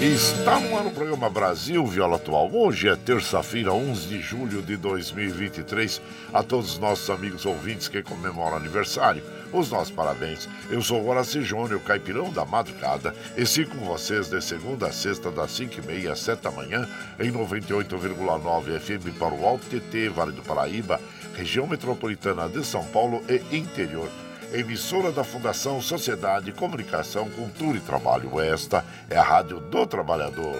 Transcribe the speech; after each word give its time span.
Está 0.00 0.58
no 0.58 0.76
ar 0.76 0.86
o 0.86 0.90
programa 0.90 1.30
Brasil 1.30 1.86
Viola 1.86 2.16
Atual. 2.16 2.50
Hoje 2.52 2.88
é 2.88 2.96
terça-feira, 2.96 3.72
11 3.72 4.08
de 4.08 4.20
julho 4.20 4.60
de 4.60 4.76
2023. 4.76 6.02
A 6.32 6.42
todos 6.42 6.72
os 6.72 6.78
nossos 6.78 7.08
amigos 7.08 7.46
ouvintes 7.46 7.86
que 7.86 8.02
comemoram 8.02 8.56
aniversário, 8.56 9.22
os 9.52 9.70
nossos 9.70 9.94
parabéns. 9.94 10.48
Eu 10.68 10.82
sou 10.82 11.00
o 11.00 11.08
Horaci 11.08 11.42
Júnior, 11.42 11.80
caipirão 11.80 12.30
da 12.32 12.44
madrugada, 12.44 13.14
e 13.36 13.46
sigo 13.46 13.76
com 13.76 13.84
vocês 13.86 14.28
de 14.28 14.42
segunda 14.42 14.88
a 14.88 14.92
sexta, 14.92 15.30
das 15.30 15.52
5h30 15.52 16.10
às 16.10 16.20
7 16.20 16.42
da 16.42 16.50
manhã, 16.50 16.88
em 17.20 17.30
98,9 17.30 18.80
FM 18.80 19.16
para 19.16 19.32
o 19.32 19.46
Alto 19.46 19.64
TT, 19.66 20.08
Vale 20.08 20.32
do 20.32 20.42
Paraíba, 20.42 21.00
região 21.36 21.68
metropolitana 21.68 22.48
de 22.48 22.64
São 22.66 22.84
Paulo 22.86 23.22
e 23.28 23.56
interior 23.56 24.10
emissora 24.54 25.10
da 25.10 25.24
Fundação 25.24 25.80
Sociedade, 25.80 26.52
Comunicação, 26.52 27.28
Cultura 27.28 27.76
e 27.76 27.80
Trabalho. 27.80 28.40
Esta 28.40 28.84
é 29.10 29.16
a 29.16 29.22
Rádio 29.22 29.60
do 29.60 29.86
Trabalhador. 29.86 30.56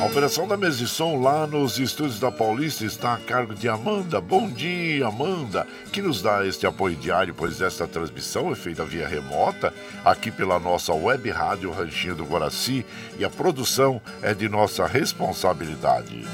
A 0.00 0.04
operação 0.04 0.46
da 0.46 0.56
mesa 0.56 0.76
de 0.76 0.86
som 0.86 1.20
lá 1.20 1.44
nos 1.44 1.78
estúdios 1.80 2.20
da 2.20 2.30
Paulista 2.30 2.84
está 2.84 3.14
a 3.14 3.18
cargo 3.18 3.52
de 3.52 3.68
Amanda. 3.68 4.20
Bom 4.20 4.48
dia, 4.48 5.08
Amanda, 5.08 5.66
que 5.92 6.00
nos 6.00 6.22
dá 6.22 6.46
este 6.46 6.66
apoio 6.68 6.94
diário, 6.94 7.34
pois 7.34 7.60
esta 7.60 7.84
transmissão 7.86 8.52
é 8.52 8.54
feita 8.54 8.84
via 8.84 9.08
remota 9.08 9.74
aqui 10.04 10.30
pela 10.30 10.60
nossa 10.60 10.94
web 10.94 11.28
rádio 11.30 11.72
Ranchinho 11.72 12.14
do 12.14 12.24
Guaraci 12.24 12.86
e 13.18 13.24
a 13.24 13.30
produção 13.30 14.00
é 14.22 14.32
de 14.32 14.48
nossa 14.48 14.86
responsabilidade. 14.86 16.24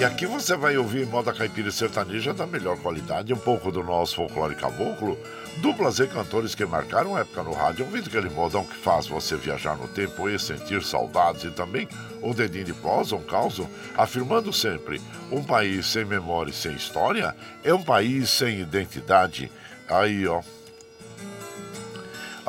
E 0.00 0.04
aqui 0.04 0.24
você 0.24 0.56
vai 0.56 0.78
ouvir 0.78 1.06
moda 1.06 1.30
caipira 1.30 1.70
sertaneja 1.70 2.32
da 2.32 2.46
melhor 2.46 2.78
qualidade, 2.78 3.34
um 3.34 3.38
pouco 3.38 3.70
do 3.70 3.84
nosso 3.84 4.16
folclore 4.16 4.54
caboclo, 4.54 5.18
duplas 5.58 5.98
e 5.98 6.06
cantores 6.06 6.54
que 6.54 6.64
marcaram 6.64 7.18
época 7.18 7.42
no 7.42 7.52
rádio, 7.52 7.84
ouvindo 7.84 8.06
aquele 8.06 8.30
modão 8.30 8.64
que 8.64 8.78
faz 8.78 9.06
você 9.06 9.36
viajar 9.36 9.76
no 9.76 9.86
tempo 9.88 10.26
e 10.26 10.38
sentir 10.38 10.82
saudades, 10.82 11.44
e 11.44 11.50
também 11.50 11.86
um 12.22 12.32
dedinho 12.32 12.64
de 12.64 12.72
prosa, 12.72 13.14
um 13.14 13.22
caos, 13.22 13.60
afirmando 13.94 14.54
sempre: 14.54 15.02
um 15.30 15.44
país 15.44 15.84
sem 15.84 16.06
memória 16.06 16.50
e 16.50 16.54
sem 16.54 16.72
história 16.72 17.36
é 17.62 17.74
um 17.74 17.82
país 17.82 18.30
sem 18.30 18.58
identidade. 18.58 19.52
Aí, 19.86 20.26
ó. 20.26 20.40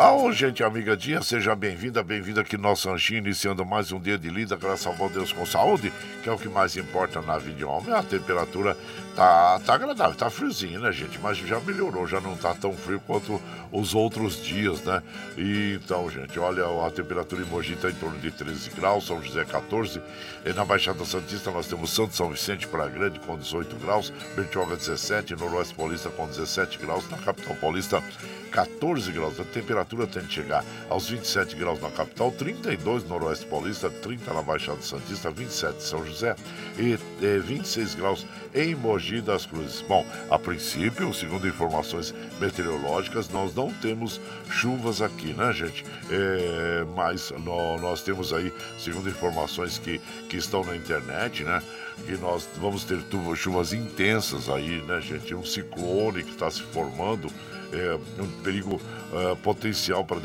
Alô, 0.02 0.32
gente 0.32 0.64
amiga 0.64 0.98
dia, 0.98 1.22
seja 1.22 1.56
bem-vinda, 1.56 2.02
bem-vinda 2.02 2.42
aqui 2.42 2.58
no 2.58 2.64
nosso 2.64 2.90
ranchinho, 2.90 3.20
iniciando 3.20 3.64
mais 3.64 3.92
um 3.92 4.00
dia 4.00 4.18
de 4.18 4.32
lida, 4.32 4.56
graças 4.56 4.88
ao 4.88 4.96
bom 4.96 5.08
Deus 5.08 5.32
com 5.32 5.46
saúde, 5.46 5.94
que 6.24 6.28
é 6.28 6.32
o 6.32 6.40
que 6.40 6.50
mais 6.50 6.76
importa 6.76 7.22
na 7.22 7.38
vida 7.38 7.58
de 7.58 7.64
homem. 7.64 7.94
A 7.94 8.02
temperatura 8.02 8.76
tá, 9.16 9.60
tá 9.66 9.74
agradável, 9.74 10.16
tá 10.16 10.30
friozinho, 10.30 10.80
né, 10.80 10.92
gente? 10.92 11.20
Mas 11.20 11.38
já 11.38 11.60
melhorou, 11.60 12.08
já 12.08 12.20
não 12.20 12.36
tá 12.36 12.54
tão 12.54 12.74
frio 12.74 13.00
quanto 13.06 13.42
os 13.72 13.94
outros 13.96 14.42
dias, 14.44 14.82
né? 14.84 15.02
E, 15.38 15.80
então, 15.82 16.10
gente, 16.10 16.38
olha, 16.40 16.64
a 16.86 16.92
temperatura 16.92 17.42
em 17.42 17.46
Mogi 17.46 17.74
está 17.74 17.90
em 17.90 17.96
torno 17.96 18.18
de 18.20 18.32
13 18.32 18.70
graus, 18.72 19.08
São 19.08 19.22
José 19.22 19.46
14, 19.46 20.02
e 20.46 20.54
na 20.54 20.66
Baixada 20.66 21.06
Santista 21.06 21.52
nós 21.52 21.68
temos 21.68 21.92
Santo 21.92 22.16
São 22.16 22.30
Vicente 22.30 22.68
para 22.68 22.88
Grande 22.88 23.20
com 23.20 23.38
18 23.38 23.76
graus, 23.78 24.12
Bertioga 24.36 24.76
17, 24.76 25.36
Noroeste 25.36 25.74
Paulista 25.74 26.10
com 26.10 26.28
17 26.28 26.78
graus, 26.78 27.10
na 27.10 27.18
capital 27.18 27.56
paulista 27.56 28.04
14 28.52 29.12
graus. 29.12 29.40
A 29.40 29.44
temperatura 29.46 30.06
tende 30.06 30.28
a 30.28 30.30
chegar 30.30 30.66
aos 30.90 31.10
27 31.10 31.56
graus 31.56 31.82
na 31.82 31.90
capital, 31.90 32.32
32 32.32 33.04
no 33.04 33.10
Noroeste 33.10 33.46
Paulista, 33.46 33.90
30 33.90 34.34
na 34.34 34.42
Baixada 34.42 34.82
Santista, 34.82 35.32
27 35.32 35.78
em 35.78 35.80
São 35.80 36.06
José 36.06 36.36
e 36.78 36.98
26 37.40 37.96
graus 37.96 38.26
em 38.54 38.76
Mogi 38.76 39.22
das 39.22 39.46
Cruzes. 39.46 39.82
Bom, 39.82 40.06
a 40.30 40.38
princípio, 40.38 41.14
segundo 41.14 41.48
informações 41.48 42.14
meteorológicas, 42.40 43.30
nós 43.30 43.54
não 43.56 43.72
temos 43.74 44.20
chuvas 44.50 45.02
aqui, 45.02 45.34
né, 45.34 45.52
gente? 45.54 45.86
É, 46.10 46.86
mas 46.96 47.32
nós 47.82 48.02
temos 48.02 48.34
aí, 48.34 48.52
segundo 48.78 49.10
informações 49.10 49.78
que, 49.78 50.00
que 50.30 50.38
estão 50.38 50.64
na 50.64 50.76
internet, 50.76 51.44
né? 51.44 51.62
Que 52.06 52.18
nós 52.18 52.48
vamos 52.58 52.84
ter 52.84 53.00
chuvas 53.36 53.74
intensas 53.74 54.50
aí, 54.50 54.82
né, 54.84 55.00
gente? 55.02 55.34
Um 55.36 55.46
ciclone 55.46 56.24
que 56.24 56.32
está 56.32 56.50
se 56.50 56.62
formando, 56.62 57.30
é, 57.72 58.22
um 58.22 58.28
perigo 58.44 58.76
uh, 58.76 59.36
potencial 59.38 60.04
para 60.04 60.20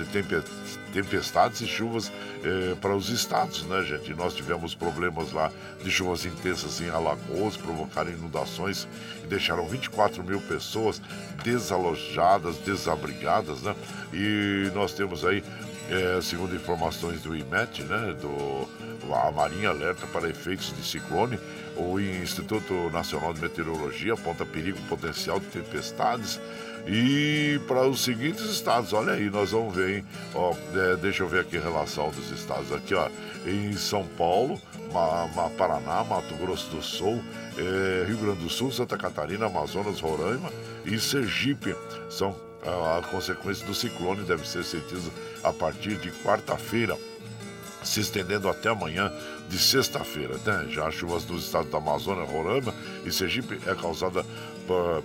tempestades 0.92 1.60
e 1.60 1.66
chuvas 1.66 2.10
é, 2.42 2.74
para 2.76 2.94
os 2.94 3.08
estados, 3.08 3.64
né, 3.64 3.82
gente? 3.82 4.12
Nós 4.14 4.34
tivemos 4.34 4.74
problemas 4.74 5.32
lá 5.32 5.50
de 5.82 5.90
chuvas 5.90 6.24
intensas 6.24 6.80
em 6.80 6.88
Alagoas, 6.88 7.56
provocaram 7.56 8.10
inundações 8.10 8.88
e 9.22 9.26
deixaram 9.26 9.66
24 9.68 10.22
mil 10.24 10.40
pessoas 10.40 11.00
desalojadas, 11.44 12.56
desabrigadas, 12.58 13.62
né? 13.62 13.74
E 14.12 14.70
nós 14.74 14.92
temos 14.92 15.24
aí, 15.24 15.42
é, 15.90 16.20
segundo 16.20 16.54
informações 16.54 17.20
do 17.20 17.36
IMET, 17.36 17.82
né, 17.84 18.16
do 18.20 18.68
a 19.14 19.30
Marinha 19.30 19.70
alerta 19.70 20.06
para 20.06 20.28
efeitos 20.28 20.74
de 20.76 20.82
ciclone. 20.84 21.38
O 21.76 22.00
Instituto 22.00 22.90
Nacional 22.90 23.34
de 23.34 23.40
Meteorologia 23.40 24.14
aponta 24.14 24.46
perigo 24.46 24.78
potencial 24.88 25.38
de 25.38 25.46
tempestades 25.46 26.40
e 26.86 27.60
para 27.66 27.86
os 27.86 28.04
seguintes 28.04 28.44
estados, 28.44 28.92
olha 28.92 29.14
aí, 29.14 29.28
nós 29.28 29.50
vamos 29.50 29.74
ver, 29.74 29.98
hein? 29.98 30.04
Ó, 30.32 30.54
é, 30.72 30.96
deixa 30.96 31.24
eu 31.24 31.28
ver 31.28 31.40
aqui 31.40 31.56
a 31.56 31.60
relação 31.60 32.10
dos 32.10 32.30
estados. 32.30 32.72
Aqui, 32.72 32.94
ó, 32.94 33.08
em 33.44 33.72
São 33.72 34.06
Paulo, 34.16 34.60
Ma, 34.92 35.26
Ma, 35.34 35.50
Paraná, 35.50 36.04
Mato 36.04 36.34
Grosso 36.36 36.70
do 36.70 36.80
Sul, 36.80 37.20
é, 37.58 38.04
Rio 38.06 38.18
Grande 38.18 38.44
do 38.44 38.48
Sul, 38.48 38.70
Santa 38.70 38.96
Catarina, 38.96 39.46
Amazonas, 39.46 39.98
Roraima 39.98 40.52
e 40.84 40.98
Sergipe. 41.00 41.74
São 42.08 42.36
a 42.64 43.02
consequência 43.10 43.66
do 43.66 43.74
ciclone, 43.74 44.22
deve 44.22 44.46
ser 44.46 44.64
sentido 44.64 45.12
a 45.42 45.52
partir 45.52 45.96
de 45.96 46.10
quarta-feira 46.10 46.96
se 47.86 48.00
estendendo 48.00 48.48
até 48.48 48.68
amanhã 48.68 49.12
de 49.48 49.58
sexta-feira. 49.58 50.36
Né? 50.44 50.66
Já 50.70 50.88
as 50.88 50.94
chuvas 50.94 51.24
nos 51.24 51.44
estados 51.44 51.70
da 51.70 51.78
Amazônia, 51.78 52.24
Roraima 52.24 52.74
e 53.04 53.12
Sergipe 53.12 53.58
é 53.66 53.74
causada 53.74 54.24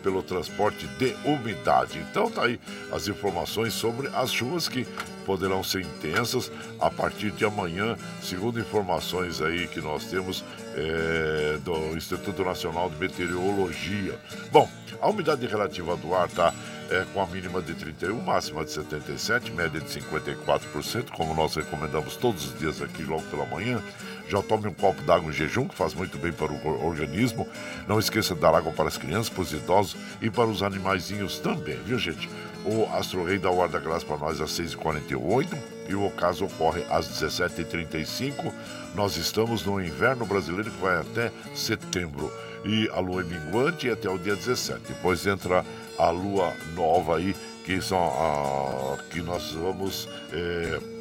pelo 0.02 0.24
transporte 0.24 0.88
de 0.98 1.16
umidade. 1.24 2.00
Então 2.00 2.30
tá 2.32 2.46
aí 2.46 2.60
as 2.92 3.08
informações 3.08 3.74
sobre 3.74 4.08
as 4.08 4.32
chuvas 4.32 4.68
que 4.68 4.88
poderão 5.26 5.64
ser 5.64 5.82
intensas 5.82 6.52
a 6.80 6.90
partir 6.90 7.32
de 7.32 7.46
amanhã, 7.46 7.96
segundo 8.24 8.60
informações 8.60 9.40
aí 9.42 9.68
que 9.68 9.80
nós 9.80 10.06
temos 10.06 10.44
é, 10.76 11.60
do 11.64 11.96
Instituto 11.96 12.44
Nacional 12.44 12.90
de 12.90 12.96
Meteorologia. 12.98 14.20
Bom, 14.52 14.68
a 15.00 15.10
umidade 15.10 15.46
relativa 15.46 15.96
do 15.96 16.14
ar 16.14 16.28
está 16.28 16.54
é, 16.92 17.06
com 17.14 17.22
a 17.22 17.26
mínima 17.26 17.62
de 17.62 17.74
31, 17.74 18.22
máxima 18.22 18.66
de 18.66 18.72
77, 18.72 19.52
média 19.52 19.80
de 19.80 19.88
54%, 19.88 21.10
como 21.12 21.34
nós 21.34 21.56
recomendamos 21.56 22.18
todos 22.18 22.48
os 22.48 22.60
dias 22.60 22.82
aqui 22.82 23.04
logo 23.04 23.24
pela 23.24 23.46
manhã. 23.46 23.82
Já 24.28 24.42
tome 24.42 24.68
um 24.68 24.74
copo 24.74 25.02
d'água 25.04 25.30
em 25.30 25.34
jejum, 25.34 25.68
que 25.68 25.76
faz 25.76 25.94
muito 25.94 26.18
bem 26.18 26.32
para 26.32 26.52
o 26.52 26.86
organismo. 26.86 27.48
Não 27.88 27.98
esqueça 27.98 28.36
de 28.36 28.42
dar 28.42 28.54
água 28.54 28.72
para 28.72 28.88
as 28.88 28.98
crianças, 28.98 29.30
para 29.30 29.42
os 29.42 29.52
idosos 29.52 29.98
e 30.22 30.30
para 30.30 30.48
os 30.48 30.62
animaizinhos 30.62 31.40
também, 31.40 31.78
viu, 31.84 31.98
gente? 31.98 32.30
O 32.64 32.86
Astro 32.94 33.26
Rei 33.26 33.40
o 33.40 33.62
ar 33.62 33.70
da 33.70 33.80
graça 33.80 34.06
para 34.06 34.18
nós 34.18 34.40
às 34.40 34.52
6h48 34.52 35.58
e 35.90 35.96
o 35.96 36.06
ocaso 36.06 36.46
ocorre 36.46 36.84
às 36.90 37.08
17h35. 37.08 38.54
Nós 38.94 39.18
estamos 39.18 39.66
no 39.66 39.82
inverno 39.82 40.26
brasileiro 40.26 40.70
que 40.70 40.82
vai 40.82 41.00
até 41.00 41.32
setembro. 41.56 42.32
E 42.64 42.88
a 42.94 43.00
lua 43.00 43.22
é 43.22 43.24
minguante 43.24 43.90
até 43.90 44.08
o 44.08 44.20
dia 44.20 44.36
17. 44.36 44.80
Depois 44.88 45.26
entra 45.26 45.66
a 46.02 46.10
lua 46.10 46.54
nova 46.76 47.18
aí, 47.18 47.36
que 47.64 47.82
são 47.82 48.00
a, 48.00 48.98
que 49.10 49.22
nós 49.22 49.52
vamos. 49.52 50.10
É, 50.34 51.01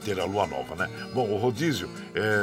ter 0.00 0.18
a 0.18 0.24
lua 0.24 0.46
nova, 0.46 0.74
né? 0.74 0.90
Bom, 1.12 1.28
o 1.28 1.36
rodízio 1.36 1.88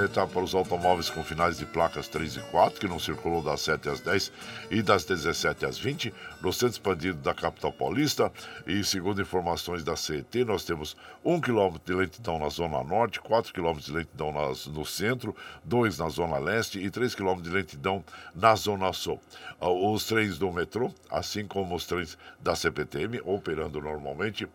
está 0.06 0.22
é, 0.22 0.26
para 0.26 0.44
os 0.44 0.54
automóveis 0.54 1.10
com 1.10 1.24
finais 1.24 1.58
de 1.58 1.66
placas 1.66 2.08
3 2.08 2.38
e 2.38 2.40
4, 2.52 2.80
que 2.80 2.88
não 2.88 3.00
circulou 3.00 3.42
das 3.42 3.62
7 3.62 3.90
às 3.90 4.00
10 4.00 4.32
e 4.72 4.82
das 4.82 5.04
17 5.04 5.66
às 5.66 5.78
20, 5.78 6.14
no 6.42 6.54
centro 6.54 6.74
expandido 6.74 7.18
da 7.20 7.34
capital 7.34 7.72
paulista. 7.74 8.32
E 8.66 8.84
segundo 8.84 9.22
informações 9.22 9.84
da 9.84 9.96
CET, 9.96 10.44
nós 10.44 10.64
temos 10.64 10.96
1 11.26 11.42
km 11.42 11.78
de 11.84 11.94
lentidão 11.94 12.40
na 12.40 12.50
zona 12.50 12.84
norte, 12.84 13.20
4 13.20 13.54
km 13.54 13.78
de 13.78 13.92
lentidão 13.92 14.32
nas, 14.32 14.68
no 14.68 14.86
centro, 14.86 15.36
2 15.64 15.98
na 15.98 16.10
zona 16.10 16.38
leste 16.38 16.80
e 16.80 16.90
3 16.90 17.16
km 17.16 17.42
de 17.42 17.50
lentidão 17.50 18.04
na 18.36 18.56
zona 18.56 18.94
sul. 18.94 19.20
Ah, 19.60 19.70
os 19.70 20.06
trens 20.06 20.38
do 20.38 20.52
metrô, 20.52 20.92
assim 21.10 21.46
como 21.48 21.76
os 21.76 21.86
trens 21.86 22.18
da 22.40 22.56
CPTM, 22.56 23.22
operando 23.26 23.82
normalmente, 23.82 24.48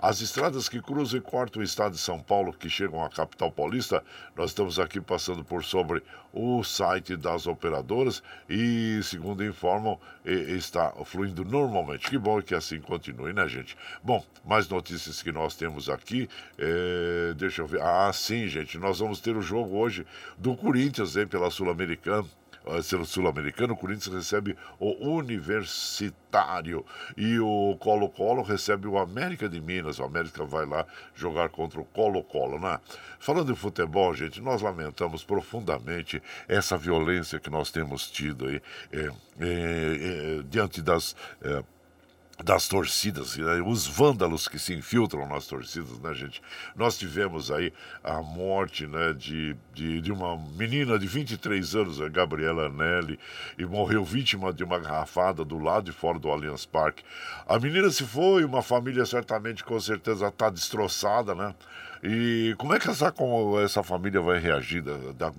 as 0.00 0.20
estradas 0.20 0.68
que 0.68 0.80
cruzam 0.80 1.18
e 1.18 1.22
cortam 1.22 1.60
o 1.60 1.64
estado 1.64 1.92
de 1.92 1.98
São 1.98 2.20
Paulo, 2.20 2.52
que 2.52 2.70
chegam 2.70 3.04
à 3.04 3.08
capital 3.08 3.50
paulista, 3.50 4.02
nós 4.36 4.50
estamos 4.50 4.78
aqui 4.78 5.00
passando 5.00 5.44
por 5.44 5.64
sobre 5.64 6.02
o 6.32 6.62
site 6.62 7.16
das 7.16 7.46
operadoras 7.46 8.22
e, 8.48 9.00
segundo 9.02 9.44
informam, 9.44 9.98
está 10.24 10.92
fluindo 11.04 11.44
normalmente. 11.44 12.08
Que 12.08 12.18
bom 12.18 12.40
que 12.40 12.54
assim 12.54 12.80
continue, 12.80 13.32
né, 13.32 13.48
gente? 13.48 13.76
Bom, 14.02 14.24
mais 14.44 14.68
notícias 14.68 15.20
que 15.22 15.32
nós 15.32 15.56
temos 15.56 15.88
aqui. 15.88 16.28
É... 16.56 17.34
Deixa 17.34 17.62
eu 17.62 17.66
ver. 17.66 17.80
Ah, 17.82 18.12
sim, 18.12 18.46
gente, 18.46 18.78
nós 18.78 18.98
vamos 19.00 19.20
ter 19.20 19.36
o 19.36 19.42
jogo 19.42 19.76
hoje 19.76 20.06
do 20.36 20.56
Corinthians, 20.56 21.16
hein, 21.16 21.26
pela 21.26 21.50
Sul-Americana 21.50 22.24
sul-americano, 23.04 23.74
o 23.74 23.76
Corinthians 23.76 24.14
recebe 24.14 24.56
o 24.78 25.08
Universitário 25.08 26.84
e 27.16 27.38
o 27.38 27.76
Colo-Colo 27.78 28.42
recebe 28.42 28.86
o 28.86 28.98
América 28.98 29.48
de 29.48 29.60
Minas. 29.60 29.98
O 29.98 30.04
América 30.04 30.44
vai 30.44 30.66
lá 30.66 30.86
jogar 31.14 31.48
contra 31.48 31.80
o 31.80 31.84
Colo-Colo, 31.84 32.58
né? 32.58 32.78
Falando 33.18 33.50
em 33.52 33.56
futebol, 33.56 34.14
gente, 34.14 34.40
nós 34.40 34.62
lamentamos 34.62 35.24
profundamente 35.24 36.22
essa 36.46 36.76
violência 36.76 37.40
que 37.40 37.50
nós 37.50 37.70
temos 37.70 38.10
tido 38.10 38.46
aí 38.46 38.62
é, 38.92 38.98
é, 38.98 39.10
é, 39.40 40.42
diante 40.48 40.82
das 40.82 41.16
é, 41.42 41.62
das 42.44 42.68
torcidas, 42.68 43.36
né? 43.36 43.60
os 43.66 43.86
vândalos 43.86 44.46
que 44.46 44.58
se 44.58 44.72
infiltram 44.72 45.26
nas 45.26 45.46
torcidas, 45.46 45.98
né, 45.98 46.14
gente? 46.14 46.40
Nós 46.76 46.96
tivemos 46.96 47.50
aí 47.50 47.72
a 48.02 48.22
morte, 48.22 48.86
né, 48.86 49.12
de, 49.12 49.56
de, 49.74 50.00
de 50.00 50.12
uma 50.12 50.36
menina 50.56 50.98
de 50.98 51.06
23 51.06 51.74
anos, 51.74 52.00
a 52.00 52.08
Gabriela 52.08 52.68
Nelly, 52.68 53.18
e 53.58 53.66
morreu 53.66 54.04
vítima 54.04 54.52
de 54.52 54.62
uma 54.62 54.78
garrafada 54.78 55.44
do 55.44 55.58
lado 55.58 55.86
de 55.86 55.92
fora 55.92 56.18
do 56.18 56.30
Allianz 56.30 56.64
Parque. 56.64 57.02
A 57.46 57.58
menina 57.58 57.90
se 57.90 58.04
foi, 58.04 58.44
uma 58.44 58.62
família 58.62 59.04
certamente, 59.04 59.64
com 59.64 59.78
certeza, 59.80 60.28
está 60.28 60.48
destroçada, 60.48 61.34
né? 61.34 61.54
E 62.02 62.54
como 62.58 62.74
é 62.74 62.78
que 62.78 62.88
essa, 62.88 63.12
essa 63.64 63.82
família 63.82 64.20
vai 64.20 64.38
reagir 64.38 64.82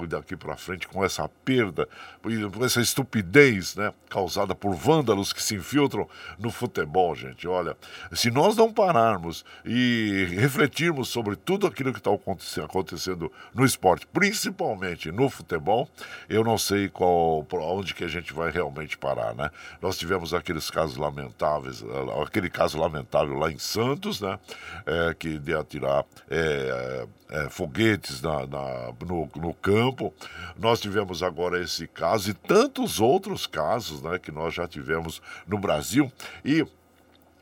daqui 0.09 0.35
para 0.35 0.57
frente 0.57 0.87
com 0.87 1.03
essa 1.03 1.27
perda, 1.45 1.87
com 2.21 2.65
essa 2.65 2.81
estupidez 2.81 3.75
né, 3.75 3.93
causada 4.09 4.53
por 4.53 4.75
vândalos 4.75 5.31
que 5.31 5.41
se 5.41 5.55
infiltram 5.55 6.07
no 6.37 6.51
futebol, 6.51 6.88
gente? 7.15 7.47
Olha, 7.47 7.75
se 8.11 8.31
nós 8.31 8.55
não 8.55 8.71
pararmos 8.71 9.45
e 9.65 10.27
refletirmos 10.37 11.09
sobre 11.09 11.35
tudo 11.35 11.67
aquilo 11.67 11.91
que 11.91 11.99
está 11.99 12.11
acontecendo 12.11 13.31
no 13.53 13.65
esporte, 13.65 14.07
principalmente 14.07 15.11
no 15.11 15.29
futebol, 15.29 15.89
eu 16.27 16.43
não 16.43 16.57
sei 16.57 16.89
qual, 16.89 17.45
onde 17.51 17.93
que 17.93 18.03
a 18.03 18.07
gente 18.07 18.33
vai 18.33 18.51
realmente 18.51 18.97
parar, 18.97 19.33
né? 19.33 19.49
Nós 19.81 19.97
tivemos 19.97 20.33
aqueles 20.33 20.69
casos 20.69 20.97
lamentáveis, 20.97 21.83
aquele 22.25 22.49
caso 22.49 22.77
lamentável 22.79 23.37
lá 23.37 23.51
em 23.51 23.59
Santos, 23.59 24.21
né? 24.21 24.39
É, 24.85 25.13
que 25.13 25.37
de 25.37 25.53
atirar. 25.53 26.05
É, 26.29 26.49
é, 26.49 27.07
é, 27.29 27.49
foguetes 27.49 28.21
na, 28.21 28.45
na 28.47 28.93
no, 29.05 29.29
no, 29.35 29.53
campo. 29.53 30.13
Nós 30.57 30.79
tivemos 30.79 31.21
agora 31.21 31.61
esse 31.61 31.87
caso 31.87 32.31
e 32.31 32.33
tantos 32.33 32.99
outros 32.99 33.45
casos 33.45 34.01
né, 34.01 34.17
que 34.17 34.31
nós 34.31 34.53
já 34.53 34.67
tivemos 34.67 35.21
no 35.47 35.59
Brasil. 35.59 36.11
E 36.43 36.65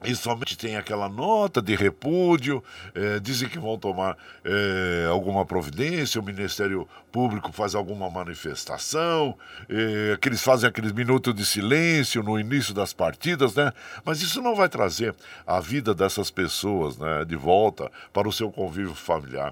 e 0.03 0.15
somente 0.15 0.55
tem 0.55 0.77
aquela 0.77 1.09
nota 1.09 1.59
de 1.59 1.75
repúdio, 1.75 2.63
é, 2.93 3.19
dizem 3.19 3.49
que 3.49 3.57
vão 3.57 3.77
tomar 3.79 4.15
é, 4.45 5.07
alguma 5.09 5.43
providência, 5.43 6.21
o 6.21 6.23
Ministério 6.23 6.87
Público 7.11 7.51
faz 7.51 7.73
alguma 7.73 8.07
manifestação, 8.07 9.35
é, 9.67 10.15
que 10.21 10.29
eles 10.29 10.43
fazem 10.43 10.69
aqueles 10.69 10.91
minutos 10.91 11.33
de 11.33 11.43
silêncio 11.43 12.21
no 12.21 12.39
início 12.39 12.75
das 12.75 12.93
partidas, 12.93 13.55
né? 13.55 13.73
Mas 14.05 14.21
isso 14.21 14.39
não 14.39 14.55
vai 14.55 14.69
trazer 14.69 15.15
a 15.47 15.59
vida 15.59 15.95
dessas 15.95 16.29
pessoas 16.29 16.95
né, 16.97 17.25
de 17.25 17.35
volta 17.35 17.91
para 18.13 18.27
o 18.27 18.31
seu 18.31 18.51
convívio 18.51 18.93
familiar. 18.93 19.51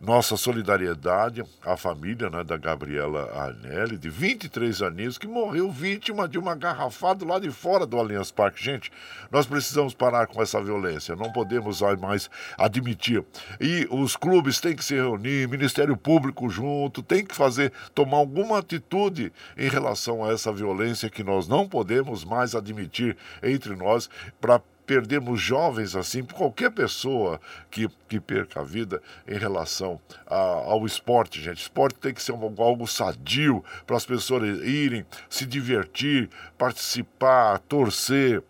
Nossa 0.00 0.36
solidariedade 0.36 1.42
à 1.64 1.76
família 1.76 2.30
né, 2.30 2.44
da 2.44 2.56
Gabriela 2.56 3.28
Arnelli, 3.34 3.98
de 3.98 4.08
23 4.08 4.82
aninhos, 4.82 5.18
que 5.18 5.26
morreu 5.26 5.68
vítima 5.70 6.28
de 6.28 6.38
uma 6.38 6.54
garrafada 6.54 7.24
lá 7.24 7.40
de 7.40 7.50
fora 7.50 7.84
do 7.84 7.98
Allianz 7.98 8.30
Parque. 8.30 8.62
Gente, 8.62 8.92
nós 9.32 9.46
precisamos 9.46 9.79
precisamos 9.80 9.94
parar 9.94 10.26
com 10.26 10.42
essa 10.42 10.60
violência, 10.62 11.16
não 11.16 11.32
podemos 11.32 11.80
mais 12.00 12.30
admitir. 12.58 13.24
E 13.60 13.86
os 13.90 14.16
clubes 14.16 14.60
têm 14.60 14.76
que 14.76 14.84
se 14.84 14.94
reunir, 14.94 15.48
Ministério 15.48 15.96
Público 15.96 16.48
junto, 16.48 17.02
tem 17.02 17.24
que 17.24 17.34
fazer, 17.34 17.72
tomar 17.94 18.18
alguma 18.18 18.58
atitude 18.58 19.32
em 19.56 19.68
relação 19.68 20.24
a 20.24 20.32
essa 20.32 20.52
violência 20.52 21.08
que 21.08 21.22
nós 21.22 21.48
não 21.48 21.66
podemos 21.66 22.24
mais 22.24 22.54
admitir 22.54 23.16
entre 23.42 23.74
nós 23.74 24.10
para 24.40 24.60
perdemos 24.86 25.40
jovens 25.40 25.94
assim, 25.94 26.24
qualquer 26.24 26.68
pessoa 26.72 27.40
que, 27.70 27.88
que 28.08 28.18
perca 28.18 28.58
a 28.58 28.64
vida 28.64 29.00
em 29.24 29.38
relação 29.38 30.00
a, 30.26 30.34
ao 30.34 30.84
esporte, 30.84 31.40
gente. 31.40 31.62
Esporte 31.62 31.94
tem 32.00 32.12
que 32.12 32.20
ser 32.20 32.32
um, 32.32 32.54
algo 32.58 32.88
sadio 32.88 33.64
para 33.86 33.96
as 33.96 34.04
pessoas 34.04 34.42
irem, 34.64 35.06
se 35.28 35.46
divertir, 35.46 36.28
participar, 36.58 37.60
torcer 37.60 38.42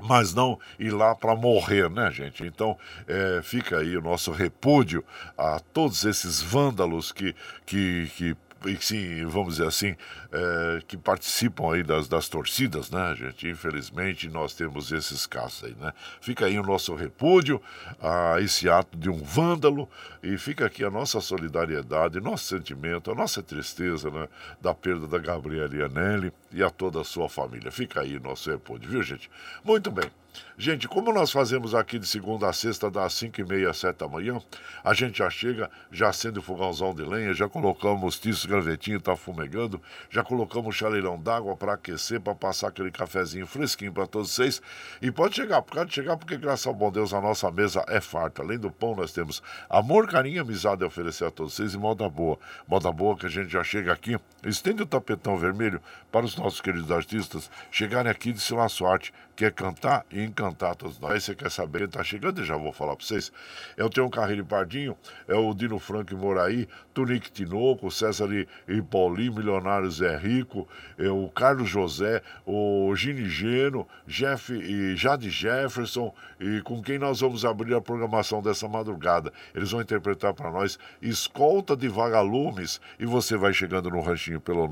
mas 0.00 0.34
não 0.34 0.58
ir 0.78 0.90
lá 0.90 1.14
para 1.14 1.34
morrer, 1.34 1.88
né, 1.90 2.10
gente? 2.10 2.44
Então, 2.44 2.76
é, 3.06 3.40
fica 3.42 3.78
aí 3.78 3.96
o 3.96 4.02
nosso 4.02 4.30
repúdio 4.30 5.04
a 5.36 5.60
todos 5.72 6.04
esses 6.04 6.40
vândalos 6.40 7.12
que, 7.12 7.34
que, 7.64 8.10
que 8.16 8.36
sim, 8.80 9.24
vamos 9.26 9.54
dizer 9.54 9.66
assim, 9.66 9.96
é, 10.32 10.82
que 10.86 10.96
participam 10.96 11.74
aí 11.74 11.82
das, 11.82 12.08
das 12.08 12.28
torcidas, 12.28 12.90
né, 12.90 13.14
gente? 13.14 13.48
Infelizmente 13.48 14.28
nós 14.28 14.54
temos 14.54 14.90
esses 14.92 15.26
casos 15.26 15.64
aí, 15.64 15.76
né? 15.78 15.92
Fica 16.20 16.46
aí 16.46 16.58
o 16.58 16.62
nosso 16.62 16.94
repúdio 16.94 17.60
a 18.00 18.40
esse 18.40 18.68
ato 18.68 18.96
de 18.96 19.08
um 19.08 19.18
vândalo 19.22 19.88
e 20.22 20.36
fica 20.36 20.66
aqui 20.66 20.84
a 20.84 20.90
nossa 20.90 21.20
solidariedade, 21.20 22.20
nosso 22.20 22.44
sentimento, 22.44 23.10
a 23.10 23.14
nossa 23.14 23.42
tristeza, 23.42 24.10
né, 24.10 24.28
da 24.60 24.74
perda 24.74 25.06
da 25.06 25.18
Gabriela 25.18 25.86
Anelli 25.86 26.32
e 26.52 26.62
a 26.62 26.70
toda 26.70 27.00
a 27.00 27.04
sua 27.04 27.28
família. 27.28 27.70
Fica 27.70 28.00
aí 28.00 28.16
o 28.16 28.20
nosso 28.20 28.50
repúdio, 28.50 28.90
viu, 28.90 29.02
gente? 29.02 29.30
Muito 29.64 29.90
bem. 29.90 30.10
Gente, 30.56 30.88
como 30.88 31.12
nós 31.12 31.30
fazemos 31.30 31.74
aqui 31.74 31.98
de 31.98 32.06
segunda 32.06 32.48
a 32.48 32.52
sexta, 32.52 32.90
das 32.90 33.12
5 33.14 33.40
e 33.40 33.44
meia 33.44 33.70
às 33.70 33.78
7 33.78 33.96
da 33.96 34.08
manhã, 34.08 34.40
a 34.82 34.94
gente 34.94 35.18
já 35.18 35.30
chega, 35.30 35.70
já 35.90 36.08
acende 36.08 36.38
o 36.38 36.42
fogãozão 36.42 36.94
de 36.94 37.02
lenha, 37.02 37.32
já 37.32 37.48
colocamos 37.48 38.14
os 38.14 38.20
tiços 38.20 38.46
gravetinho, 38.46 39.00
tá 39.00 39.16
fumegando, 39.16 39.80
já 40.10 40.22
colocamos 40.22 40.74
chaleirão 40.74 41.20
d'água 41.20 41.56
para 41.56 41.74
aquecer, 41.74 42.20
para 42.20 42.34
passar 42.34 42.68
aquele 42.68 42.90
cafezinho 42.90 43.46
fresquinho 43.46 43.92
para 43.92 44.06
todos 44.06 44.30
vocês. 44.30 44.60
E 45.00 45.10
pode 45.10 45.36
chegar, 45.36 45.62
pode 45.62 45.94
chegar, 45.94 46.16
porque 46.16 46.36
graças 46.36 46.66
ao 46.66 46.74
bom 46.74 46.90
Deus 46.90 47.12
a 47.12 47.20
nossa 47.20 47.50
mesa 47.50 47.84
é 47.88 48.00
farta. 48.00 48.42
Além 48.42 48.58
do 48.58 48.70
pão, 48.70 48.96
nós 48.96 49.12
temos 49.12 49.42
amor, 49.68 50.08
carinho, 50.08 50.42
amizade 50.42 50.82
a 50.82 50.86
oferecer 50.86 51.26
a 51.26 51.30
todos 51.30 51.54
vocês 51.54 51.74
e 51.74 51.78
moda 51.78 52.08
boa. 52.08 52.38
Moda 52.66 52.90
boa 52.90 53.16
que 53.16 53.26
a 53.26 53.30
gente 53.30 53.50
já 53.50 53.62
chega 53.62 53.92
aqui, 53.92 54.16
estende 54.44 54.82
o 54.82 54.86
tapetão 54.86 55.36
vermelho 55.36 55.80
para 56.10 56.24
os 56.24 56.36
nossos 56.36 56.60
queridos 56.60 56.90
artistas 56.90 57.50
chegarem 57.70 58.10
aqui 58.10 58.32
de 58.32 58.40
sua 58.40 58.68
sorte, 58.68 59.12
quer 59.38 59.52
cantar 59.52 60.04
e 60.10 60.20
encantar 60.20 60.74
todos 60.74 60.98
nós. 60.98 61.22
Você 61.22 61.32
quer 61.32 61.48
saber? 61.48 61.82
Ele 61.82 61.88
tá 61.88 62.02
chegando 62.02 62.42
e 62.42 62.44
já 62.44 62.56
vou 62.56 62.72
falar 62.72 62.96
para 62.96 63.06
vocês. 63.06 63.30
É 63.76 63.84
o 63.84 63.88
Tenho 63.88 64.10
Carreiro 64.10 64.44
Pardinho, 64.44 64.98
é 65.28 65.34
o 65.34 65.54
Dino 65.54 65.78
Franco 65.78 66.16
Moraí, 66.16 66.68
Tonique 66.92 67.30
Tinoco, 67.30 67.88
César 67.88 68.28
e 68.66 68.82
Paulinho, 68.82 69.34
Milionário 69.34 69.88
Zé 69.92 70.16
Rico, 70.16 70.66
é 70.98 71.08
o 71.08 71.28
Carlos 71.28 71.68
José, 71.68 72.20
o 72.44 72.92
Gini 72.96 73.30
Geno, 73.30 73.86
Jeff 74.08 74.52
e 74.52 74.96
Jade 74.96 75.30
Jefferson, 75.30 76.12
e 76.40 76.60
com 76.62 76.82
quem 76.82 76.98
nós 76.98 77.20
vamos 77.20 77.44
abrir 77.44 77.74
a 77.74 77.80
programação 77.80 78.42
dessa 78.42 78.66
madrugada. 78.66 79.32
Eles 79.54 79.70
vão 79.70 79.80
interpretar 79.80 80.34
para 80.34 80.50
nós 80.50 80.80
Escolta 81.00 81.76
de 81.76 81.86
Vagalumes 81.86 82.80
e 82.98 83.06
você 83.06 83.36
vai 83.36 83.52
chegando 83.52 83.88
no 83.88 84.00
ranchinho 84.00 84.40
pelo 84.40 84.66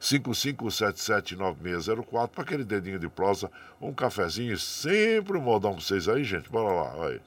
955779604 0.00 2.28
para 2.28 2.42
aquele 2.42 2.64
dedinho 2.64 2.98
de 2.98 3.08
prosa, 3.08 3.48
um 3.80 3.91
cafezinho, 3.92 4.58
sempre 4.58 5.36
um 5.36 5.40
modão 5.40 5.74
para 5.74 5.82
vocês 5.82 6.08
aí, 6.08 6.24
gente. 6.24 6.50
Bora 6.50 6.72
lá, 6.72 6.88
vai. 6.90 7.20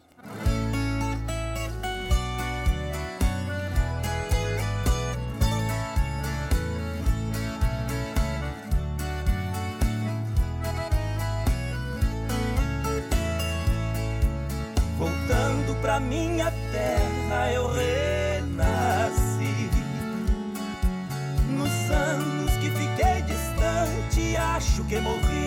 Voltando 14.98 15.76
pra 15.82 16.00
minha 16.00 16.52
terra 16.72 17.52
eu 17.52 17.68
renasci 17.68 19.70
Nos 21.50 21.92
anos 21.92 22.52
que 22.58 22.70
fiquei 22.70 23.22
distante 23.24 24.38
acho 24.38 24.84
que 24.86 25.00
morri 25.00 25.45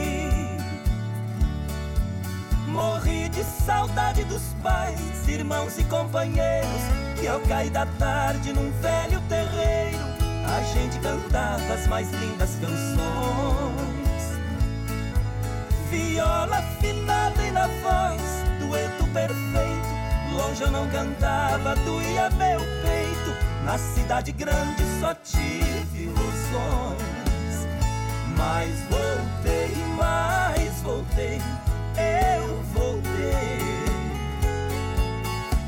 Morri 2.78 3.28
de 3.28 3.42
saudade 3.42 4.22
dos 4.22 4.54
pais, 4.62 5.26
irmãos 5.26 5.76
e 5.78 5.84
companheiros 5.84 6.82
Que 7.18 7.26
ao 7.26 7.40
cair 7.40 7.70
da 7.70 7.84
tarde 7.98 8.52
num 8.52 8.70
velho 8.80 9.20
terreiro 9.28 9.98
A 10.46 10.62
gente 10.62 10.96
cantava 11.00 11.74
as 11.74 11.88
mais 11.88 12.08
lindas 12.12 12.50
canções. 12.60 12.98
Viola 15.90 16.58
afinada 16.58 17.42
e 17.42 17.50
na 17.50 17.66
voz, 17.66 18.22
dueto 18.60 19.04
perfeito 19.12 19.88
Longe 20.32 20.62
eu 20.62 20.70
não 20.70 20.88
cantava, 20.88 21.74
doía 21.74 22.30
meu 22.30 22.60
peito. 22.60 23.64
Na 23.64 23.76
cidade 23.76 24.30
grande 24.30 24.84
só 25.00 25.12
tive 25.14 26.04
ilusões. 26.04 27.66
Mas 28.36 28.70
voltei, 28.88 29.74
mais 29.96 30.80
voltei 30.82 31.40
eu 31.98 32.62
voltei. 32.74 33.84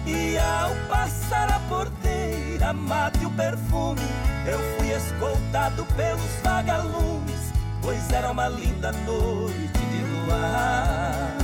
E 0.06 0.38
ao 0.38 0.74
passar 0.88 1.50
a 1.50 1.58
porteira, 1.68 2.72
mate 2.72 3.24
o 3.24 3.30
perfume, 3.30 4.00
eu 4.46 4.58
fui 4.76 4.90
escoltado 4.92 5.84
pelos 5.96 6.30
vagalumes, 6.42 7.52
pois 7.82 8.10
era 8.10 8.30
uma 8.30 8.48
linda 8.48 8.92
noite 8.92 9.78
de 9.90 10.04
luar. 10.04 11.36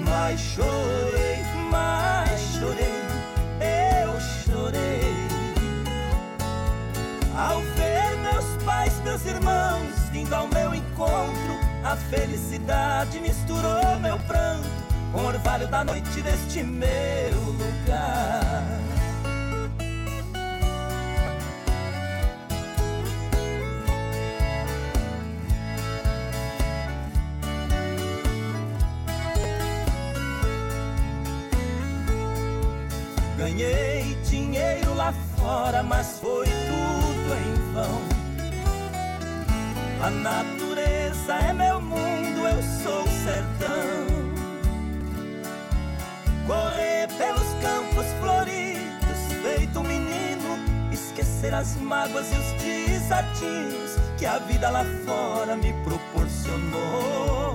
Mas 0.00 0.40
chorei, 0.40 1.42
mas 1.70 2.40
chorei, 2.58 3.02
eu 4.04 4.20
chorei. 4.20 5.16
Ao 7.36 7.60
ver 7.60 8.16
meus 8.18 8.62
pais, 8.64 9.00
meus 9.04 9.24
irmãos 9.26 10.06
vindo 10.10 10.32
ao 10.32 10.48
meu 10.48 10.74
encontro, 10.74 11.58
a 11.86 11.94
felicidade 11.94 13.20
misturou 13.20 14.00
meu 14.00 14.18
pranto 14.20 14.68
com 15.12 15.20
o 15.20 15.26
orvalho 15.26 15.68
da 15.68 15.84
noite 15.84 16.20
deste 16.20 16.64
meu 16.64 17.40
lugar. 17.52 18.64
Ganhei 33.38 34.16
dinheiro 34.28 34.92
lá 34.94 35.12
fora, 35.36 35.84
mas 35.84 36.18
foi 36.18 36.46
tudo 36.46 37.34
em 37.34 37.72
vão. 37.72 38.15
A 40.06 40.10
natureza 40.10 41.34
é 41.34 41.52
meu 41.52 41.80
mundo, 41.80 42.46
eu 42.46 42.62
sou 42.80 43.02
sertão. 43.24 44.06
Correr 46.46 47.08
pelos 47.18 47.48
campos 47.60 48.06
floridos, 48.20 49.18
feito 49.42 49.80
um 49.80 49.82
menino, 49.82 50.92
esquecer 50.92 51.52
as 51.52 51.74
mágoas 51.78 52.24
e 52.32 52.36
os 52.36 52.62
desatinhos 52.62 53.96
que 54.16 54.24
a 54.24 54.38
vida 54.38 54.70
lá 54.70 54.84
fora 55.04 55.56
me 55.56 55.72
proporcionou. 55.82 57.52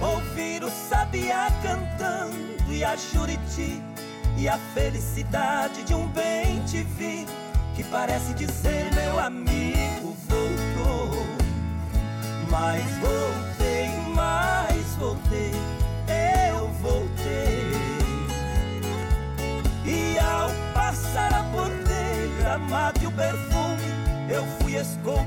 Ouvir 0.00 0.64
o 0.64 0.70
sabiá 0.70 1.52
cantando 1.62 2.72
e 2.72 2.82
a 2.82 2.96
juriti 2.96 3.80
e 4.36 4.48
a 4.48 4.58
felicidade 4.74 5.84
de 5.84 5.94
um 5.94 6.08
bem 6.08 6.60
te 6.64 6.82
vi 6.82 7.28
que 7.76 7.84
parece 7.84 8.34
dizer 8.34 8.92
meu 8.92 9.20
amigo 9.20 9.51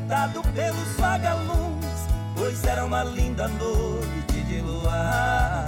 escoltado 0.06 0.42
pelos 0.54 0.96
vagalumes, 0.98 2.08
pois 2.36 2.64
era 2.64 2.86
uma 2.86 3.04
linda 3.04 3.48
noite 3.48 4.42
de 4.48 4.62
luar. 4.62 5.68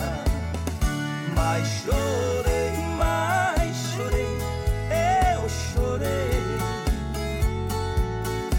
Mas 1.36 1.68
chorei, 1.68 2.72
mas 2.98 3.76
chorei, 3.96 4.38
eu 5.34 5.50
chorei. 5.50 6.42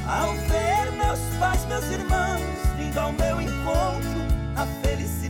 Ao 0.07 0.35
ver 0.35 0.91
meus 0.93 1.21
pais, 1.39 1.65
meus 1.67 1.85
irmãos 1.85 2.77
vindo 2.77 2.99
ao 2.99 3.13
meu 3.13 3.41
encontro 3.41 4.19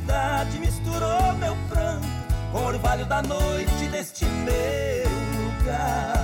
saudade 0.09 0.59
misturou 0.59 1.35
meu 1.35 1.55
pranto 1.69 2.07
com 2.51 2.59
o 2.59 2.67
orvalho 2.69 3.05
da 3.07 3.23
noite 3.23 3.89
deste 3.91 4.25
meu 4.25 5.59
lugar. 5.59 6.18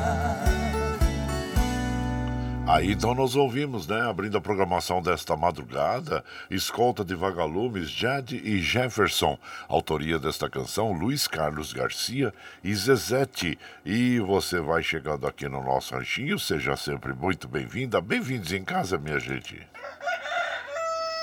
Aí 2.74 2.90
então 2.90 3.14
nós 3.14 3.36
ouvimos, 3.36 3.86
né, 3.86 4.00
abrindo 4.00 4.36
a 4.36 4.40
programação 4.40 5.00
desta 5.00 5.36
madrugada, 5.36 6.24
Escolta 6.50 7.04
de 7.04 7.14
Vagalumes, 7.14 7.88
Jade 7.88 8.36
e 8.44 8.60
Jefferson. 8.60 9.38
Autoria 9.68 10.18
desta 10.18 10.50
canção, 10.50 10.90
Luiz 10.90 11.28
Carlos 11.28 11.72
Garcia 11.72 12.34
e 12.64 12.74
Zezete. 12.74 13.56
E 13.86 14.18
você 14.18 14.58
vai 14.58 14.82
chegando 14.82 15.24
aqui 15.24 15.48
no 15.48 15.62
nosso 15.62 15.94
ranchinho, 15.94 16.36
seja 16.36 16.74
sempre 16.74 17.12
muito 17.12 17.46
bem-vinda. 17.46 18.00
Bem-vindos 18.00 18.52
em 18.52 18.64
casa, 18.64 18.98
minha 18.98 19.20
gente. 19.20 19.64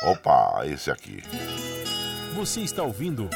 Opa, 0.04 0.62
esse 0.68 0.90
aqui. 0.90 1.22
Você 2.34 2.62
está 2.62 2.82
ouvindo 2.82 3.30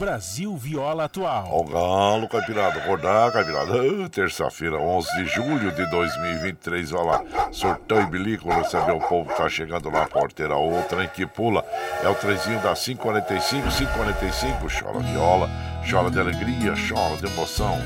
Brasil 0.00 0.56
Viola 0.56 1.04
Atual. 1.04 1.46
O 1.52 1.62
galo, 1.62 2.26
Caipirada. 2.26 2.78
Acordar, 2.78 3.30
Caipirada. 3.32 3.74
Ah, 3.74 4.08
Terça-feira, 4.08 4.78
11 4.78 5.14
de 5.18 5.26
julho 5.26 5.70
de 5.72 5.84
2023. 5.90 6.94
Olha 6.94 7.02
lá, 7.02 7.24
sortão 7.52 8.00
e 8.00 8.06
bilico. 8.06 8.48
Recebeu 8.48 8.96
o 8.96 9.06
povo 9.06 9.28
que 9.28 9.36
tá 9.36 9.46
chegando 9.50 9.90
na 9.90 10.06
porteira. 10.06 10.56
O 10.56 10.82
trem 10.84 11.06
que 11.06 11.26
pula 11.26 11.62
é 12.02 12.08
o 12.08 12.14
trenzinho 12.14 12.58
da 12.62 12.74
545, 12.74 13.68
545. 13.68 14.68
Chora 14.80 15.00
viola, 15.00 15.50
chora 15.88 16.10
de 16.10 16.18
alegria, 16.18 16.72
chora 16.88 17.18
de 17.18 17.26
emoção. 17.26 17.76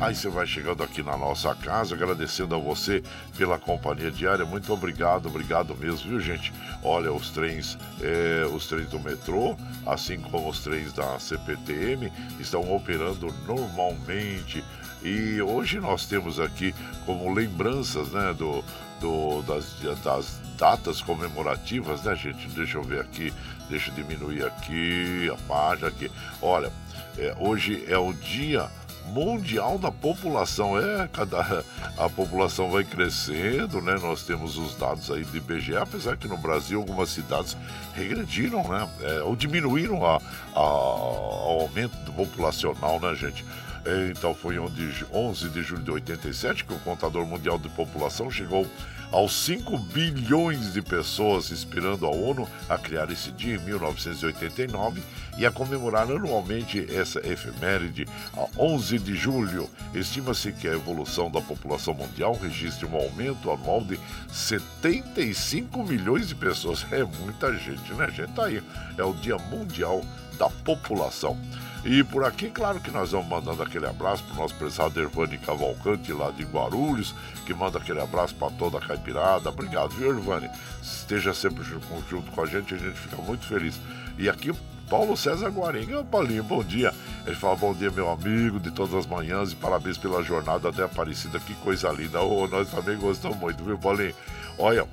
Aí 0.00 0.14
você 0.14 0.30
vai 0.30 0.46
chegando 0.46 0.82
aqui 0.82 1.02
na 1.02 1.14
nossa 1.14 1.54
casa, 1.54 1.94
agradecendo 1.94 2.54
a 2.54 2.58
você 2.58 3.02
pela 3.36 3.58
companhia 3.58 4.10
diária. 4.10 4.46
Muito 4.46 4.72
obrigado, 4.72 5.26
obrigado 5.26 5.76
mesmo, 5.76 6.08
viu, 6.08 6.20
gente? 6.20 6.54
Olha, 6.82 7.12
os 7.12 7.28
trens, 7.28 7.76
é, 8.00 8.46
os 8.46 8.66
trens 8.66 8.88
do 8.88 8.98
metrô, 8.98 9.54
assim 9.84 10.18
como 10.18 10.48
os 10.48 10.60
trens 10.60 10.94
da 10.94 11.18
CPTM, 11.18 12.10
estão 12.40 12.74
operando 12.74 13.26
normalmente. 13.46 14.64
E 15.02 15.42
hoje 15.42 15.78
nós 15.78 16.06
temos 16.06 16.40
aqui 16.40 16.74
como 17.04 17.34
lembranças, 17.34 18.08
né, 18.08 18.32
do, 18.32 18.64
do, 19.00 19.42
das, 19.42 19.76
das 20.02 20.40
datas 20.56 21.02
comemorativas, 21.02 22.04
né, 22.04 22.16
gente? 22.16 22.48
Deixa 22.48 22.78
eu 22.78 22.82
ver 22.82 23.02
aqui, 23.02 23.34
deixa 23.68 23.90
eu 23.90 23.94
diminuir 23.94 24.46
aqui 24.46 25.30
a 25.30 25.36
página 25.46 25.88
aqui. 25.88 26.10
Olha, 26.40 26.72
é, 27.18 27.34
hoje 27.38 27.84
é 27.86 27.98
o 27.98 28.14
dia 28.14 28.66
mundial 29.10 29.78
da 29.78 29.90
população. 29.90 30.78
É, 30.78 31.08
cada 31.08 31.64
a 31.98 32.08
população 32.08 32.70
vai 32.70 32.84
crescendo, 32.84 33.80
né? 33.80 33.98
Nós 34.00 34.22
temos 34.22 34.56
os 34.56 34.74
dados 34.74 35.10
aí 35.10 35.24
do 35.24 35.36
IBGE, 35.36 35.76
apesar 35.76 36.16
que 36.16 36.28
no 36.28 36.36
Brasil 36.36 36.78
algumas 36.78 37.10
cidades 37.10 37.56
regrediram, 37.94 38.66
né? 38.68 38.88
É, 39.02 39.22
ou 39.22 39.36
diminuíram 39.36 40.04
a, 40.04 40.20
a, 40.54 40.60
o 40.60 41.60
aumento 41.62 42.12
populacional, 42.12 43.00
né, 43.00 43.14
gente? 43.14 43.44
É, 43.84 44.10
então 44.10 44.34
foi 44.34 44.58
onde 44.58 45.04
11 45.12 45.48
de 45.48 45.62
julho 45.62 45.82
de 45.82 45.90
87 45.90 46.64
que 46.64 46.74
o 46.74 46.78
contador 46.80 47.24
mundial 47.26 47.58
de 47.58 47.68
população 47.70 48.30
chegou 48.30 48.66
aos 49.10 49.32
5 49.44 49.76
bilhões 49.78 50.72
de 50.72 50.82
pessoas, 50.82 51.50
inspirando 51.50 52.06
a 52.06 52.10
ONU 52.10 52.48
a 52.68 52.78
criar 52.78 53.10
esse 53.10 53.32
dia 53.32 53.56
em 53.56 53.58
1989 53.58 55.02
e 55.40 55.46
a 55.46 55.50
comemorar 55.50 56.02
anualmente 56.02 56.86
essa 56.94 57.18
efeméride 57.26 58.06
a 58.36 58.46
11 58.58 58.98
de 58.98 59.14
julho. 59.14 59.70
Estima-se 59.94 60.52
que 60.52 60.68
a 60.68 60.74
evolução 60.74 61.30
da 61.30 61.40
população 61.40 61.94
mundial 61.94 62.38
registre 62.38 62.84
um 62.84 62.94
aumento 62.94 63.50
anual 63.50 63.80
de 63.80 63.98
75 64.30 65.82
milhões 65.82 66.28
de 66.28 66.34
pessoas. 66.34 66.84
É 66.92 67.02
muita 67.02 67.56
gente, 67.56 67.90
né, 67.94 68.10
gente? 68.10 68.34
Tá 68.34 68.44
aí, 68.44 68.62
é 68.98 69.02
o 69.02 69.14
Dia 69.14 69.38
Mundial 69.38 70.04
da 70.36 70.50
População. 70.50 71.38
E 71.86 72.04
por 72.04 72.22
aqui, 72.22 72.50
claro 72.50 72.78
que 72.78 72.90
nós 72.90 73.12
vamos 73.12 73.28
mandando 73.28 73.62
aquele 73.62 73.86
abraço 73.86 74.22
para 74.24 74.34
o 74.34 74.36
nosso 74.40 74.54
prezado 74.56 75.00
Ervani 75.00 75.38
Cavalcante, 75.38 76.12
lá 76.12 76.30
de 76.30 76.44
Guarulhos, 76.44 77.14
que 77.46 77.54
manda 77.54 77.78
aquele 77.78 78.02
abraço 78.02 78.34
para 78.34 78.50
toda 78.50 78.76
a 78.76 78.80
caipirada. 78.82 79.48
Obrigado, 79.48 79.94
viu, 79.94 80.10
Ervani? 80.10 80.50
Esteja 80.82 81.32
sempre 81.32 81.64
junto 81.64 82.30
com 82.30 82.42
a 82.42 82.46
gente, 82.46 82.74
a 82.74 82.76
gente 82.76 82.98
fica 82.98 83.16
muito 83.22 83.46
feliz. 83.46 83.80
E 84.18 84.28
aqui, 84.28 84.52
Paulo 84.90 85.16
César 85.16 85.50
Guaringa, 85.50 86.02
Paulinho, 86.02 86.42
bom 86.42 86.64
dia. 86.64 86.92
Ele 87.24 87.36
fala, 87.36 87.54
bom 87.54 87.72
dia, 87.72 87.92
meu 87.92 88.10
amigo, 88.10 88.58
de 88.58 88.72
todas 88.72 88.92
as 88.92 89.06
manhãs, 89.06 89.52
e 89.52 89.56
parabéns 89.56 89.96
pela 89.96 90.20
jornada 90.20 90.68
até 90.68 90.82
Aparecida, 90.82 91.38
que 91.38 91.54
coisa 91.54 91.92
linda. 91.92 92.20
Oh, 92.20 92.48
nós 92.48 92.68
também 92.68 92.98
gostamos 92.98 93.38
muito, 93.38 93.62
viu, 93.62 93.78
Paulinho? 93.78 94.12
Olha, 94.58 94.88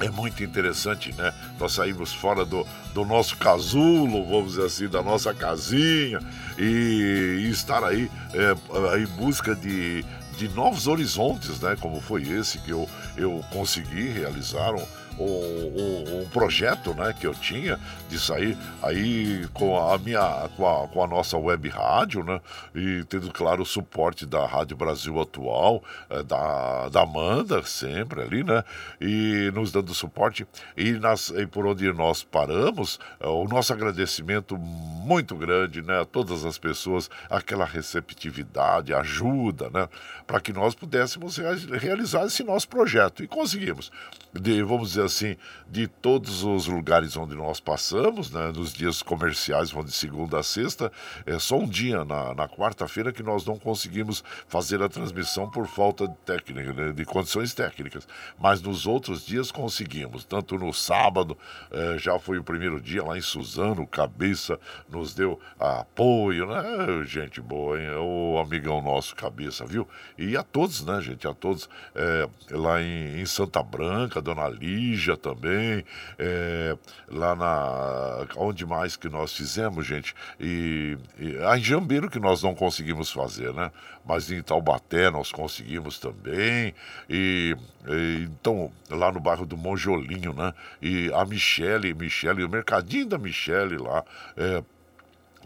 é 0.00 0.08
muito 0.08 0.44
interessante, 0.44 1.12
né? 1.14 1.34
Nós 1.58 1.72
saímos 1.72 2.12
fora 2.12 2.44
do, 2.44 2.64
do 2.94 3.04
nosso 3.04 3.36
casulo, 3.36 4.24
vamos 4.24 4.52
dizer 4.52 4.66
assim, 4.66 4.86
da 4.86 5.02
nossa 5.02 5.34
casinha 5.34 6.20
e, 6.56 7.40
e 7.40 7.50
estar 7.50 7.82
aí 7.82 8.08
é, 8.32 8.98
em 9.00 9.06
busca 9.16 9.52
de, 9.52 10.04
de 10.36 10.48
novos 10.50 10.86
horizontes, 10.86 11.58
né? 11.58 11.76
Como 11.80 12.00
foi 12.00 12.22
esse 12.22 12.58
que 12.58 12.70
eu, 12.70 12.88
eu 13.16 13.44
consegui 13.50 14.10
realizar 14.10 14.76
um, 14.76 14.86
um, 15.24 16.20
um, 16.20 16.28
projeto 16.28 16.94
né, 16.94 17.14
que 17.18 17.26
eu 17.26 17.34
tinha 17.34 17.78
de 18.08 18.18
sair 18.18 18.56
aí 18.82 19.46
com 19.52 19.78
a 19.78 19.98
minha 19.98 20.48
com 20.56 20.66
a, 20.66 20.86
com 20.88 21.02
a 21.02 21.06
nossa 21.06 21.36
web 21.36 21.68
rádio, 21.68 22.22
né? 22.22 22.40
E 22.74 23.04
tendo, 23.08 23.30
claro, 23.32 23.62
o 23.62 23.66
suporte 23.66 24.26
da 24.26 24.46
Rádio 24.46 24.76
Brasil 24.76 25.20
Atual, 25.20 25.82
é, 26.08 26.22
da, 26.22 26.88
da 26.88 27.02
Amanda, 27.02 27.62
sempre 27.62 28.22
ali, 28.22 28.44
né? 28.44 28.62
E 29.00 29.50
nos 29.54 29.72
dando 29.72 29.94
suporte. 29.94 30.46
E, 30.76 30.92
nas, 30.92 31.30
e 31.30 31.46
por 31.46 31.66
onde 31.66 31.90
nós 31.92 32.22
paramos, 32.22 32.98
é, 33.20 33.26
o 33.26 33.44
nosso 33.44 33.72
agradecimento 33.72 34.56
muito 34.56 35.34
grande, 35.36 35.82
né? 35.82 36.00
A 36.00 36.04
todas 36.04 36.44
as 36.44 36.58
pessoas, 36.58 37.10
aquela 37.30 37.64
receptividade, 37.64 38.94
ajuda, 38.94 39.70
né? 39.70 39.88
Para 40.26 40.40
que 40.40 40.52
nós 40.52 40.74
pudéssemos 40.74 41.38
realizar 41.80 42.26
esse 42.26 42.44
nosso 42.44 42.68
projeto. 42.68 43.22
E 43.22 43.28
conseguimos. 43.28 43.90
De, 44.32 44.62
vamos 44.62 44.90
dizer 44.90 45.07
assim, 45.08 45.36
de 45.68 45.86
todos 45.86 46.44
os 46.44 46.66
lugares 46.66 47.16
onde 47.16 47.34
nós 47.34 47.60
passamos, 47.60 48.30
né, 48.30 48.52
nos 48.54 48.72
dias 48.72 49.02
comerciais, 49.02 49.70
vão 49.70 49.84
de 49.84 49.92
segunda 49.92 50.38
a 50.38 50.42
sexta, 50.42 50.92
é 51.26 51.38
só 51.38 51.58
um 51.58 51.66
dia, 51.66 52.04
na, 52.04 52.34
na 52.34 52.48
quarta-feira, 52.48 53.12
que 53.12 53.22
nós 53.22 53.44
não 53.44 53.58
conseguimos 53.58 54.22
fazer 54.46 54.82
a 54.82 54.88
transmissão 54.88 55.50
por 55.50 55.66
falta 55.66 56.06
de 56.06 56.14
técnica, 56.24 56.72
né, 56.72 56.92
de 56.92 57.04
condições 57.04 57.52
técnicas. 57.54 58.06
Mas 58.38 58.62
nos 58.62 58.86
outros 58.86 59.24
dias 59.24 59.50
conseguimos, 59.50 60.24
tanto 60.24 60.56
no 60.56 60.72
sábado, 60.72 61.36
é, 61.70 61.98
já 61.98 62.18
foi 62.18 62.38
o 62.38 62.44
primeiro 62.44 62.80
dia 62.80 63.02
lá 63.02 63.16
em 63.16 63.20
Suzano, 63.20 63.86
Cabeça 63.86 64.58
nos 64.88 65.14
deu 65.14 65.40
apoio, 65.58 66.46
né? 66.46 67.04
Gente 67.04 67.40
boa, 67.40 67.80
hein? 67.80 67.90
O 67.98 68.38
amigão 68.38 68.82
nosso, 68.82 69.16
Cabeça, 69.16 69.64
viu? 69.64 69.88
E 70.16 70.36
a 70.36 70.42
todos, 70.42 70.84
né, 70.84 71.00
gente? 71.00 71.26
A 71.26 71.34
todos 71.34 71.68
é, 71.94 72.28
lá 72.50 72.80
em, 72.80 73.20
em 73.20 73.26
Santa 73.26 73.62
Branca, 73.62 74.20
Dona 74.20 74.48
Lígia, 74.48 74.97
Também, 75.16 75.84
é, 76.18 76.76
lá 77.08 77.34
na. 77.34 78.26
Onde 78.36 78.64
mais 78.66 78.96
que 78.96 79.08
nós 79.08 79.32
fizemos, 79.32 79.86
gente? 79.86 80.14
E, 80.38 80.96
e 81.18 81.36
a 81.44 81.58
em 81.58 81.62
Jambeiro 81.62 82.10
que 82.10 82.18
nós 82.18 82.42
não 82.42 82.54
conseguimos 82.54 83.10
fazer, 83.10 83.52
né? 83.52 83.70
Mas 84.04 84.30
em 84.30 84.42
Taubaté 84.42 85.10
nós 85.10 85.30
conseguimos 85.30 85.98
também. 85.98 86.74
E, 87.08 87.56
e 87.86 88.22
então, 88.22 88.70
lá 88.90 89.12
no 89.12 89.20
bairro 89.20 89.46
do 89.46 89.56
Monjolinho, 89.56 90.32
né? 90.32 90.54
E 90.80 91.10
a 91.12 91.24
Michele, 91.24 91.94
Michele, 91.94 92.44
o 92.44 92.48
mercadinho 92.48 93.06
da 93.06 93.18
Michele 93.18 93.76
lá. 93.76 94.04
É, 94.36 94.62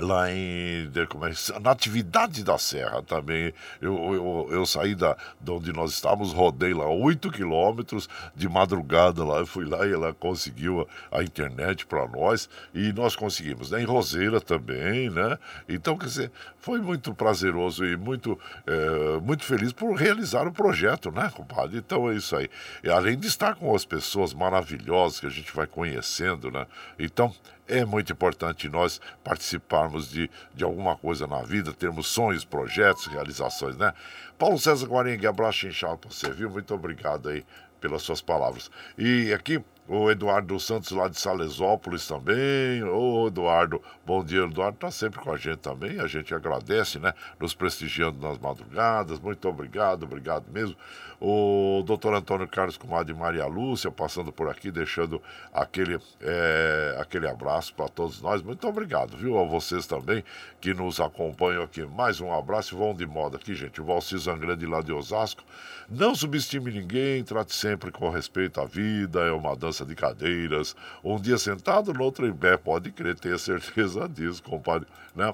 lá 0.02 0.30
em 0.30 0.90
é, 0.94 1.60
Natividade 1.60 2.42
da 2.42 2.58
Serra 2.58 3.02
também. 3.02 3.54
Eu, 3.80 4.14
eu, 4.14 4.48
eu 4.50 4.66
saí 4.66 4.94
da, 4.94 5.16
de 5.40 5.50
onde 5.50 5.72
nós 5.72 5.92
estávamos, 5.92 6.32
rodei 6.32 6.74
lá 6.74 6.88
8 6.88 7.30
quilômetros 7.30 8.08
de 8.34 8.48
madrugada 8.48 9.24
lá. 9.24 9.38
Eu 9.38 9.46
fui 9.46 9.64
lá 9.64 9.86
e 9.86 9.92
ela 9.92 10.12
conseguiu 10.12 10.86
a, 11.10 11.20
a 11.20 11.22
internet 11.22 11.86
para 11.86 12.06
nós 12.08 12.48
e 12.74 12.92
nós 12.92 13.16
conseguimos. 13.16 13.70
Né? 13.70 13.82
Em 13.82 13.84
Roseira 13.84 14.40
também, 14.40 15.08
né? 15.08 15.38
Então, 15.68 15.96
quer 15.96 16.06
dizer, 16.06 16.32
foi 16.58 16.80
muito 16.80 17.14
prazeroso 17.14 17.84
e 17.84 17.96
muito, 17.96 18.38
é, 18.66 19.20
muito 19.20 19.44
feliz 19.44 19.72
por 19.72 19.94
realizar 19.94 20.46
o 20.46 20.52
projeto, 20.52 21.10
né, 21.10 21.30
compadre? 21.34 21.78
Então 21.78 22.10
é 22.10 22.14
isso 22.14 22.36
aí. 22.36 22.48
E 22.84 22.90
além 22.90 23.18
de 23.18 23.26
estar 23.26 23.54
com 23.56 23.74
as 23.74 23.84
pessoas 23.84 24.32
maravilhosas 24.32 25.18
que 25.18 25.26
a 25.26 25.30
gente 25.30 25.52
vai 25.54 25.66
conhecendo, 25.66 26.50
né? 26.50 26.66
Então, 26.98 27.34
é 27.68 27.84
muito 27.84 28.12
importante 28.12 28.68
nós 28.68 29.00
participarmos 29.22 30.10
de, 30.10 30.30
de 30.54 30.64
alguma 30.64 30.96
coisa 30.96 31.26
na 31.26 31.42
vida, 31.42 31.72
termos 31.72 32.08
sonhos, 32.08 32.44
projetos, 32.44 33.06
realizações, 33.06 33.76
né? 33.76 33.92
Paulo 34.38 34.58
César 34.58 34.86
Guarengue, 34.86 35.26
abraço 35.26 35.66
inchado 35.66 35.98
para 35.98 36.10
você, 36.10 36.30
viu? 36.30 36.50
Muito 36.50 36.74
obrigado 36.74 37.28
aí 37.28 37.44
pelas 37.80 38.02
suas 38.02 38.20
palavras. 38.20 38.70
E 38.96 39.32
aqui 39.32 39.62
o 39.88 40.10
Eduardo 40.10 40.58
Santos 40.60 40.92
lá 40.92 41.08
de 41.08 41.18
Salesópolis 41.18 42.06
também. 42.06 42.82
Ô, 42.84 43.26
Eduardo, 43.26 43.82
bom 44.06 44.24
dia. 44.24 44.44
Eduardo 44.44 44.76
está 44.76 44.90
sempre 44.90 45.20
com 45.20 45.32
a 45.32 45.36
gente 45.36 45.58
também. 45.58 45.98
A 45.98 46.06
gente 46.06 46.32
agradece, 46.32 46.98
né? 47.00 47.12
Nos 47.38 47.52
prestigiando 47.52 48.18
nas 48.26 48.38
madrugadas. 48.38 49.18
Muito 49.18 49.48
obrigado, 49.48 50.04
obrigado 50.04 50.50
mesmo. 50.50 50.76
O 51.24 51.84
doutor 51.86 52.14
Antônio 52.14 52.48
Carlos 52.48 52.76
Comadre 52.76 53.14
Maria 53.14 53.46
Lúcia 53.46 53.92
passando 53.92 54.32
por 54.32 54.50
aqui, 54.50 54.72
deixando 54.72 55.22
aquele, 55.52 56.00
é, 56.20 56.96
aquele 57.00 57.28
abraço 57.28 57.72
para 57.74 57.88
todos 57.88 58.20
nós. 58.20 58.42
Muito 58.42 58.66
obrigado, 58.66 59.16
viu? 59.16 59.38
A 59.38 59.44
vocês 59.44 59.86
também 59.86 60.24
que 60.60 60.74
nos 60.74 60.98
acompanham 60.98 61.62
aqui. 61.62 61.82
Mais 61.86 62.20
um 62.20 62.32
abraço 62.34 62.74
e 62.74 62.78
vão 62.78 62.92
de 62.92 63.06
moda 63.06 63.36
aqui, 63.36 63.54
gente. 63.54 63.80
O 63.80 63.84
Valci 63.84 64.18
Zangrande 64.18 64.66
lá 64.66 64.82
de 64.82 64.92
Osasco. 64.92 65.44
Não 65.88 66.12
subestime 66.12 66.72
ninguém, 66.72 67.22
trate 67.22 67.54
sempre 67.54 67.92
com 67.92 68.10
respeito 68.10 68.60
à 68.60 68.64
vida, 68.64 69.20
é 69.20 69.30
uma 69.30 69.54
dança 69.54 69.86
de 69.86 69.94
cadeiras. 69.94 70.74
Um 71.04 71.20
dia 71.20 71.38
sentado, 71.38 71.94
no 71.94 72.02
outro 72.02 72.26
em 72.26 72.34
pé, 72.34 72.56
pode 72.56 72.90
crer, 72.90 73.14
tenha 73.14 73.38
certeza 73.38 74.08
disso, 74.10 74.42
compadre, 74.42 74.88
né? 75.14 75.32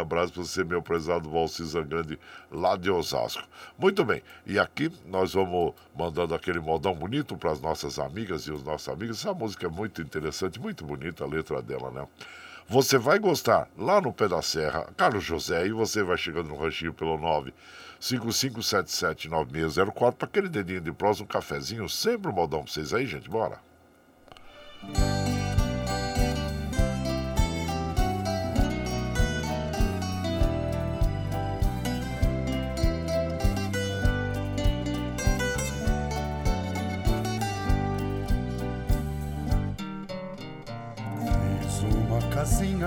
Abraço 0.00 0.32
para 0.32 0.42
você, 0.42 0.62
meu 0.62 0.80
prezado 0.80 1.30
Valci 1.30 1.64
Zangrande, 1.64 2.18
lá 2.50 2.76
de 2.76 2.90
Osasco. 2.90 3.42
Muito 3.78 4.04
bem, 4.04 4.22
e 4.46 4.58
aqui 4.58 4.90
nós 5.06 5.34
vamos 5.34 5.74
mandando 5.96 6.34
aquele 6.34 6.60
modão 6.60 6.94
bonito 6.94 7.36
para 7.36 7.50
as 7.50 7.60
nossas 7.60 7.98
amigas 7.98 8.42
e 8.42 8.52
os 8.52 8.62
nossos 8.62 8.88
amigos. 8.88 9.20
Essa 9.20 9.34
música 9.34 9.66
é 9.66 9.70
muito 9.70 10.00
interessante, 10.00 10.60
muito 10.60 10.84
bonita 10.84 11.24
a 11.24 11.26
letra 11.26 11.60
dela, 11.60 11.90
né? 11.90 12.06
Você 12.66 12.96
vai 12.96 13.18
gostar 13.18 13.68
lá 13.76 14.00
no 14.00 14.12
Pé 14.12 14.26
da 14.26 14.40
Serra, 14.40 14.88
Carlos 14.96 15.22
José, 15.22 15.66
e 15.66 15.72
você 15.72 16.02
vai 16.02 16.16
chegando 16.16 16.48
no 16.48 16.56
ranchinho 16.56 16.94
pelo 16.94 17.18
955779604 18.00 20.14
para 20.14 20.26
aquele 20.26 20.48
dedinho 20.48 20.80
de 20.80 20.92
prosa, 20.92 21.22
um 21.22 21.26
cafezinho, 21.26 21.86
sempre 21.88 22.30
um 22.30 22.34
modão 22.34 22.62
para 22.62 22.72
vocês 22.72 22.94
aí, 22.94 23.06
gente. 23.06 23.28
Bora! 23.28 23.60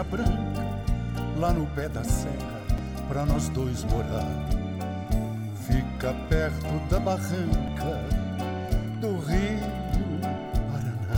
Branca 0.04 0.68
lá 1.38 1.54
no 1.54 1.66
pé 1.68 1.88
da 1.90 2.04
serra 2.04 2.58
pra 3.08 3.26
nós 3.26 3.50
dois 3.50 3.84
morar. 3.86 4.28
Fica 5.66 6.14
perto 6.30 6.90
da 6.90 7.00
barranca 7.00 8.02
do 9.02 9.20
rio 9.20 9.60
Paraná. 10.72 11.18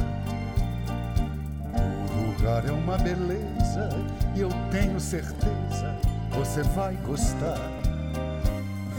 O 2.13 2.31
lugar 2.31 2.65
é 2.67 2.71
uma 2.71 2.97
beleza 2.97 3.89
e 4.35 4.41
eu 4.41 4.49
tenho 4.71 4.99
certeza 4.99 5.95
você 6.31 6.63
vai 6.63 6.95
gostar. 7.05 7.59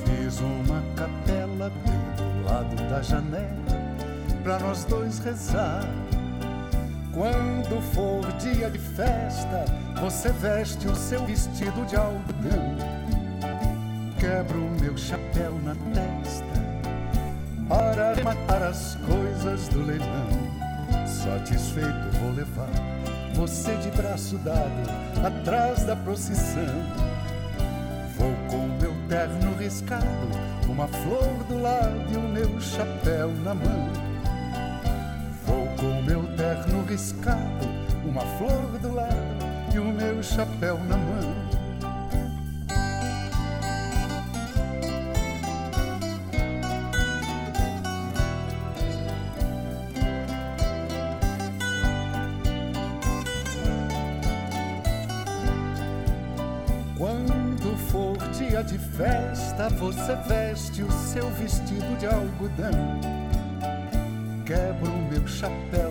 Fiz 0.05 0.41
uma 0.41 0.83
capela 0.97 1.71
bem 1.85 2.01
do 2.17 2.45
lado 2.45 2.77
da 2.89 3.03
janela 3.03 3.81
pra 4.43 4.59
nós 4.59 4.85
dois 4.85 5.19
rezar. 5.21 5.85
Quando 7.13 7.83
for 7.93 8.25
dia 8.39 8.71
de 8.71 8.79
festa, 8.79 9.65
você 10.01 10.31
veste 10.31 10.87
o 10.87 10.95
seu 10.95 11.25
vestido 11.27 11.85
de 11.87 11.97
algodão. 11.97 12.77
Quebro 14.19 14.65
o 14.65 14.81
meu 14.81 14.97
chapéu 14.97 15.59
na 15.65 15.75
testa 15.93 16.45
para 17.69 18.15
matar 18.23 18.63
as 18.63 18.97
coisas 19.07 19.67
do 19.69 19.83
leilão. 19.83 20.29
Satisfeito 21.07 22.19
vou 22.21 22.33
levar 22.33 22.71
você 23.35 23.75
de 23.77 23.91
braço 23.91 24.39
dado 24.39 25.27
atrás 25.27 25.83
da 25.85 25.97
procissão. 25.97 26.65
Vou 28.17 28.35
com 28.49 28.69
meu 28.81 28.95
terno 29.09 29.57
riscado, 29.57 30.07
uma 30.69 30.87
flor 30.87 31.45
do 31.49 31.61
lado 31.61 32.13
e 32.13 32.17
o 32.17 32.29
meu 32.29 32.61
chapéu 32.61 33.33
na 33.43 33.55
mão 33.55 34.10
riscado, 36.91 37.69
uma 38.05 38.23
flor 38.37 38.79
do 38.81 38.93
lado 38.93 39.15
e 39.73 39.79
o 39.79 39.85
meu 39.85 40.21
chapéu 40.25 40.77
na 40.89 40.97
mão. 40.97 41.51
Quando 56.99 57.77
for 57.89 58.19
dia 58.31 58.65
de 58.65 58.79
festa, 58.79 59.69
você 59.69 60.17
veste 60.27 60.83
o 60.83 60.91
seu 60.91 61.31
vestido 61.31 61.97
de 62.01 62.07
algodão 62.07 63.21
quebro 64.51 64.91
meu 65.09 65.25
chapéu 65.29 65.90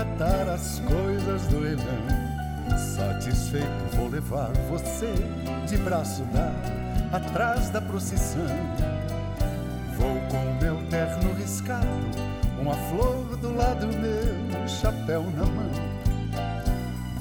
rematar 0.00 0.48
as 0.48 0.80
coisas 0.80 1.46
do 1.48 1.60
leilão. 1.60 1.84
Satisfeito 2.96 3.96
vou 3.96 4.08
levar 4.08 4.50
você 4.70 5.12
de 5.68 5.76
braço 5.78 6.22
dado 6.32 6.72
atrás 7.12 7.68
da 7.70 7.80
procissão. 7.80 8.46
Vou 9.96 10.16
com 10.30 10.64
meu 10.64 10.76
terno 10.88 11.34
riscado, 11.34 11.86
uma 12.60 12.74
flor 12.74 13.36
do 13.36 13.54
lado, 13.54 13.86
meu 13.86 14.68
chapéu 14.68 15.22
na 15.36 15.44
mão. 15.44 15.70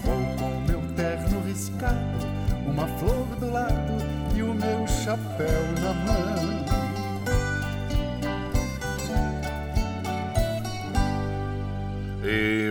Vou 0.04 0.38
com 0.38 0.62
meu 0.72 0.82
terno 0.96 1.42
riscado, 1.46 2.18
uma 2.66 2.88
flor 3.00 3.26
do 3.40 3.52
lado 3.52 3.98
e 4.36 4.42
o 4.42 4.54
meu 4.54 4.88
chapéu 4.88 5.64
na 5.82 5.94
mão. 5.94 6.69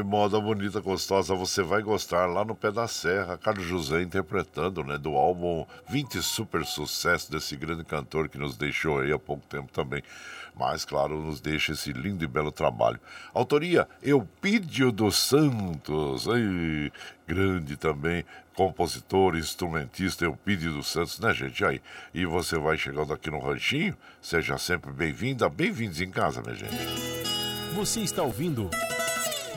Moda 0.02 0.40
bonita, 0.40 0.80
gostosa, 0.80 1.34
você 1.34 1.62
vai 1.62 1.82
gostar 1.82 2.26
lá 2.26 2.44
no 2.44 2.54
Pé 2.54 2.70
da 2.70 2.87
Serra. 2.87 3.38
Carlos 3.38 3.66
José 3.66 4.02
interpretando, 4.02 4.84
né, 4.84 4.98
do 4.98 5.14
álbum 5.14 5.66
20 5.88 6.22
Super 6.22 6.64
Sucesso 6.64 7.30
desse 7.30 7.56
grande 7.56 7.84
cantor 7.84 8.28
que 8.28 8.38
nos 8.38 8.56
deixou 8.56 9.00
aí 9.00 9.12
há 9.12 9.18
pouco 9.18 9.46
tempo 9.46 9.72
também. 9.72 10.02
Mas, 10.54 10.84
claro, 10.84 11.20
nos 11.20 11.40
deixa 11.40 11.72
esse 11.72 11.92
lindo 11.92 12.24
e 12.24 12.26
belo 12.26 12.50
trabalho. 12.50 12.98
Autoria 13.32 13.88
Eupídio 14.02 14.90
dos 14.90 15.16
Santos. 15.16 16.26
Grande 17.26 17.76
também 17.76 18.24
compositor, 18.54 19.37
instrumentista 19.37 20.24
Eupídio 20.24 20.72
dos 20.72 20.88
Santos, 20.88 21.20
né, 21.20 21.32
gente? 21.32 21.64
Aí, 21.64 21.80
e 22.12 22.26
você 22.26 22.58
vai 22.58 22.76
chegando 22.76 23.12
aqui 23.12 23.30
no 23.30 23.38
Ranchinho, 23.38 23.96
seja 24.20 24.58
sempre 24.58 24.90
bem-vinda, 24.90 25.48
bem-vindos 25.48 26.00
em 26.00 26.11
casa, 26.11 26.42
minha 26.42 26.56
gente. 26.56 26.74
Você 27.76 28.00
está 28.00 28.24
ouvindo. 28.24 28.68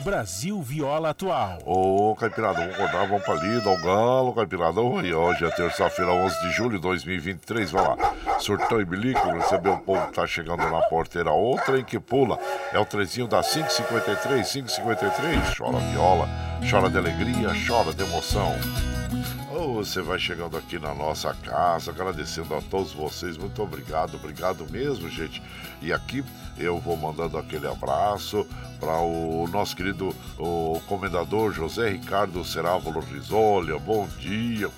Brasil 0.02 0.60
Viola 0.60 1.10
Atual. 1.10 1.58
Ô, 1.64 2.14
Caipirada, 2.16 2.60
vamos 2.60 2.74
acordar, 2.74 3.06
vamos 3.06 3.24
pra 3.24 3.34
lida, 3.34 3.70
ao 3.70 3.76
galo, 3.80 4.32
Caipirada. 4.34 4.80
Oi, 4.80 5.14
hoje 5.14 5.44
é 5.44 5.50
terça-feira, 5.50 6.10
11 6.10 6.40
de 6.40 6.50
julho 6.50 6.76
de 6.76 6.82
2023, 6.82 7.70
vai 7.70 7.82
lá. 7.82 7.96
Surtão 8.38 8.80
e 8.80 8.84
bilico, 8.84 9.30
recebeu 9.30 9.74
o 9.74 9.80
povo 9.80 10.06
que 10.08 10.14
tá 10.14 10.26
chegando 10.26 10.68
na 10.68 10.82
porteira. 10.82 11.30
Outra 11.30 11.78
em 11.78 11.84
que 11.84 12.00
pula, 12.00 12.38
é 12.72 12.78
o 12.78 12.84
trezinho 12.84 13.28
da 13.28 13.42
553, 13.42 14.50
553. 14.50 15.56
Chora 15.56 15.78
viola, 15.78 16.28
chora 16.68 16.90
de 16.90 16.98
alegria, 16.98 17.50
chora 17.66 17.92
de 17.92 18.02
emoção. 18.02 18.52
Você 19.62 20.02
vai 20.02 20.18
chegando 20.18 20.56
aqui 20.56 20.76
na 20.76 20.92
nossa 20.92 21.32
casa, 21.34 21.92
agradecendo 21.92 22.52
a 22.54 22.60
todos 22.60 22.92
vocês. 22.92 23.36
Muito 23.36 23.62
obrigado, 23.62 24.16
obrigado 24.16 24.68
mesmo, 24.68 25.08
gente. 25.08 25.40
E 25.80 25.92
aqui 25.92 26.24
eu 26.58 26.80
vou 26.80 26.96
mandando 26.96 27.38
aquele 27.38 27.68
abraço 27.68 28.44
para 28.80 28.98
o 28.98 29.46
nosso 29.52 29.76
querido 29.76 30.14
o 30.36 30.80
comendador 30.88 31.52
José 31.52 31.90
Ricardo 31.90 32.44
Serávulo 32.44 33.00
Risolha. 33.00 33.78
Bom 33.78 34.08
dia, 34.18 34.68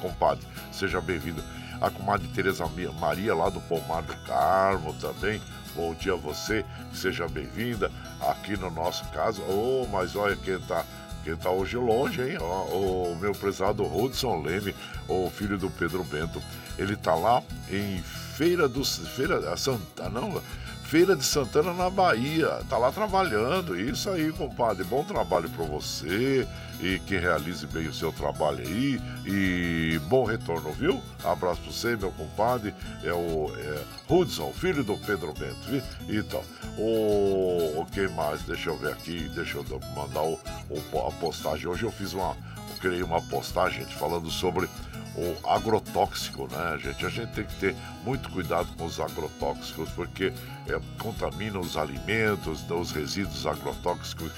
compadre. 0.00 0.44
Seja 0.72 1.00
bem-vindo. 1.00 1.42
A 1.80 1.88
comadre 1.88 2.26
Tereza 2.28 2.68
Maria, 2.98 3.34
lá 3.34 3.48
do 3.48 3.60
Pomar 3.60 4.02
do 4.02 4.16
Carmo 4.24 4.94
também. 4.94 5.40
Bom 5.76 5.94
dia 5.94 6.12
a 6.12 6.16
você, 6.16 6.64
seja 6.92 7.26
bem-vinda 7.26 7.90
aqui 8.20 8.56
no 8.56 8.70
nosso 8.70 9.04
caso. 9.10 9.42
Oh, 9.48 9.86
mas 9.90 10.14
olha 10.14 10.36
quem 10.36 10.58
tá 10.60 10.84
quem 11.24 11.34
tá 11.36 11.50
hoje 11.50 11.76
longe, 11.76 12.22
hein? 12.22 12.38
O, 12.38 13.16
meu 13.20 13.32
prezado 13.32 13.82
Hudson 13.82 14.42
Leme, 14.42 14.74
o 15.08 15.30
filho 15.30 15.56
do 15.56 15.70
Pedro 15.70 16.04
Bento. 16.04 16.40
Ele 16.78 16.94
tá 16.94 17.14
lá 17.14 17.42
em 17.70 18.02
Feira 18.36 18.68
dos. 18.68 18.98
Feira 18.98 19.56
Santa, 19.56 20.08
não? 20.10 20.42
Feira 20.84 21.16
de 21.16 21.24
Santana 21.24 21.72
na 21.72 21.88
Bahia. 21.88 22.60
Tá 22.68 22.76
lá 22.76 22.92
trabalhando. 22.92 23.78
Isso 23.78 24.10
aí, 24.10 24.30
compadre. 24.32 24.84
Bom 24.84 25.02
trabalho 25.02 25.48
para 25.48 25.64
você 25.64 26.46
e 26.84 26.98
que 26.98 27.16
realize 27.16 27.66
bem 27.66 27.88
o 27.88 27.94
seu 27.94 28.12
trabalho 28.12 28.58
aí 28.58 29.00
e 29.24 29.98
bom 30.00 30.24
retorno, 30.24 30.70
viu? 30.72 31.00
Abraço 31.24 31.62
para 31.62 31.72
você, 31.72 31.96
meu 31.96 32.12
compadre. 32.12 32.74
É 33.02 33.12
o 33.12 33.50
é, 33.56 33.82
Hudson, 34.12 34.52
filho 34.52 34.84
do 34.84 34.94
Pedro 34.98 35.32
Bento, 35.32 35.56
viu? 35.66 35.82
Então, 36.10 36.42
o, 36.76 37.80
o 37.80 37.86
que 37.86 38.06
mais? 38.08 38.42
Deixa 38.42 38.68
eu 38.68 38.76
ver 38.76 38.92
aqui, 38.92 39.30
deixa 39.34 39.56
eu 39.56 39.64
mandar 39.96 40.22
o, 40.22 40.38
o 40.68 41.08
a 41.08 41.10
postagem. 41.12 41.66
Hoje 41.66 41.84
eu 41.84 41.90
fiz 41.90 42.12
uma, 42.12 42.36
eu 42.70 42.76
criei 42.80 43.02
uma 43.02 43.22
postagem, 43.22 43.80
gente, 43.80 43.94
falando 43.94 44.30
sobre 44.30 44.68
o 45.16 45.48
agrotóxico, 45.48 46.48
né, 46.48 46.78
gente? 46.82 47.06
A 47.06 47.08
gente 47.08 47.32
tem 47.32 47.44
que 47.44 47.54
ter 47.54 47.74
muito 48.04 48.28
cuidado 48.28 48.68
com 48.76 48.84
os 48.84 49.00
agrotóxicos, 49.00 49.88
porque 49.90 50.34
é, 50.68 50.80
contamina 50.98 51.58
os 51.58 51.78
alimentos, 51.78 52.68
os 52.68 52.90
resíduos 52.90 53.46
agrotóxicos 53.46 54.30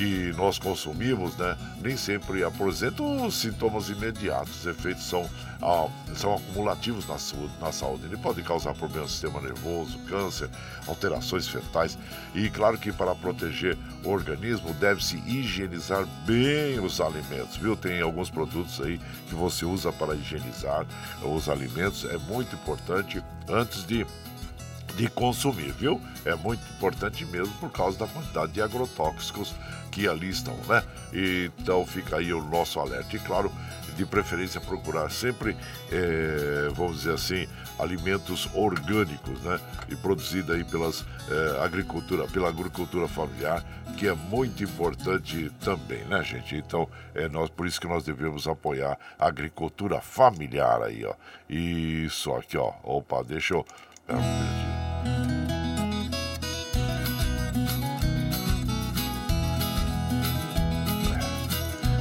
que 0.00 0.32
nós 0.34 0.58
consumimos, 0.58 1.36
né, 1.36 1.54
nem 1.82 1.94
sempre 1.94 2.42
apresentam 2.42 3.30
sintomas 3.30 3.90
imediatos. 3.90 4.60
Os 4.60 4.66
efeitos 4.66 5.04
são, 5.04 5.28
ah, 5.60 5.88
são 6.14 6.36
acumulativos 6.36 7.06
na 7.06 7.18
saúde, 7.18 7.52
na 7.60 7.70
saúde. 7.70 8.06
Ele 8.06 8.16
pode 8.16 8.42
causar 8.42 8.72
problemas 8.72 9.10
no 9.10 9.12
sistema 9.12 9.42
nervoso, 9.42 9.98
câncer, 10.08 10.48
alterações 10.86 11.46
fetais. 11.46 11.98
E 12.34 12.48
claro 12.48 12.78
que 12.78 12.90
para 12.90 13.14
proteger 13.14 13.76
o 14.02 14.08
organismo 14.08 14.72
deve-se 14.72 15.18
higienizar 15.26 16.06
bem 16.24 16.80
os 16.80 16.98
alimentos, 16.98 17.58
viu? 17.58 17.76
Tem 17.76 18.00
alguns 18.00 18.30
produtos 18.30 18.80
aí 18.80 18.98
que 19.28 19.34
você 19.34 19.66
usa 19.66 19.92
para 19.92 20.14
higienizar 20.14 20.86
os 21.22 21.46
alimentos. 21.46 22.06
É 22.06 22.16
muito 22.16 22.54
importante 22.54 23.22
antes 23.46 23.84
de 23.84 24.06
de 24.96 25.08
consumir, 25.08 25.72
viu? 25.72 26.00
É 26.24 26.34
muito 26.34 26.62
importante 26.72 27.24
mesmo 27.26 27.52
por 27.54 27.70
causa 27.70 27.98
da 27.98 28.06
quantidade 28.06 28.52
de 28.52 28.62
agrotóxicos 28.62 29.54
que 29.90 30.08
ali 30.08 30.28
estão, 30.28 30.56
né? 30.68 30.82
Então 31.12 31.84
fica 31.86 32.16
aí 32.16 32.32
o 32.32 32.42
nosso 32.42 32.78
alerta. 32.78 33.16
E 33.16 33.18
claro, 33.18 33.50
de 33.96 34.06
preferência 34.06 34.60
procurar 34.60 35.10
sempre, 35.10 35.56
é, 35.90 36.68
vamos 36.74 36.98
dizer 36.98 37.14
assim, 37.14 37.46
alimentos 37.78 38.48
orgânicos, 38.54 39.40
né? 39.42 39.60
E 39.88 39.96
produzido 39.96 40.52
aí 40.52 40.64
pelas 40.64 41.04
é, 41.28 41.64
agricultura, 41.64 42.26
pela 42.28 42.48
agricultura 42.48 43.08
familiar, 43.08 43.64
que 43.96 44.06
é 44.06 44.14
muito 44.14 44.62
importante 44.62 45.50
também, 45.60 46.04
né, 46.04 46.22
gente? 46.22 46.56
Então, 46.56 46.88
é 47.14 47.28
nós, 47.28 47.50
por 47.50 47.66
isso 47.66 47.80
que 47.80 47.86
nós 47.86 48.04
devemos 48.04 48.46
apoiar 48.46 48.98
a 49.18 49.26
agricultura 49.26 50.00
familiar 50.00 50.82
aí, 50.82 51.04
ó. 51.04 51.14
Isso 51.48 52.32
aqui, 52.32 52.56
ó. 52.56 52.72
Opa, 52.82 53.22
deixa 53.22 53.54
eu. 53.54 53.66
Minutinho. 54.08 54.69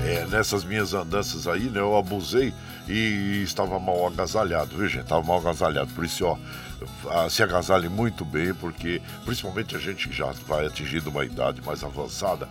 É, 0.05 0.25
nessas 0.27 0.63
minhas 0.63 0.93
andanças 0.93 1.47
aí, 1.47 1.69
né, 1.69 1.79
eu 1.79 1.95
abusei 1.95 2.53
e 2.89 3.43
estava 3.43 3.79
mal 3.79 4.07
agasalhado, 4.07 4.75
viu, 4.75 4.87
gente? 4.87 5.03
Estava 5.03 5.21
mal 5.21 5.37
agasalhado. 5.37 5.93
Por 5.93 6.03
isso, 6.03 6.25
ó, 6.25 7.29
se 7.29 7.43
agasalhe 7.43 7.87
muito 7.87 8.25
bem, 8.25 8.51
porque 8.53 8.99
principalmente 9.23 9.75
a 9.75 9.79
gente 9.79 10.09
que 10.09 10.15
já 10.15 10.31
vai 10.47 10.65
atingindo 10.65 11.11
uma 11.11 11.23
idade 11.23 11.61
mais 11.61 11.83
avançada, 11.83 12.49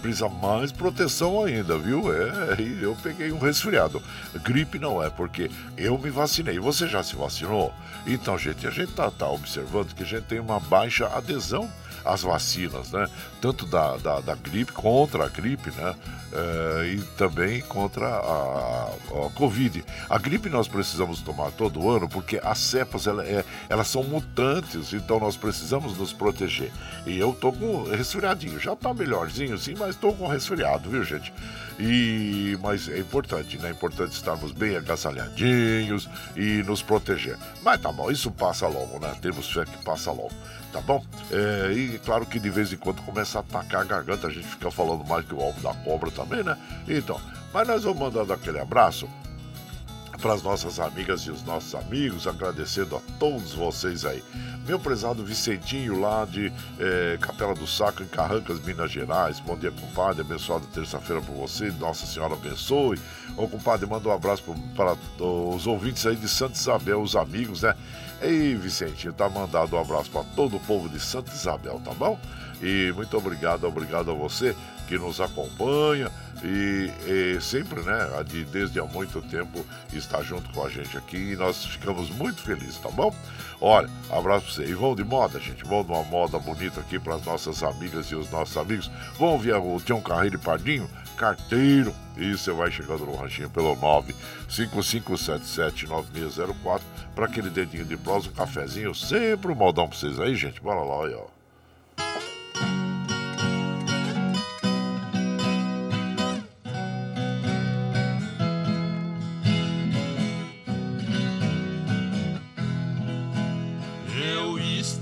precisa 0.00 0.30
mais 0.30 0.72
proteção 0.72 1.44
ainda, 1.44 1.76
viu? 1.76 2.10
É, 2.10 2.56
eu 2.80 2.96
peguei 3.02 3.30
um 3.30 3.38
resfriado. 3.38 4.02
Gripe 4.42 4.78
não 4.78 5.02
é, 5.02 5.10
porque 5.10 5.50
eu 5.76 5.98
me 5.98 6.08
vacinei. 6.08 6.58
Você 6.58 6.88
já 6.88 7.02
se 7.02 7.14
vacinou? 7.14 7.74
Então, 8.06 8.38
gente, 8.38 8.66
a 8.66 8.70
gente 8.70 8.92
tá, 8.92 9.10
tá 9.10 9.28
observando 9.28 9.94
que 9.94 10.02
a 10.02 10.06
gente 10.06 10.24
tem 10.24 10.40
uma 10.40 10.58
baixa 10.58 11.06
adesão 11.08 11.70
as 12.06 12.22
vacinas, 12.22 12.90
né? 12.90 13.08
Tanto 13.40 13.66
da, 13.66 13.96
da, 13.96 14.20
da 14.20 14.34
gripe, 14.34 14.72
contra 14.72 15.24
a 15.24 15.28
gripe, 15.28 15.70
né? 15.70 15.94
É, 16.32 16.86
e 16.88 17.00
também 17.16 17.60
contra 17.62 18.06
a, 18.06 18.90
a, 18.90 19.30
Covid. 19.34 19.84
A 20.08 20.18
gripe 20.18 20.48
nós 20.48 20.68
precisamos 20.68 21.20
tomar 21.20 21.50
todo 21.52 21.88
ano 21.88 22.08
porque 22.08 22.40
as 22.42 22.58
cepas 22.58 23.06
ela, 23.06 23.24
é, 23.24 23.44
elas 23.68 23.88
são 23.88 24.02
mutantes, 24.02 24.92
então 24.92 25.20
nós 25.20 25.36
precisamos 25.36 25.96
nos 25.96 26.12
proteger. 26.12 26.72
E 27.06 27.18
eu 27.18 27.32
tô 27.32 27.52
com 27.52 27.84
resfriadinho, 27.84 28.58
já 28.58 28.74
tá 28.74 28.92
melhorzinho 28.92 29.56
sim, 29.58 29.74
mas 29.78 29.96
tô 29.96 30.12
com 30.12 30.26
resfriado, 30.26 30.90
viu 30.90 31.04
gente? 31.04 31.32
E, 31.78 32.58
mas 32.62 32.88
é 32.88 32.98
importante, 32.98 33.58
né? 33.58 33.68
É 33.68 33.72
importante 33.72 34.12
estarmos 34.12 34.52
bem 34.52 34.76
agasalhadinhos 34.76 36.08
e 36.34 36.62
nos 36.62 36.82
proteger. 36.82 37.36
Mas 37.62 37.80
tá 37.80 37.92
bom, 37.92 38.10
isso 38.10 38.30
passa 38.30 38.66
logo, 38.66 38.98
né? 38.98 39.14
Temos 39.20 39.50
fé 39.52 39.64
que 39.64 39.76
passa 39.84 40.10
logo 40.10 40.32
tá 40.76 40.80
bom? 40.82 41.02
É, 41.30 41.72
e 41.72 41.98
claro 41.98 42.26
que 42.26 42.38
de 42.38 42.50
vez 42.50 42.70
em 42.72 42.76
quando 42.76 43.00
começa 43.02 43.38
a 43.38 43.40
atacar 43.40 43.80
a 43.80 43.84
garganta, 43.84 44.26
a 44.26 44.30
gente 44.30 44.46
fica 44.46 44.70
falando 44.70 45.04
mais 45.06 45.24
que 45.24 45.34
o 45.34 45.40
alvo 45.40 45.58
da 45.62 45.72
cobra 45.72 46.10
também, 46.10 46.42
né? 46.42 46.56
Então, 46.86 47.18
mas 47.52 47.66
nós 47.66 47.82
vamos 47.84 47.98
mandando 47.98 48.32
aquele 48.32 48.58
abraço 48.58 49.08
para 50.20 50.34
as 50.34 50.42
nossas 50.42 50.78
amigas 50.78 51.22
e 51.22 51.30
os 51.30 51.42
nossos 51.44 51.74
amigos, 51.74 52.26
agradecendo 52.26 52.96
a 52.96 53.00
todos 53.18 53.54
vocês 53.54 54.04
aí. 54.04 54.22
Meu 54.66 54.78
prezado 54.78 55.24
Vicentinho, 55.24 56.00
lá 56.00 56.24
de 56.24 56.52
é, 56.78 57.16
Capela 57.20 57.54
do 57.54 57.66
Saco, 57.66 58.02
em 58.02 58.06
Carrancas, 58.06 58.60
Minas 58.60 58.90
Gerais. 58.90 59.40
Bom 59.40 59.56
dia, 59.56 59.70
compadre. 59.70 60.22
Abençoada 60.22 60.64
terça-feira 60.74 61.22
para 61.22 61.34
você. 61.34 61.70
Nossa 61.78 62.04
Senhora 62.06 62.34
abençoe. 62.34 62.98
Ô, 63.36 63.46
compadre, 63.46 63.86
manda 63.86 64.08
um 64.08 64.12
abraço 64.12 64.42
para 64.74 64.96
os 65.24 65.66
ouvintes 65.66 66.04
aí 66.06 66.16
de 66.16 66.28
Santa 66.28 66.54
Isabel, 66.54 67.00
os 67.00 67.14
amigos, 67.14 67.62
né? 67.62 67.74
Ei, 68.20 68.54
Vicentinho, 68.54 69.12
tá 69.12 69.28
mandado 69.28 69.76
um 69.76 69.80
abraço 69.80 70.10
para 70.10 70.24
todo 70.34 70.56
o 70.56 70.60
povo 70.60 70.88
de 70.88 70.98
Santa 70.98 71.32
Isabel, 71.32 71.80
tá 71.84 71.92
bom? 71.92 72.18
E 72.62 72.92
muito 72.96 73.16
obrigado, 73.16 73.64
obrigado 73.64 74.10
a 74.10 74.14
você 74.14 74.56
que 74.88 74.96
nos 74.96 75.20
acompanha 75.20 76.10
e, 76.42 76.90
e, 77.06 77.40
sempre, 77.40 77.80
né, 77.82 78.08
de, 78.26 78.44
desde 78.44 78.78
há 78.78 78.84
muito 78.84 79.20
tempo 79.22 79.64
está 79.92 80.22
junto 80.22 80.48
com 80.50 80.64
a 80.64 80.68
gente 80.68 80.96
aqui 80.96 81.16
e 81.32 81.36
nós 81.36 81.64
ficamos 81.64 82.10
muito 82.10 82.42
felizes, 82.42 82.78
tá 82.78 82.90
bom? 82.90 83.14
Olha, 83.60 83.88
abraço 84.10 84.46
pra 84.46 84.54
você. 84.54 84.70
E 84.70 84.74
vão 84.74 84.94
de 84.94 85.04
moda, 85.04 85.40
gente, 85.40 85.64
vão 85.64 85.82
de 85.82 85.90
uma 85.90 86.02
moda 86.04 86.38
bonita 86.38 86.80
aqui 86.80 86.98
para 86.98 87.14
as 87.16 87.24
nossas 87.24 87.62
amigas 87.62 88.06
e 88.06 88.14
os 88.14 88.30
nossos 88.30 88.56
amigos. 88.56 88.90
Vão 89.18 89.38
ver 89.38 89.56
o 89.56 89.80
Tião 89.80 90.00
Carreiro 90.00 90.38
Pardinho, 90.38 90.88
carteiro. 91.16 91.92
E 92.16 92.32
você 92.32 92.52
vai 92.52 92.70
chegando 92.70 93.04
no 93.04 93.16
ranchinho 93.16 93.50
pelo 93.50 93.76
955779604 94.48 96.80
para 97.14 97.26
aquele 97.26 97.50
dedinho 97.50 97.84
de 97.84 97.96
prosa, 97.96 98.28
um 98.28 98.32
cafezinho, 98.32 98.94
sempre 98.94 99.50
um 99.50 99.54
modão 99.54 99.88
para 99.88 99.98
vocês 99.98 100.20
aí, 100.20 100.36
gente. 100.36 100.60
Bora 100.60 100.80
lá, 100.80 100.94
olha, 100.94 101.18
ó. 101.18 101.26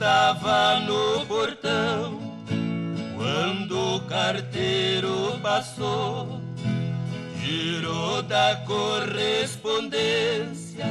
estava 0.04 0.80
no 0.80 1.24
portão 1.26 1.83
carteiro 4.14 5.38
passou, 5.42 6.40
girou 7.42 8.22
da 8.22 8.62
correspondência 8.64 10.86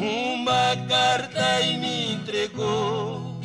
uma 0.00 0.74
carta 0.88 1.60
e 1.60 1.76
me 1.76 2.14
entregou. 2.14 3.36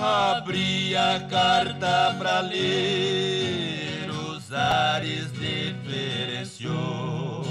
Abri 0.00 0.96
a 0.96 1.26
carta 1.28 2.14
pra 2.20 2.38
ler, 2.38 4.08
os 4.08 4.52
ares 4.52 5.32
diferenciou. 5.32 7.42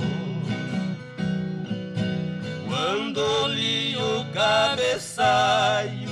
Quando 2.66 3.48
li 3.48 3.98
o 3.98 4.24
cabeçalho 4.34 6.08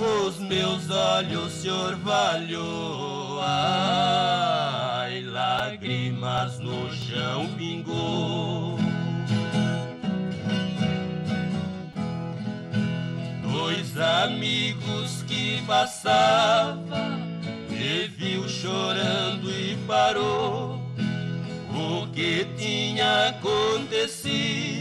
os 0.00 0.38
meus 0.38 0.88
olhos 0.90 1.52
se 1.54 1.68
orvalhou, 1.68 3.17
ai, 3.48 5.22
lágrimas 5.22 6.58
no 6.58 6.92
chão 6.92 7.48
pingou. 7.56 8.78
Dois 13.42 13.96
amigos 13.98 15.22
que 15.26 15.62
passava, 15.66 17.08
me 17.70 18.08
viu 18.08 18.48
chorando 18.48 19.50
e 19.50 19.76
parou. 19.86 20.80
O 21.70 22.06
que 22.08 22.44
tinha 22.56 23.28
acontecido? 23.28 24.78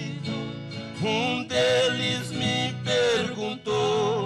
Um 1.02 1.44
deles 1.44 2.32
me 2.32 2.74
perguntou 2.84 4.17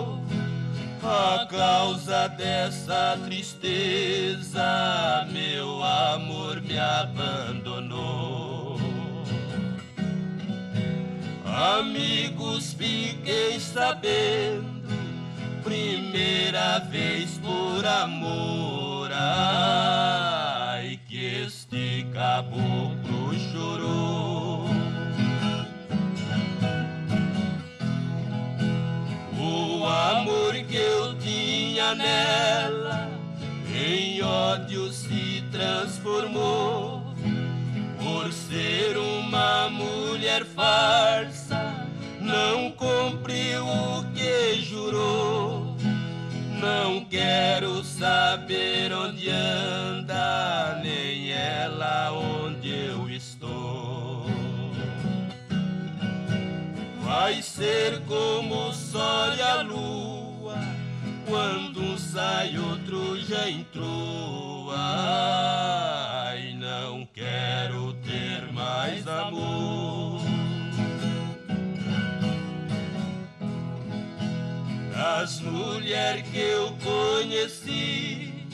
a 1.04 1.48
causa 1.50 2.28
dessa 2.30 3.20
tristeza, 3.26 5.28
meu 5.32 5.84
amor 5.84 6.62
me 6.62 6.78
abandonou. 6.78 8.80
Amigos, 11.46 12.74
fiquei 12.74 13.60
sabendo 13.60 14.72
primeira 15.64 16.80
vez 16.80 17.38
por 17.38 17.86
amor. 17.86 19.10
Ai, 19.14 21.00
que 21.08 21.44
este 21.46 22.06
caboclo 22.14 22.91
amor 30.12 30.54
que 30.54 30.76
eu 30.76 31.18
tinha 31.20 31.96
nela 31.96 33.10
em 33.74 34.22
ódio 34.22 34.92
se 34.92 35.44
transformou 35.52 37.02
por 37.98 38.32
ser 38.34 38.98
uma 38.98 39.70
mulher 39.70 40.44
farsa. 40.44 41.88
Não 42.20 42.72
cumpriu 42.72 43.66
o 43.66 44.04
que 44.14 44.62
jurou. 44.62 45.76
Não 46.60 47.06
quero 47.06 47.84
saber 47.84 48.94
onde 48.94 49.30
anda, 49.30 50.80
nem 50.84 51.32
ela 51.32 52.12
onde 52.12 52.61
Vai 57.14 57.42
ser 57.42 58.00
como 58.08 58.70
o 58.70 58.74
sol 58.74 59.34
e 59.38 59.42
a 59.42 59.62
lua, 59.64 60.58
quando 61.28 61.82
um 61.82 61.98
sai, 61.98 62.58
outro 62.58 63.20
já 63.20 63.50
entrou. 63.50 64.72
Ai, 64.74 66.54
não 66.54 67.06
quero 67.14 67.94
ter 67.96 68.50
mais 68.54 69.06
amor. 69.10 70.22
Das 74.96 75.42
mulheres 75.42 76.24
que 76.30 76.40
eu 76.40 76.78
conheci, 76.82 78.48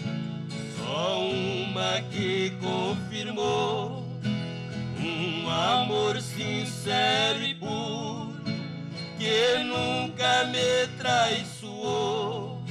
só 0.79 1.21
uma 1.21 2.01
que 2.09 2.57
confirmou 2.59 4.03
um 4.99 5.47
amor 5.47 6.19
sincero 6.19 7.43
e 7.43 7.53
puro 7.53 8.16
que 9.17 9.63
nunca 9.63 10.45
me 10.45 10.87
traiçoou. 10.97 12.61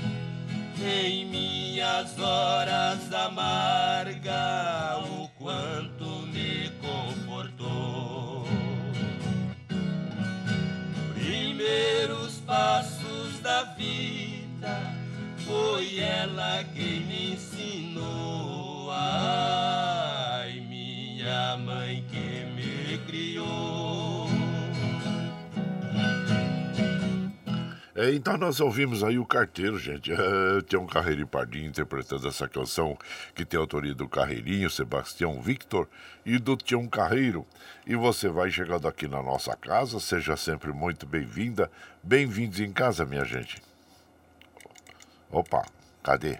Em 0.81 1.25
minhas 1.27 2.19
horas 2.19 3.13
amargas 3.13 5.05
o 5.11 5.29
quanto 5.37 6.05
me 6.33 6.71
confortou. 6.81 8.47
Primeiros 11.15 12.39
passos 12.47 13.41
da 13.43 13.65
vida 13.75 14.95
foi 15.39 15.99
ela 15.99 16.65
quem 16.73 17.01
me 17.01 17.33
ensinou. 17.33 18.91
Ai 18.93 20.61
minha 20.61 21.57
mãe 21.57 22.05
que 22.09 22.45
me 22.55 22.99
criou 23.07 24.26
É, 27.97 28.13
então 28.13 28.37
nós 28.37 28.61
ouvimos 28.61 29.03
aí 29.03 29.19
o 29.19 29.25
Carteiro, 29.25 29.79
gente. 29.79 30.13
É, 30.27 30.61
tem 30.63 30.79
um 30.79 30.87
Carreirinho 30.87 31.27
Pardinho 31.27 31.69
interpretando 31.69 32.27
essa 32.27 32.49
canção 32.49 32.99
que 33.35 33.45
tem 33.45 33.59
autoria 33.59 33.95
do 33.95 34.09
Carreirinho, 34.09 34.69
Sebastião 34.69 35.41
Victor 35.41 35.89
e 36.25 36.39
do 36.39 36.57
Tião 36.57 36.87
Carreiro. 36.87 37.47
E 37.87 37.95
você 37.95 38.29
vai 38.29 38.51
chegando 38.51 38.87
aqui 38.89 39.07
na 39.09 39.23
nossa 39.23 39.57
casa, 39.57 40.01
seja 40.01 40.37
sempre 40.37 40.73
muito 40.73 41.07
bem-vinda. 41.07 41.71
Bem-vindos 42.03 42.61
em 42.61 42.73
casa, 42.73 43.07
minha 43.07 43.25
gente. 43.25 43.63
Opa, 45.31 45.65
cadê? 46.03 46.39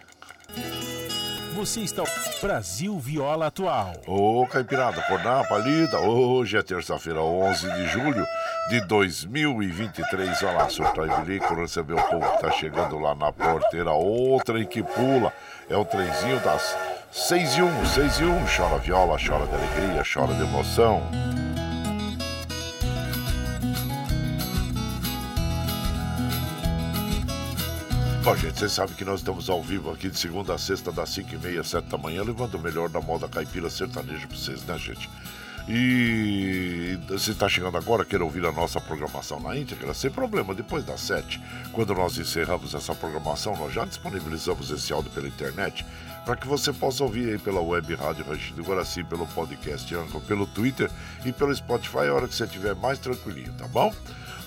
Você 1.57 1.81
está 1.81 2.05
Brasil 2.43 2.99
Viola 2.99 3.47
Atual. 3.47 3.95
Ô, 4.07 4.47
Caipirada, 4.47 5.01
acordar, 5.01 5.49
palida. 5.49 5.99
Hoje 6.01 6.59
é 6.59 6.63
terça-feira, 6.63 7.23
11 7.23 7.73
de 7.73 7.89
julho 7.89 8.27
de 8.69 8.83
2023. 8.83 10.43
Olha 10.43 10.53
lá, 10.53 10.69
surtar 10.69 11.07
e 11.07 11.25
bilico, 11.25 11.55
receber 11.55 11.95
o 11.95 12.03
povo 12.11 12.31
que 12.31 12.43
tá 12.43 12.51
chegando 12.51 12.99
lá 12.99 13.15
na 13.15 13.33
porteira. 13.33 13.91
Outra 13.93 14.61
em 14.61 14.67
que 14.67 14.83
pula. 14.83 15.33
É 15.71 15.75
o 15.75 15.85
trenzinho 15.87 16.39
das 16.41 16.77
6 17.11 17.57
e 17.57 17.63
1, 17.63 17.87
6 17.87 18.19
e 18.19 18.25
1. 18.25 18.45
Chora 18.55 18.79
viola, 18.79 19.17
chora 19.17 19.47
de 19.47 19.55
alegria, 19.55 20.03
chora 20.05 20.35
de 20.35 20.43
emoção. 20.43 21.01
Bom, 28.27 28.35
gente, 28.35 28.59
vocês 28.59 28.73
sabem 28.73 28.97
que 28.97 29.05
nós 29.05 29.21
estamos 29.21 29.49
ao 29.49 29.63
vivo 29.63 29.89
aqui 29.93 30.11
de 30.11 30.19
segunda 30.19 30.53
a 30.53 30.59
sexta, 30.59 30.91
das 30.91 31.11
5 31.11 31.33
e 31.33 31.39
meia, 31.39 31.63
7 31.63 31.87
da 31.87 31.97
manhã, 31.97 32.25
levando 32.25 32.57
o 32.57 32.59
melhor 32.59 32.89
da 32.89 33.01
moda 33.01 33.29
caipira 33.29 33.71
sertaneja 33.71 34.27
pra 34.27 34.37
vocês, 34.37 34.65
né, 34.65 34.77
gente? 34.77 35.09
E 35.69 36.99
você 37.07 37.31
está 37.31 37.49
chegando 37.49 37.79
agora, 37.79 38.05
quer 38.05 38.21
ouvir 38.21 38.45
a 38.45 38.51
nossa 38.51 38.81
programação 38.81 39.39
na 39.39 39.57
íntegra, 39.57 39.95
sem 39.95 40.11
problema, 40.11 40.57
depois 40.57 40.85
das 40.85 41.03
7, 41.03 41.41
quando 41.71 41.95
nós 41.95 42.19
encerramos 42.19 42.75
essa 42.75 42.97
programação, 42.97 43.57
nós 43.57 43.73
já 43.73 43.85
disponibilizamos 43.85 44.73
esse 44.73 44.93
áudio 44.93 45.13
pela 45.13 45.29
internet 45.29 45.87
para 46.25 46.35
que 46.35 46.49
você 46.49 46.73
possa 46.73 47.05
ouvir 47.05 47.31
aí 47.31 47.39
pela 47.39 47.61
web 47.61 47.95
Rádio 47.95 48.25
Rangido 48.25 48.61
Guaraci, 48.65 49.05
pelo 49.05 49.29
podcast 49.29 49.95
pelo 50.27 50.47
Twitter 50.49 50.91
e 51.25 51.31
pelo 51.31 51.55
Spotify, 51.55 52.09
a 52.09 52.15
hora 52.15 52.27
que 52.27 52.35
você 52.35 52.43
estiver 52.43 52.75
mais 52.75 52.99
tranquilinho, 52.99 53.53
tá 53.53 53.69
bom? 53.69 53.95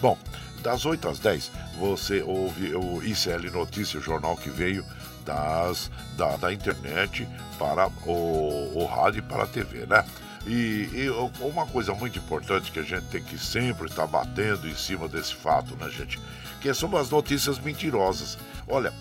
Bom, 0.02 0.18
das 0.62 0.86
8 0.86 1.08
às 1.08 1.20
10, 1.20 1.52
você 1.78 2.22
ouve 2.22 2.76
o 2.76 3.02
ICL 3.04 3.52
Notícia, 3.52 4.00
o 4.00 4.02
jornal 4.02 4.36
que 4.36 4.50
veio 4.50 4.86
das, 5.26 5.92
da, 6.18 6.38
da 6.38 6.54
internet 6.54 7.28
para 7.58 7.88
o, 8.06 8.72
o 8.76 8.86
rádio 8.86 9.20
e 9.20 9.22
para 9.22 9.44
a 9.44 9.48
TV, 9.48 9.86
né? 9.86 10.04
E, 10.48 10.90
e, 10.94 11.10
uma 11.42 11.66
coisa 11.66 11.94
muito 11.94 12.18
importante 12.18 12.72
que 12.72 12.80
a 12.80 12.84
gente 12.84 13.06
tem 13.08 13.22
que 13.22 13.38
sempre 13.38 13.88
estar 13.88 14.08
batendo 14.08 14.68
em 14.68 14.76
cima 14.76 15.08
desse 15.08 15.36
fato, 15.36 15.76
né, 15.76 15.90
gente? 15.90 16.20
Que 16.62 16.74
são 16.74 16.96
as 16.98 17.10
notícias 17.10 17.60
mentirosas. 17.60 18.38
Olha, 18.68 18.94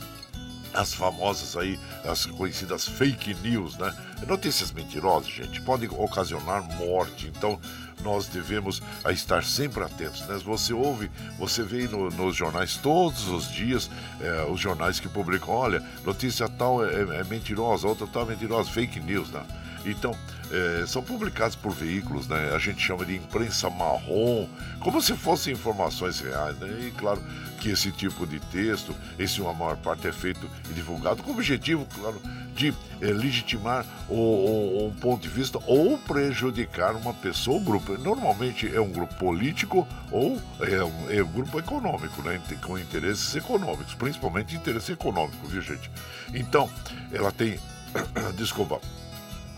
as 0.75 0.93
famosas 0.93 1.57
aí, 1.57 1.79
as 2.05 2.27
conhecidas 2.27 2.87
fake 2.87 3.35
news, 3.35 3.77
né? 3.79 3.95
Notícias 4.27 4.73
mentirosas, 4.73 5.31
gente, 5.31 5.61
podem 5.63 5.89
ocasionar 5.89 6.63
morte. 6.77 7.33
Então, 7.35 7.59
nós 8.03 8.27
devemos 8.27 8.83
estar 9.11 9.45
sempre 9.45 9.83
atentos. 9.83 10.27
Né? 10.27 10.39
Você 10.45 10.73
ouve, 10.73 11.11
você 11.39 11.63
vê 11.63 11.89
no, 11.89 12.11
nos 12.11 12.37
jornais 12.37 12.77
todos 12.77 13.29
os 13.29 13.51
dias, 13.51 13.91
é, 14.21 14.45
os 14.51 14.61
jornais 14.61 15.01
que 15.01 15.09
publicam, 15.09 15.55
olha, 15.55 15.83
notícia 16.05 16.49
tal 16.49 16.85
é, 16.85 17.21
é 17.21 17.25
mentirosa, 17.25 17.87
outra 17.87 18.07
tal 18.07 18.23
é 18.23 18.27
mentirosa, 18.27 18.71
fake 18.71 19.01
news, 19.01 19.31
né? 19.31 19.45
Então, 19.85 20.15
é, 20.51 20.85
são 20.87 21.03
publicados 21.03 21.57
por 21.57 21.73
veículos, 21.73 22.27
né? 22.27 22.53
A 22.55 22.59
gente 22.59 22.81
chama 22.81 23.05
de 23.05 23.17
imprensa 23.17 23.71
marrom, 23.71 24.49
como 24.81 25.01
se 25.01 25.15
fossem 25.15 25.53
informações 25.53 26.21
reais, 26.21 26.57
né? 26.59 26.87
E 26.87 26.91
claro 26.93 27.23
que 27.59 27.71
esse 27.71 27.91
tipo 27.93 28.27
de 28.27 28.41
texto, 28.41 28.95
esse 29.19 29.41
uma 29.41 29.53
maior 29.53 29.77
parte 29.77 30.07
é 30.07 30.13
feito 30.13 30.49
e 30.71 30.73
divulgado 30.73 31.23
com 31.23 31.31
o 31.31 31.35
objetivo, 31.35 31.87
claro, 31.95 32.21
de 32.55 32.75
é, 33.01 33.07
legitimar 33.07 33.85
o, 34.09 34.15
o, 34.15 34.87
um 34.89 34.95
ponto 34.95 35.23
de 35.23 35.29
vista 35.29 35.59
ou 35.67 35.99
prejudicar 35.99 36.95
uma 36.95 37.13
pessoa 37.13 37.59
ou 37.59 37.63
grupo. 37.63 37.97
Normalmente 37.99 38.73
é 38.75 38.81
um 38.81 38.91
grupo 38.91 39.15
político 39.15 39.87
ou 40.11 40.41
é 40.61 40.83
um, 40.83 41.11
é 41.11 41.23
um 41.23 41.29
grupo 41.29 41.59
econômico, 41.59 42.23
né? 42.23 42.41
Com 42.63 42.79
interesses 42.79 43.35
econômicos, 43.35 43.95
principalmente 43.95 44.57
interesse 44.57 44.93
econômico, 44.93 45.47
viu 45.47 45.63
gente? 45.63 45.91
Então, 46.35 46.71
ela 47.13 47.33
tem. 47.33 47.59
Desculpa 48.37 48.81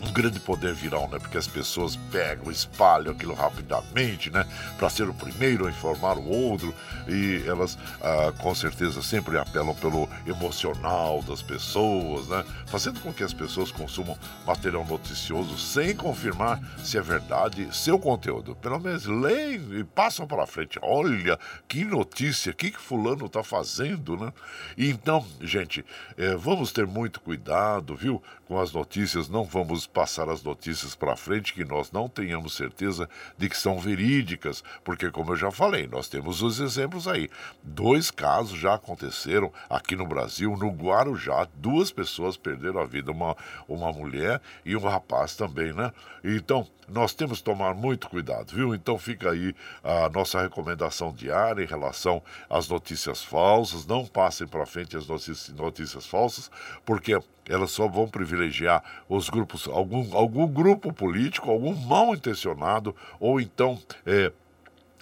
um 0.02 0.12
grande 0.12 0.40
poder 0.40 0.74
viral, 0.74 1.08
né? 1.08 1.18
Porque 1.18 1.36
as 1.36 1.46
pessoas 1.46 1.96
pegam, 2.10 2.50
espalham 2.50 3.12
aquilo 3.12 3.34
rapidamente, 3.34 4.30
né? 4.30 4.46
Para 4.78 4.88
ser 4.88 5.08
o 5.08 5.14
primeiro 5.14 5.66
a 5.66 5.70
informar 5.70 6.16
o 6.16 6.28
outro 6.28 6.74
e 7.06 7.42
elas, 7.46 7.78
ah, 8.00 8.32
com 8.38 8.54
certeza, 8.54 9.02
sempre 9.02 9.38
apelam 9.38 9.74
pelo 9.74 10.08
emocional 10.26 11.22
das 11.22 11.42
pessoas, 11.42 12.28
né? 12.28 12.44
Fazendo 12.66 13.00
com 13.00 13.12
que 13.12 13.22
as 13.22 13.34
pessoas 13.34 13.70
consumam 13.70 14.16
material 14.46 14.86
noticioso 14.86 15.58
sem 15.58 15.94
confirmar 15.94 16.60
se 16.82 16.96
é 16.96 17.02
verdade 17.02 17.68
seu 17.76 17.98
conteúdo. 17.98 18.54
Pelo 18.56 18.78
menos 18.78 19.04
leem 19.04 19.80
e 19.80 19.84
passam 19.84 20.26
para 20.26 20.46
frente. 20.46 20.78
Olha 20.82 21.38
que 21.68 21.84
notícia, 21.84 22.52
o 22.52 22.54
que, 22.54 22.70
que 22.70 22.80
fulano 22.80 23.26
está 23.26 23.42
fazendo, 23.42 24.16
né? 24.16 24.32
Então, 24.76 25.26
gente, 25.40 25.84
eh, 26.16 26.34
vamos 26.36 26.72
ter 26.72 26.86
muito 26.86 27.20
cuidado, 27.20 27.94
viu? 27.94 28.22
Com 28.50 28.58
as 28.58 28.72
notícias, 28.72 29.28
não 29.28 29.44
vamos 29.44 29.86
passar 29.86 30.28
as 30.28 30.42
notícias 30.42 30.96
para 30.96 31.14
frente 31.14 31.54
que 31.54 31.64
nós 31.64 31.92
não 31.92 32.08
tenhamos 32.08 32.56
certeza 32.56 33.08
de 33.38 33.48
que 33.48 33.56
são 33.56 33.78
verídicas, 33.78 34.64
porque, 34.82 35.08
como 35.08 35.30
eu 35.30 35.36
já 35.36 35.52
falei, 35.52 35.86
nós 35.86 36.08
temos 36.08 36.42
os 36.42 36.58
exemplos 36.58 37.06
aí. 37.06 37.30
Dois 37.62 38.10
casos 38.10 38.58
já 38.58 38.74
aconteceram 38.74 39.52
aqui 39.68 39.94
no 39.94 40.04
Brasil, 40.04 40.56
no 40.56 40.68
Guarujá, 40.68 41.46
duas 41.54 41.92
pessoas 41.92 42.36
perderam 42.36 42.80
a 42.80 42.86
vida, 42.86 43.12
uma, 43.12 43.36
uma 43.68 43.92
mulher 43.92 44.40
e 44.64 44.74
um 44.74 44.80
rapaz 44.80 45.36
também, 45.36 45.72
né? 45.72 45.92
Então, 46.24 46.66
nós 46.88 47.14
temos 47.14 47.38
que 47.38 47.44
tomar 47.44 47.72
muito 47.72 48.08
cuidado, 48.08 48.52
viu? 48.52 48.74
Então 48.74 48.98
fica 48.98 49.30
aí 49.30 49.54
a 49.82 50.08
nossa 50.08 50.42
recomendação 50.42 51.12
diária 51.12 51.62
em 51.62 51.66
relação 51.66 52.20
às 52.48 52.68
notícias 52.68 53.22
falsas. 53.22 53.86
Não 53.86 54.04
passem 54.04 54.46
para 54.46 54.66
frente 54.66 54.96
as 54.96 55.06
notícias, 55.06 55.56
notícias 55.56 56.04
falsas, 56.04 56.50
porque 56.84 57.16
elas 57.50 57.70
só 57.70 57.88
vão 57.88 58.08
privilegiar 58.08 58.82
os 59.08 59.28
grupos, 59.28 59.66
algum, 59.68 60.16
algum 60.16 60.46
grupo 60.46 60.92
político, 60.92 61.50
algum 61.50 61.74
mal 61.74 62.14
intencionado, 62.14 62.94
ou 63.18 63.40
então. 63.40 63.78
É, 64.06 64.32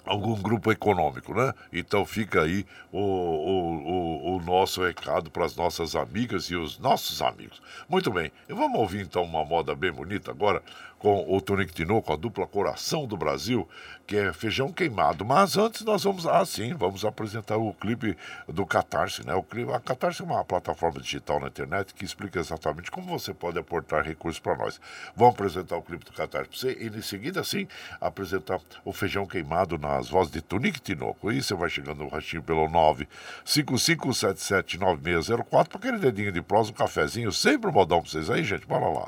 algum 0.05 0.33
grupo 0.33 0.71
econômico, 0.71 1.35
né? 1.35 1.53
Então 1.71 2.03
fica 2.03 2.41
aí 2.41 2.65
o, 2.91 2.99
o, 2.99 4.33
o, 4.33 4.37
o 4.37 4.41
nosso 4.41 4.83
recado 4.83 5.29
para 5.29 5.45
as 5.45 5.55
nossas 5.55 5.95
amigas 5.95 6.45
e 6.45 6.55
os 6.55 6.79
nossos 6.79 7.21
amigos. 7.21 7.61
Muito 7.87 8.11
bem, 8.11 8.31
vamos 8.47 8.79
ouvir 8.79 9.01
então 9.01 9.23
uma 9.23 9.45
moda 9.45 9.75
bem 9.75 9.91
bonita 9.91 10.31
agora 10.31 10.63
com 10.99 11.25
o 11.33 11.41
Tonico 11.41 11.73
Tinoco, 11.73 12.13
a 12.13 12.17
dupla 12.17 12.45
Coração 12.45 13.07
do 13.07 13.17
Brasil, 13.17 13.67
que 14.05 14.17
é 14.17 14.33
feijão 14.33 14.71
queimado. 14.71 15.23
Mas 15.23 15.55
antes 15.57 15.81
nós 15.81 16.03
vamos, 16.03 16.27
ah 16.27 16.45
sim, 16.45 16.73
vamos 16.73 17.05
apresentar 17.05 17.55
o 17.57 17.73
clipe 17.73 18.17
do 18.47 18.65
Catarse, 18.65 19.25
né? 19.25 19.33
O 19.33 19.41
clipe, 19.41 19.71
a 19.71 19.79
Catarse 19.79 20.21
é 20.21 20.25
uma 20.25 20.43
plataforma 20.43 20.99
digital 20.99 21.39
na 21.39 21.47
internet 21.47 21.93
que 21.93 22.03
explica 22.03 22.37
exatamente 22.39 22.91
como 22.91 23.07
você 23.07 23.33
pode 23.33 23.57
aportar 23.57 24.03
recursos 24.03 24.39
para 24.39 24.57
nós. 24.57 24.81
Vamos 25.15 25.35
apresentar 25.35 25.77
o 25.77 25.81
clipe 25.81 26.03
do 26.03 26.11
Catarse 26.11 26.49
para 26.49 26.57
você 26.57 26.77
e 26.79 26.87
em 26.87 27.01
seguida, 27.01 27.41
sim, 27.43 27.67
apresentar 28.01 28.59
o 28.83 28.91
feijão 28.91 29.25
queimado 29.25 29.77
nas 29.77 30.09
vozes 30.09 30.33
de 30.33 30.41
Tonico 30.41 30.79
Tinoco. 30.79 31.31
E 31.31 31.41
você 31.41 31.53
vai 31.53 31.69
chegando 31.69 32.03
no 32.03 32.09
rastinho 32.09 32.43
pelo 32.43 32.67
955779604 33.45 35.67
para 35.67 35.77
aquele 35.77 35.97
dedinho 35.97 36.33
de 36.33 36.41
prosa, 36.41 36.71
um 36.71 36.73
cafezinho, 36.73 37.31
sempre 37.31 37.69
um 37.69 37.73
modão 37.73 38.01
para 38.01 38.11
vocês 38.11 38.29
aí, 38.29 38.43
gente. 38.43 38.67
Bora 38.67 38.89
lá 38.89 39.07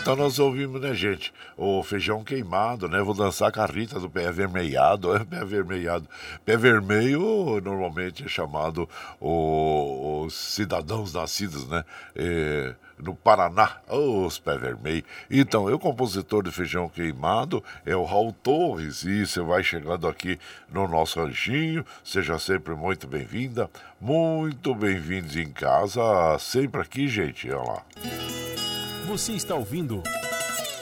Então 0.00 0.14
nós 0.14 0.38
ouvimos, 0.38 0.80
né, 0.80 0.94
gente? 0.94 1.32
O 1.56 1.82
feijão 1.82 2.22
queimado, 2.22 2.88
né? 2.88 3.00
Vou 3.02 3.14
dançar 3.14 3.50
com 3.50 3.60
a 3.60 3.66
Rita 3.66 3.98
do 3.98 4.08
pé 4.08 4.28
avermelhado. 4.28 5.14
É, 5.16 5.24
pé 5.24 5.38
avermelhado. 5.38 6.08
Pé 6.44 6.56
vermelho 6.56 7.60
normalmente 7.62 8.24
é 8.24 8.28
chamado 8.28 8.88
os 9.20 10.34
cidadãos 10.34 11.12
nascidos, 11.12 11.66
né? 11.68 11.84
É, 12.14 12.74
no 12.98 13.14
Paraná, 13.14 13.78
os 13.88 14.38
pé 14.38 14.56
vermelho. 14.56 15.04
Então, 15.30 15.68
eu, 15.68 15.78
compositor 15.78 16.42
de 16.42 16.50
feijão 16.50 16.88
queimado, 16.88 17.62
é 17.84 17.94
o 17.94 18.04
Raul 18.04 18.32
Torres, 18.32 19.02
e 19.04 19.26
você 19.26 19.40
vai 19.40 19.62
chegando 19.62 20.06
aqui 20.08 20.38
no 20.70 20.86
nosso 20.86 21.20
ranchinho, 21.20 21.84
seja 22.04 22.38
sempre 22.38 22.74
muito 22.74 23.06
bem-vinda, 23.06 23.68
muito 24.00 24.74
bem-vindos 24.74 25.36
em 25.36 25.50
casa, 25.50 26.00
sempre 26.38 26.80
aqui, 26.80 27.08
gente, 27.08 27.50
olha 27.50 27.72
lá. 27.72 28.45
Você 29.06 29.34
está 29.34 29.54
ouvindo 29.54 30.02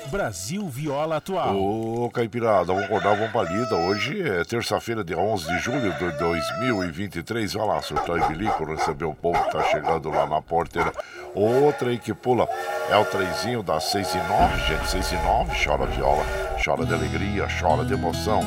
Brasil 0.07 0.67
Viola 0.67 1.17
Atual. 1.17 1.57
Ô, 1.57 2.09
Caipirada, 2.09 2.65
vamos 2.65 2.85
acordar, 2.85 3.15
vamos 3.15 3.31
pra 3.31 3.43
lida. 3.43 3.77
Hoje 3.77 4.23
é 4.23 4.43
terça-feira, 4.45 5.05
dia 5.05 5.19
11 5.19 5.47
de 5.47 5.59
julho 5.59 5.93
de 5.93 6.11
2023. 6.19 7.53
Vai 7.53 7.67
lá, 7.67 7.83
surtar 7.83 8.17
e 8.17 8.29
bilico, 8.35 8.65
receber 8.65 9.05
o 9.05 9.15
povo 9.15 9.43
que 9.45 9.51
tá 9.53 9.63
chegando 9.65 10.09
lá 10.09 10.27
na 10.27 10.41
porteira. 10.41 10.91
Outra 11.35 11.91
aí 11.91 11.99
que 11.99 12.15
pula 12.15 12.49
é 12.89 12.97
o 12.97 13.05
trenzinho 13.05 13.63
das 13.63 13.85
6 13.85 14.15
e 14.15 14.19
9, 14.19 14.69
gente. 14.69 14.89
6 14.89 15.13
e 15.13 15.17
9, 15.17 15.65
chora 15.65 15.85
viola, 15.85 16.25
chora 16.65 16.87
de 16.87 16.95
alegria, 16.95 17.47
chora 17.61 17.85
de 17.85 17.93
emoção. 17.93 18.41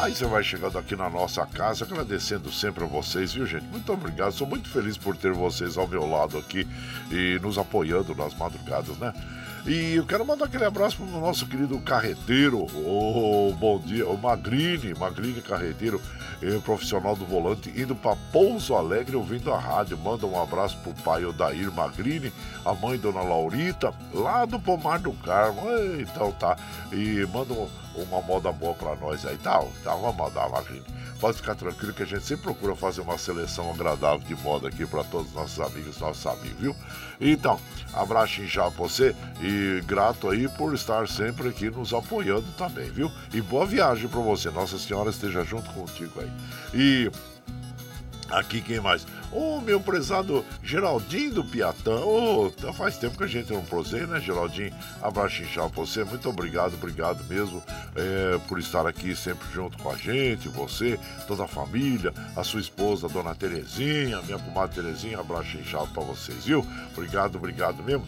Aí 0.00 0.14
você 0.14 0.24
vai 0.24 0.42
chegando 0.42 0.78
aqui 0.78 0.96
na 0.96 1.10
nossa 1.10 1.44
casa, 1.44 1.84
agradecendo 1.84 2.50
sempre 2.50 2.84
a 2.84 2.86
vocês, 2.86 3.34
viu, 3.34 3.44
gente? 3.44 3.66
Muito 3.66 3.92
obrigado, 3.92 4.32
sou 4.32 4.46
muito 4.46 4.66
feliz 4.70 4.96
por 4.96 5.14
ter 5.14 5.30
vocês 5.30 5.76
ao 5.76 5.86
meu 5.86 6.08
lado 6.08 6.38
aqui 6.38 6.66
e 7.10 7.38
nos 7.42 7.58
apoiando 7.58 8.14
nas 8.14 8.34
madrugadas, 8.34 8.96
né? 8.96 9.12
E 9.66 9.94
eu 9.94 10.06
quero 10.06 10.24
mandar 10.24 10.46
aquele 10.46 10.64
abraço 10.64 10.96
para 10.96 11.04
o 11.04 11.20
nosso 11.20 11.46
querido 11.46 11.78
carreteiro, 11.80 12.60
o 12.62 13.54
bom 13.58 13.78
dia, 13.78 14.08
o 14.08 14.16
Magrini, 14.16 14.94
Magrini 14.94 15.42
Carreteiro, 15.42 16.00
eh, 16.42 16.58
profissional 16.64 17.14
do 17.14 17.26
volante, 17.26 17.70
indo 17.76 17.94
para 17.94 18.16
Pouso 18.32 18.74
Alegre 18.74 19.16
ouvindo 19.16 19.52
a 19.52 19.58
rádio. 19.58 19.98
Manda 19.98 20.26
um 20.26 20.42
abraço 20.42 20.78
pro 20.78 20.94
pai 21.02 21.26
Odair 21.26 21.70
Magrini, 21.70 22.32
a 22.64 22.72
mãe 22.72 22.98
Dona 22.98 23.20
Laurita, 23.20 23.92
lá 24.14 24.46
do 24.46 24.58
Pomar 24.58 24.98
do 24.98 25.12
Carmo. 25.12 25.62
Então 26.00 26.32
tá. 26.32 26.56
E 26.90 27.26
manda 27.26 27.54
uma 27.94 28.22
moda 28.22 28.50
boa 28.50 28.74
para 28.74 28.96
nós 28.96 29.26
aí. 29.26 29.36
Tá, 29.36 29.62
tá, 29.84 29.94
vamos 29.94 30.16
mandar, 30.16 30.48
Magrini. 30.48 30.99
Pode 31.20 31.36
ficar 31.36 31.54
tranquilo 31.54 31.92
que 31.92 32.02
a 32.02 32.06
gente 32.06 32.24
sempre 32.24 32.44
procura 32.44 32.74
fazer 32.74 33.02
uma 33.02 33.18
seleção 33.18 33.70
agradável 33.70 34.20
de 34.20 34.34
moda 34.36 34.68
aqui 34.68 34.86
para 34.86 35.04
todos 35.04 35.28
os 35.28 35.34
nossos 35.34 35.60
amigos, 35.60 35.98
nossos 36.00 36.26
amigos, 36.26 36.58
viu? 36.58 36.76
Então, 37.20 37.60
abraço 37.92 38.46
já 38.46 38.68
você 38.68 39.14
e 39.42 39.82
grato 39.86 40.30
aí 40.30 40.48
por 40.48 40.74
estar 40.74 41.06
sempre 41.06 41.48
aqui 41.48 41.70
nos 41.70 41.92
apoiando 41.92 42.46
também, 42.56 42.90
viu? 42.90 43.12
E 43.34 43.40
boa 43.42 43.66
viagem 43.66 44.08
para 44.08 44.20
você. 44.20 44.50
Nossa 44.50 44.78
Senhora 44.78 45.10
esteja 45.10 45.44
junto 45.44 45.70
contigo 45.72 46.20
aí. 46.20 46.30
E 46.72 47.10
aqui 48.30 48.60
quem 48.60 48.80
mais? 48.80 49.06
Ô, 49.32 49.56
oh, 49.56 49.60
meu 49.60 49.80
prezado 49.80 50.44
Geraldinho 50.62 51.34
do 51.34 51.44
Piatã. 51.44 52.00
Oh, 52.04 52.50
faz 52.72 52.96
tempo 52.96 53.16
que 53.16 53.24
a 53.24 53.28
gente 53.28 53.52
não 53.52 53.62
proseia, 53.62 54.06
né, 54.06 54.20
Geraldinho? 54.20 54.74
Abraço 55.02 55.42
inchado 55.42 55.70
pra 55.70 55.84
você. 55.84 56.04
Muito 56.04 56.28
obrigado, 56.28 56.74
obrigado 56.74 57.22
mesmo 57.24 57.62
é, 57.94 58.38
por 58.48 58.58
estar 58.58 58.86
aqui 58.86 59.14
sempre 59.14 59.46
junto 59.52 59.78
com 59.78 59.90
a 59.90 59.96
gente, 59.96 60.48
você, 60.48 60.98
toda 61.26 61.44
a 61.44 61.48
família, 61.48 62.12
a 62.36 62.42
sua 62.42 62.60
esposa, 62.60 63.06
a 63.06 63.10
dona 63.10 63.34
Terezinha, 63.34 64.20
minha 64.22 64.38
comadre 64.38 64.82
Terezinha. 64.82 65.20
Abraço 65.20 65.56
inchado 65.56 65.88
pra 65.88 66.02
vocês, 66.02 66.44
viu? 66.44 66.66
Obrigado, 66.92 67.36
obrigado 67.36 67.82
mesmo. 67.82 68.06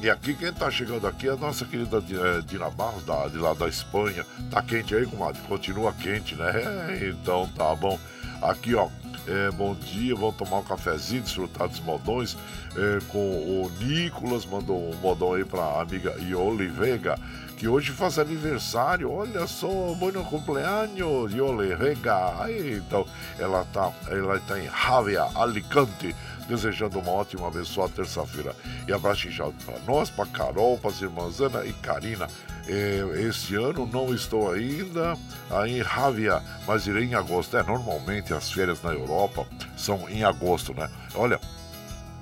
E 0.00 0.08
aqui 0.08 0.32
quem 0.32 0.52
tá 0.52 0.70
chegando 0.70 1.08
aqui 1.08 1.28
é 1.28 1.32
a 1.32 1.36
nossa 1.36 1.64
querida 1.64 1.98
eh, 1.98 2.40
Dina 2.46 2.70
Barros, 2.70 3.04
da, 3.04 3.26
de 3.26 3.36
lá 3.36 3.52
da 3.52 3.68
Espanha. 3.68 4.24
Tá 4.48 4.62
quente 4.62 4.94
aí, 4.94 5.04
comadre? 5.04 5.40
Continua 5.48 5.92
quente, 5.92 6.36
né? 6.36 6.52
É, 6.54 7.08
então 7.10 7.48
tá 7.56 7.74
bom. 7.74 7.98
Aqui, 8.40 8.74
ó, 8.74 8.88
é, 9.26 9.50
bom 9.50 9.74
dia, 9.74 10.14
vamos 10.14 10.36
tomar 10.36 10.58
um 10.58 10.62
cafezinho, 10.62 11.22
desfrutar 11.22 11.68
dos 11.68 11.80
modões 11.80 12.36
é, 12.76 13.00
com 13.08 13.18
o 13.18 13.70
Nicolas, 13.80 14.46
mandou 14.46 14.90
um 14.90 14.94
modão 14.96 15.34
aí 15.34 15.44
pra 15.44 15.80
amiga 15.80 16.14
Ioli 16.20 16.68
Vega, 16.68 17.18
que 17.56 17.66
hoje 17.66 17.90
faz 17.90 18.16
aniversário, 18.16 19.10
olha 19.10 19.44
só, 19.48 19.66
bom 19.66 20.24
cumpleaños, 20.24 21.34
Ioli 21.34 21.74
Vega, 21.74 22.46
então, 22.48 23.04
ela 23.40 23.66
tá, 23.72 23.92
ela 24.08 24.38
tá 24.38 24.56
em 24.58 24.70
Javia, 24.70 25.26
Alicante, 25.34 26.14
desejando 26.48 26.98
uma 26.98 27.12
ótima, 27.12 27.46
abençoada 27.46 27.92
terça-feira. 27.92 28.56
E 28.86 28.92
abraço 28.92 29.28
inchado 29.28 29.54
para 29.64 29.78
nós, 29.80 30.10
para 30.10 30.26
Carol, 30.26 30.78
para 30.78 30.90
as 30.90 31.00
irmãs 31.00 31.40
Ana 31.40 31.64
e 31.64 31.72
Karina. 31.74 32.26
É, 32.66 33.26
este 33.28 33.54
ano 33.54 33.86
não 33.86 34.12
estou 34.14 34.50
ainda 34.50 35.16
em 35.66 35.82
Javia, 35.82 36.42
mas 36.66 36.86
irei 36.86 37.04
em 37.04 37.14
agosto. 37.14 37.56
É, 37.56 37.62
normalmente 37.62 38.32
as 38.32 38.50
férias 38.50 38.82
na 38.82 38.92
Europa 38.92 39.46
são 39.76 40.08
em 40.08 40.24
agosto, 40.24 40.74
né? 40.74 40.90
Olha, 41.14 41.38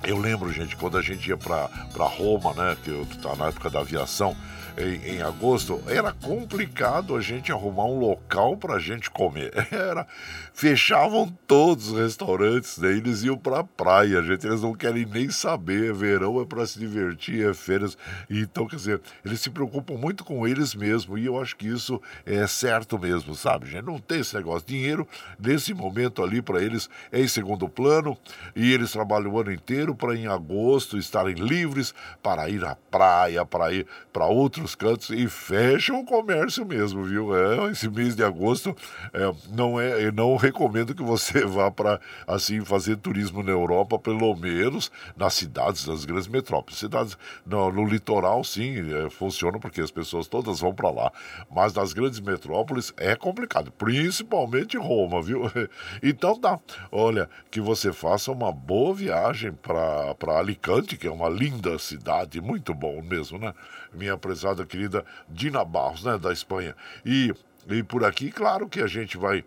eu 0.05 0.18
lembro, 0.18 0.53
gente, 0.53 0.77
quando 0.77 0.99
a 0.99 1.03
gente 1.03 1.29
ia 1.29 1.37
para 1.37 1.68
Roma, 2.05 2.53
né? 2.55 2.77
Que 2.83 2.91
eu 2.91 3.07
tá 3.22 3.35
na 3.35 3.47
época 3.47 3.70
da 3.70 3.81
aviação, 3.81 4.37
em, 4.77 5.16
em, 5.16 5.22
agosto, 5.22 5.83
era 5.87 6.12
complicado 6.12 7.16
a 7.16 7.20
gente 7.20 7.51
arrumar 7.51 7.85
um 7.85 7.99
local 7.99 8.57
para 8.57 8.74
a 8.74 8.79
gente 8.79 9.11
comer. 9.11 9.53
Era, 9.72 10.07
fechavam 10.53 11.29
todos 11.47 11.91
os 11.91 11.99
restaurantes, 11.99 12.79
né? 12.79 12.91
eles 12.91 13.22
iam 13.22 13.39
para 13.39 13.61
a 13.61 13.64
praia, 13.64 14.22
gente, 14.22 14.47
eles 14.47 14.62
não 14.62 14.74
querem 14.74 15.07
nem 15.07 15.31
saber. 15.31 15.93
Verão 15.95 16.41
é 16.41 16.45
para 16.45 16.66
se 16.66 16.79
divertir, 16.79 17.49
é 17.49 17.55
férias. 17.55 17.97
Então, 18.29 18.66
quer 18.66 18.77
dizer, 18.77 19.01
eles 19.24 19.41
se 19.41 19.51
preocupam 19.51 19.95
muito 19.95 20.24
com 20.24 20.47
eles 20.47 20.74
mesmos 20.74 21.20
e 21.20 21.24
eu 21.24 21.41
acho 21.41 21.57
que 21.57 21.66
isso 21.66 22.01
é 22.24 22.47
certo 22.47 22.99
mesmo, 22.99 23.35
sabe, 23.35 23.70
gente? 23.70 23.85
Não 23.85 23.99
tem 23.99 24.20
esse 24.20 24.35
negócio. 24.35 24.66
Dinheiro, 24.66 25.07
nesse 25.39 25.72
momento 25.72 26.22
ali, 26.22 26.43
para 26.43 26.62
eles 26.62 26.89
é 27.11 27.20
em 27.20 27.29
segundo 27.29 27.68
plano 27.68 28.16
e 28.55 28.72
eles 28.72 28.93
trabalham 28.93 29.33
o 29.33 29.41
ano 29.41 29.53
inteiro 29.53 29.95
para 29.95 30.14
em 30.14 30.27
agosto 30.27 30.99
estarem 30.99 31.35
livres 31.35 31.95
para 32.22 32.49
ir 32.49 32.64
à 32.64 32.77
praia, 32.91 33.45
para 33.45 33.72
ir 33.72 33.87
para 34.12 34.27
outros 34.27 34.65
nos 34.66 34.74
cantos 34.74 35.10
e 35.10 35.28
fecham 35.28 36.00
o 36.00 36.04
comércio 36.04 36.66
mesmo, 36.66 37.04
viu? 37.04 37.36
É, 37.36 37.70
esse 37.70 37.88
mês 37.88 38.16
de 38.16 38.24
agosto 38.24 38.76
é, 39.12 39.32
não 39.52 39.80
é, 39.80 40.04
eu 40.04 40.10
não 40.10 40.34
recomendo 40.34 40.92
que 40.92 41.04
você 41.04 41.44
vá 41.46 41.70
para 41.70 42.00
assim 42.26 42.64
fazer 42.64 42.96
turismo 42.96 43.44
na 43.44 43.52
Europa, 43.52 43.96
pelo 43.96 44.34
menos 44.34 44.90
nas 45.16 45.34
cidades, 45.34 45.86
nas 45.86 46.04
grandes 46.04 46.26
metrópoles. 46.26 46.80
Cidades 46.80 47.16
no, 47.46 47.70
no 47.70 47.84
litoral, 47.84 48.42
sim, 48.42 48.74
é, 48.92 49.08
funciona 49.08 49.60
porque 49.60 49.80
as 49.80 49.92
pessoas 49.92 50.26
todas 50.26 50.58
vão 50.58 50.74
para 50.74 50.90
lá, 50.90 51.12
mas 51.48 51.72
nas 51.72 51.92
grandes 51.92 52.18
metrópoles 52.18 52.92
é 52.96 53.14
complicado, 53.14 53.70
principalmente 53.70 54.76
Roma, 54.76 55.22
viu? 55.22 55.42
Então 56.02 56.38
tá, 56.38 56.58
olha, 56.90 57.28
que 57.50 57.60
você 57.60 57.92
faça 57.92 58.32
uma 58.32 58.50
boa 58.50 58.94
viagem 58.94 59.52
para 59.52 60.38
Alicante, 60.38 60.96
que 60.96 61.06
é 61.06 61.10
uma 61.10 61.28
linda 61.28 61.78
cidade, 61.78 62.40
muito 62.40 62.74
bom 62.74 63.00
mesmo, 63.02 63.38
né? 63.38 63.54
Minha 63.97 64.16
prezada 64.16 64.64
querida 64.64 65.05
Dina 65.28 65.64
Barros, 65.64 66.05
né, 66.05 66.18
da 66.18 66.32
Espanha. 66.32 66.74
E, 67.05 67.34
e 67.68 67.82
por 67.82 68.05
aqui, 68.05 68.30
claro 68.30 68.68
que 68.68 68.80
a 68.80 68.86
gente 68.86 69.16
vai 69.16 69.44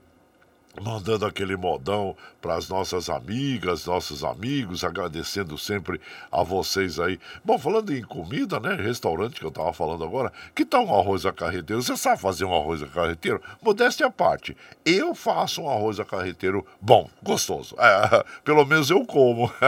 mandando 0.81 1.25
aquele 1.25 1.55
modão 1.55 2.15
para 2.41 2.55
as 2.55 2.69
nossas 2.69 3.09
amigas, 3.09 3.85
nossos 3.85 4.23
amigos, 4.23 4.83
agradecendo 4.83 5.57
sempre 5.57 5.99
a 6.31 6.43
vocês 6.43 6.99
aí. 6.99 7.19
Bom, 7.43 7.57
falando 7.57 7.93
em 7.93 8.01
comida, 8.01 8.59
né? 8.59 8.75
Restaurante 8.75 9.39
que 9.39 9.45
eu 9.45 9.51
tava 9.51 9.73
falando 9.73 10.03
agora, 10.03 10.31
que 10.55 10.63
tal 10.63 10.85
um 10.85 10.95
arroz 10.97 11.25
a 11.25 11.33
carreteiro? 11.33 11.81
Você 11.81 11.97
sabe 11.97 12.21
fazer 12.21 12.45
um 12.45 12.55
arroz 12.55 12.81
a 12.81 12.87
carreteiro? 12.87 13.41
Modéstia 13.61 14.07
à 14.07 14.09
parte, 14.09 14.55
eu 14.85 15.13
faço 15.13 15.61
um 15.61 15.69
arroz 15.69 15.99
a 15.99 16.05
carreteiro 16.05 16.65
bom, 16.79 17.09
gostoso. 17.21 17.75
É, 17.77 18.23
pelo 18.43 18.65
menos 18.65 18.89
eu 18.89 19.05
como. 19.05 19.51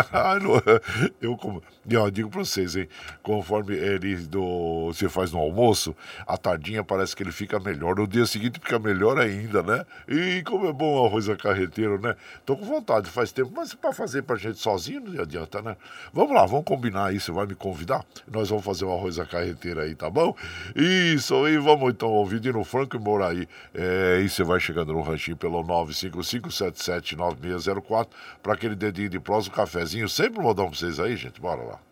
eu 1.22 1.36
como. 1.38 1.62
E 1.90 1.94
eu 1.94 2.12
digo 2.12 2.30
para 2.30 2.42
vocês, 2.42 2.76
hein? 2.76 2.88
Conforme 3.24 3.76
ele 3.76 4.16
do, 4.16 4.88
você 4.88 5.10
faz 5.10 5.32
no 5.32 5.40
almoço, 5.40 5.96
a 6.28 6.38
tardinha 6.38 6.84
parece 6.84 7.16
que 7.16 7.24
ele 7.24 7.32
fica 7.32 7.60
melhor. 7.60 7.96
No 7.96 8.08
dia 8.08 8.26
seguinte 8.26 8.60
fica 8.60 8.80
melhor 8.80 9.20
ainda, 9.20 9.64
né? 9.64 9.86
E 10.08 10.44
como 10.44 10.68
é 10.68 10.74
bom 10.74 10.91
o 10.94 11.06
arroz 11.06 11.30
a 11.30 11.36
carreteiro, 11.36 12.00
né? 12.00 12.16
Tô 12.46 12.58
com 12.58 12.66
vontade, 12.66 13.10
faz 13.10 13.32
tempo, 13.32 13.52
mas 13.56 13.74
para 13.74 13.94
fazer 13.94 14.24
pra 14.24 14.36
gente 14.36 14.60
sozinho 14.60 15.02
não 15.02 15.22
adianta, 15.22 15.62
né? 15.62 15.78
Vamos 16.14 16.34
lá, 16.34 16.46
vamos 16.46 16.66
combinar 16.66 17.14
você 17.22 17.32
vai 17.32 17.46
me 17.46 17.56
convidar? 17.56 18.04
Nós 18.30 18.50
vamos 18.50 18.66
fazer 18.66 18.84
o 18.86 18.92
arroz 18.92 19.18
a 19.20 19.26
carreteiro 19.26 19.80
aí, 19.80 19.96
tá 19.96 20.10
bom? 20.10 20.36
Isso, 20.76 21.48
e 21.48 21.58
vamos 21.58 21.92
então 21.92 22.10
ouvir 22.10 22.42
no 22.52 22.64
Franco 22.64 22.96
e 22.96 23.00
Moraí. 23.00 23.48
É, 23.74 24.26
você 24.28 24.44
vai 24.44 24.60
chegando 24.60 24.94
no 24.94 25.02
ranchinho 25.02 25.38
pelo 25.38 25.64
955-779604 25.64 28.08
para 28.42 28.54
aquele 28.54 28.76
dedinho 28.76 29.10
de 29.10 29.20
prosa, 29.20 29.50
um 29.50 29.52
cafezinho. 29.52 30.10
Sempre 30.10 30.42
vou 30.42 30.54
dar 30.54 30.64
pra 30.64 30.76
vocês 30.76 31.00
aí, 31.00 31.16
gente. 31.16 31.40
Bora 31.40 31.62
lá. 31.62 31.91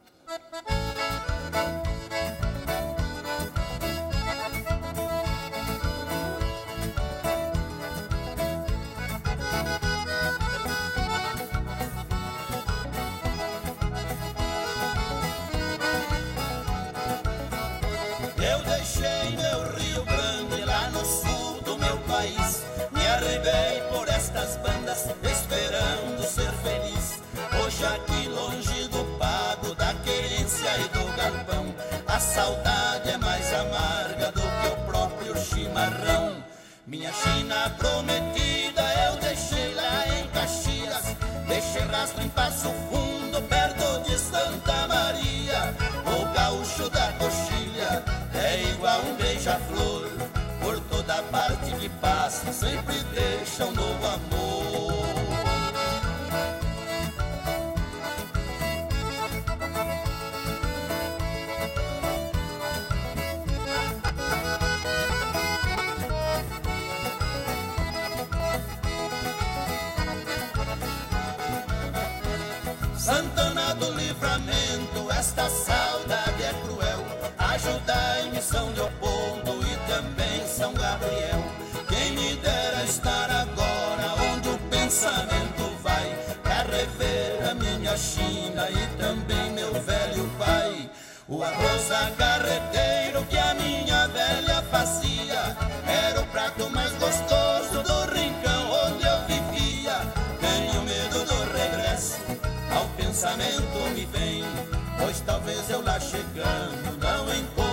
Saudade 32.39 33.09
é 33.09 33.17
mais 33.17 33.53
amarga 33.53 34.31
do 34.31 34.41
que 34.41 34.67
o 34.67 34.85
próprio 34.85 35.37
chimarrão. 35.37 36.41
Minha 36.87 37.11
China 37.11 37.69
prometida 37.77 38.81
eu 39.07 39.17
deixei 39.17 39.73
lá 39.73 40.07
em 40.07 40.25
Caxias, 40.29 41.17
deixei 41.49 41.81
rastro 41.81 42.23
em 42.23 42.29
Passo 42.29 42.69
Fundo, 42.89 43.41
perto 43.41 44.03
de 44.03 44.17
Santa 44.17 44.87
Maria. 44.87 45.75
O 46.05 46.33
gaúcho 46.33 46.89
da 46.89 47.11
coxilha 47.19 48.05
é 48.33 48.69
igual 48.71 49.01
um 49.01 49.15
beija-flor, 49.15 50.09
por 50.61 50.79
toda 50.91 51.21
parte 51.23 51.71
que 51.73 51.89
passa 51.89 52.53
sempre 52.53 53.03
deixa 53.13 53.65
um 53.65 53.73
novo 53.73 54.07
amor. 54.07 54.48
Arroz 91.99 92.07
a 92.07 92.11
carreteiro 92.11 93.25
que 93.25 93.37
a 93.37 93.53
minha 93.55 94.07
velha 94.07 94.61
fazia 94.71 95.55
era 95.85 96.21
o 96.21 96.25
prato 96.27 96.69
mais 96.69 96.91
gostoso 96.93 97.83
do 97.83 98.13
rincão 98.13 98.71
onde 98.85 99.05
eu 99.05 99.19
vivia. 99.27 99.95
Tenho 100.39 100.81
medo 100.83 101.25
do 101.25 101.57
regresso 101.57 102.17
ao 102.71 102.85
pensamento 102.95 103.89
me 103.93 104.05
vem, 104.05 104.43
pois 104.97 105.19
talvez 105.21 105.69
eu 105.69 105.81
lá 105.81 105.99
chegando 105.99 106.97
não 106.99 107.33
encontre 107.33 107.68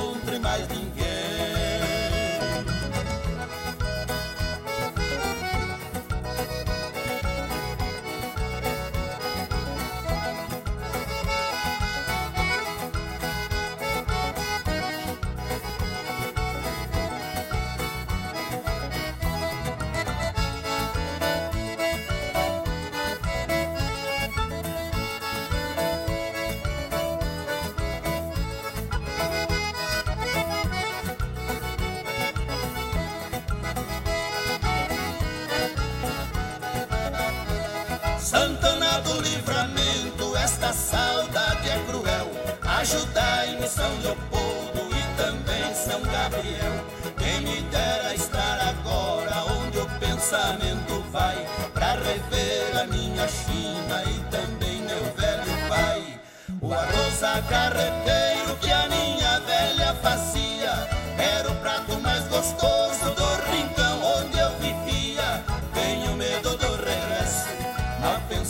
Santana 38.26 39.00
do 39.02 39.20
Livramento, 39.20 40.36
esta 40.36 40.72
saudade 40.72 41.70
é 41.70 41.78
cruel. 41.86 42.26
Ajudai-me 42.60 43.68
São 43.68 43.88
Leopoldo 44.02 44.80
e 44.90 45.16
também 45.16 45.72
São 45.72 46.02
Gabriel. 46.02 46.72
Quem 47.16 47.42
me 47.42 47.60
dera 47.70 48.12
estar 48.16 48.58
agora 48.62 49.44
onde 49.60 49.78
o 49.78 49.86
pensamento 50.00 51.04
vai 51.12 51.36
para 51.72 51.92
rever 51.92 52.76
a 52.82 52.86
minha 52.86 53.28
China 53.28 54.02
e 54.02 54.18
também 54.28 54.82
meu 54.82 55.04
velho 55.14 55.68
pai. 55.68 56.20
O 56.60 56.74
arroz 56.74 57.22
a 57.22 57.40
carreteiro 57.42 58.56
que 58.60 58.72
a 58.72 58.88
minha 58.88 59.38
velha 59.38 59.94
fazia 60.02 60.72
era 61.16 61.48
o 61.48 61.54
prato 61.60 62.00
mais 62.00 62.26
gostoso 62.26 63.08
do 63.14 63.52
rincão 63.52 63.85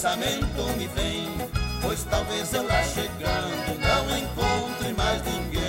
pensamento 0.06 0.62
me 0.78 0.86
vem, 0.86 1.26
pois 1.82 2.04
talvez 2.04 2.52
eu 2.52 2.62
lá 2.64 2.80
chegando 2.84 3.80
não 3.80 4.16
encontre 4.16 4.92
mais 4.92 5.20
ninguém. 5.24 5.66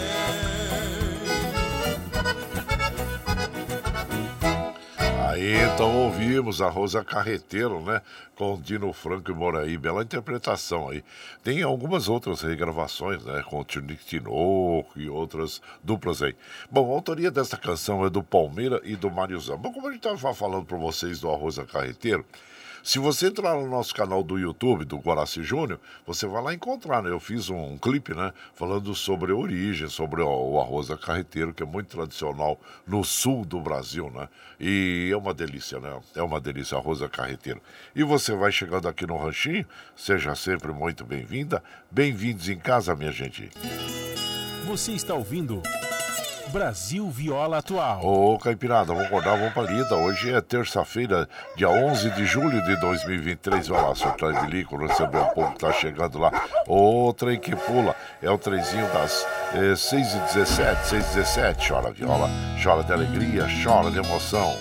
Aí 5.27 5.55
então 5.55 5.95
ouvimos 6.03 6.61
a 6.61 6.69
Rosa 6.69 7.03
Carreteiro, 7.03 7.81
né? 7.81 7.99
Com 8.35 8.61
Dino 8.61 8.93
Franco 8.93 9.31
e 9.31 9.33
Moraí, 9.33 9.75
bela 9.75 10.03
interpretação 10.03 10.89
aí. 10.89 11.03
Tem 11.43 11.63
algumas 11.63 12.07
outras 12.07 12.41
regravações, 12.41 13.23
né? 13.23 13.43
Com 13.49 13.63
Tinique 13.63 14.05
Tinoco 14.05 14.91
e 14.95 15.09
outras 15.09 15.61
duplas 15.83 16.21
aí. 16.21 16.35
Bom, 16.69 16.91
a 16.91 16.93
autoria 16.93 17.31
dessa 17.31 17.57
canção 17.57 18.05
é 18.05 18.09
do 18.09 18.21
Palmeira 18.21 18.79
e 18.83 18.95
do 18.95 19.09
Mariozão. 19.09 19.57
Bom, 19.57 19.73
como 19.73 19.87
a 19.87 19.91
gente 19.91 20.07
estava 20.07 20.35
falando 20.35 20.65
para 20.65 20.77
vocês 20.77 21.19
do 21.19 21.29
Arroz 21.31 21.57
Carreteiro, 21.71 22.23
se 22.87 22.99
você 22.99 23.27
entrar 23.27 23.53
no 23.53 23.67
nosso 23.67 23.93
canal 23.93 24.23
do 24.23 24.39
YouTube, 24.39 24.85
do 24.85 24.97
Guaraci 24.97 25.43
Júnior, 25.43 25.77
você 26.05 26.25
vai 26.25 26.41
lá 26.41 26.53
encontrar, 26.53 27.03
né? 27.03 27.09
Eu 27.09 27.19
fiz 27.19 27.49
um 27.49 27.77
clipe, 27.77 28.13
né? 28.13 28.31
Falando 28.55 28.95
sobre 28.95 29.33
a 29.33 29.35
origem, 29.35 29.89
sobre 29.89 30.21
o, 30.21 30.53
o 30.53 30.61
arroz 30.61 30.89
a 30.89 30.97
carreteiro, 30.97 31.53
que 31.53 31.61
é 31.61 31.65
muito 31.65 31.89
tradicional 31.89 32.57
no 32.87 33.03
sul 33.03 33.43
do 33.43 33.59
Brasil, 33.59 34.09
né? 34.09 34.29
E 34.57 35.09
é 35.11 35.17
uma 35.17 35.33
delícia, 35.33 35.81
né? 35.81 35.99
É 36.15 36.23
uma 36.23 36.39
delícia, 36.39 36.77
arroz 36.77 37.01
a 37.01 37.09
carreteiro. 37.09 37.61
E 37.93 38.05
você 38.05 38.33
vai 38.33 38.53
chegando 38.53 38.87
aqui 38.87 39.05
no 39.05 39.17
Ranchinho, 39.17 39.65
seja 39.93 40.33
sempre 40.33 40.71
muito 40.71 41.03
bem-vinda. 41.03 41.61
Bem-vindos 41.91 42.47
em 42.47 42.57
casa, 42.57 42.95
minha 42.95 43.11
gente. 43.11 43.49
Você 44.65 44.93
está 44.93 45.13
ouvindo 45.13 45.61
Brasil 46.51 47.09
Viola 47.09 47.57
Atual. 47.57 48.01
Ô, 48.03 48.37
Caipirada, 48.37 48.93
vamos 48.93 49.05
acordar, 49.07 49.37
vamos 49.37 49.53
pra 49.53 49.63
lida. 49.63 49.95
Hoje 49.95 50.31
é 50.31 50.39
terça-feira, 50.41 51.27
dia 51.55 51.69
11 51.69 52.09
de 52.11 52.25
julho 52.25 52.61
de 52.63 52.75
2023. 52.79 53.67
Vai 53.67 53.81
lá, 53.81 53.95
seu 53.95 54.11
trem 54.11 54.33
bilico, 54.41 54.77
receber 54.77 55.17
o 55.17 55.29
povo 55.29 55.53
que 55.53 55.59
tá 55.59 55.73
chegando 55.73 56.17
lá. 56.17 56.31
Ô, 56.67 57.13
trem 57.13 57.39
que 57.39 57.55
pula, 57.55 57.95
é 58.21 58.29
o 58.29 58.37
trenzinho 58.37 58.87
das 58.93 59.25
eh, 59.53 59.73
6h17, 59.73 60.77
6h17. 60.83 61.67
Chora 61.67 61.91
viola, 61.91 62.29
chora 62.63 62.83
de 62.83 62.93
alegria, 62.93 63.45
chora 63.63 63.91
de 63.91 63.97
emoção. 63.99 64.55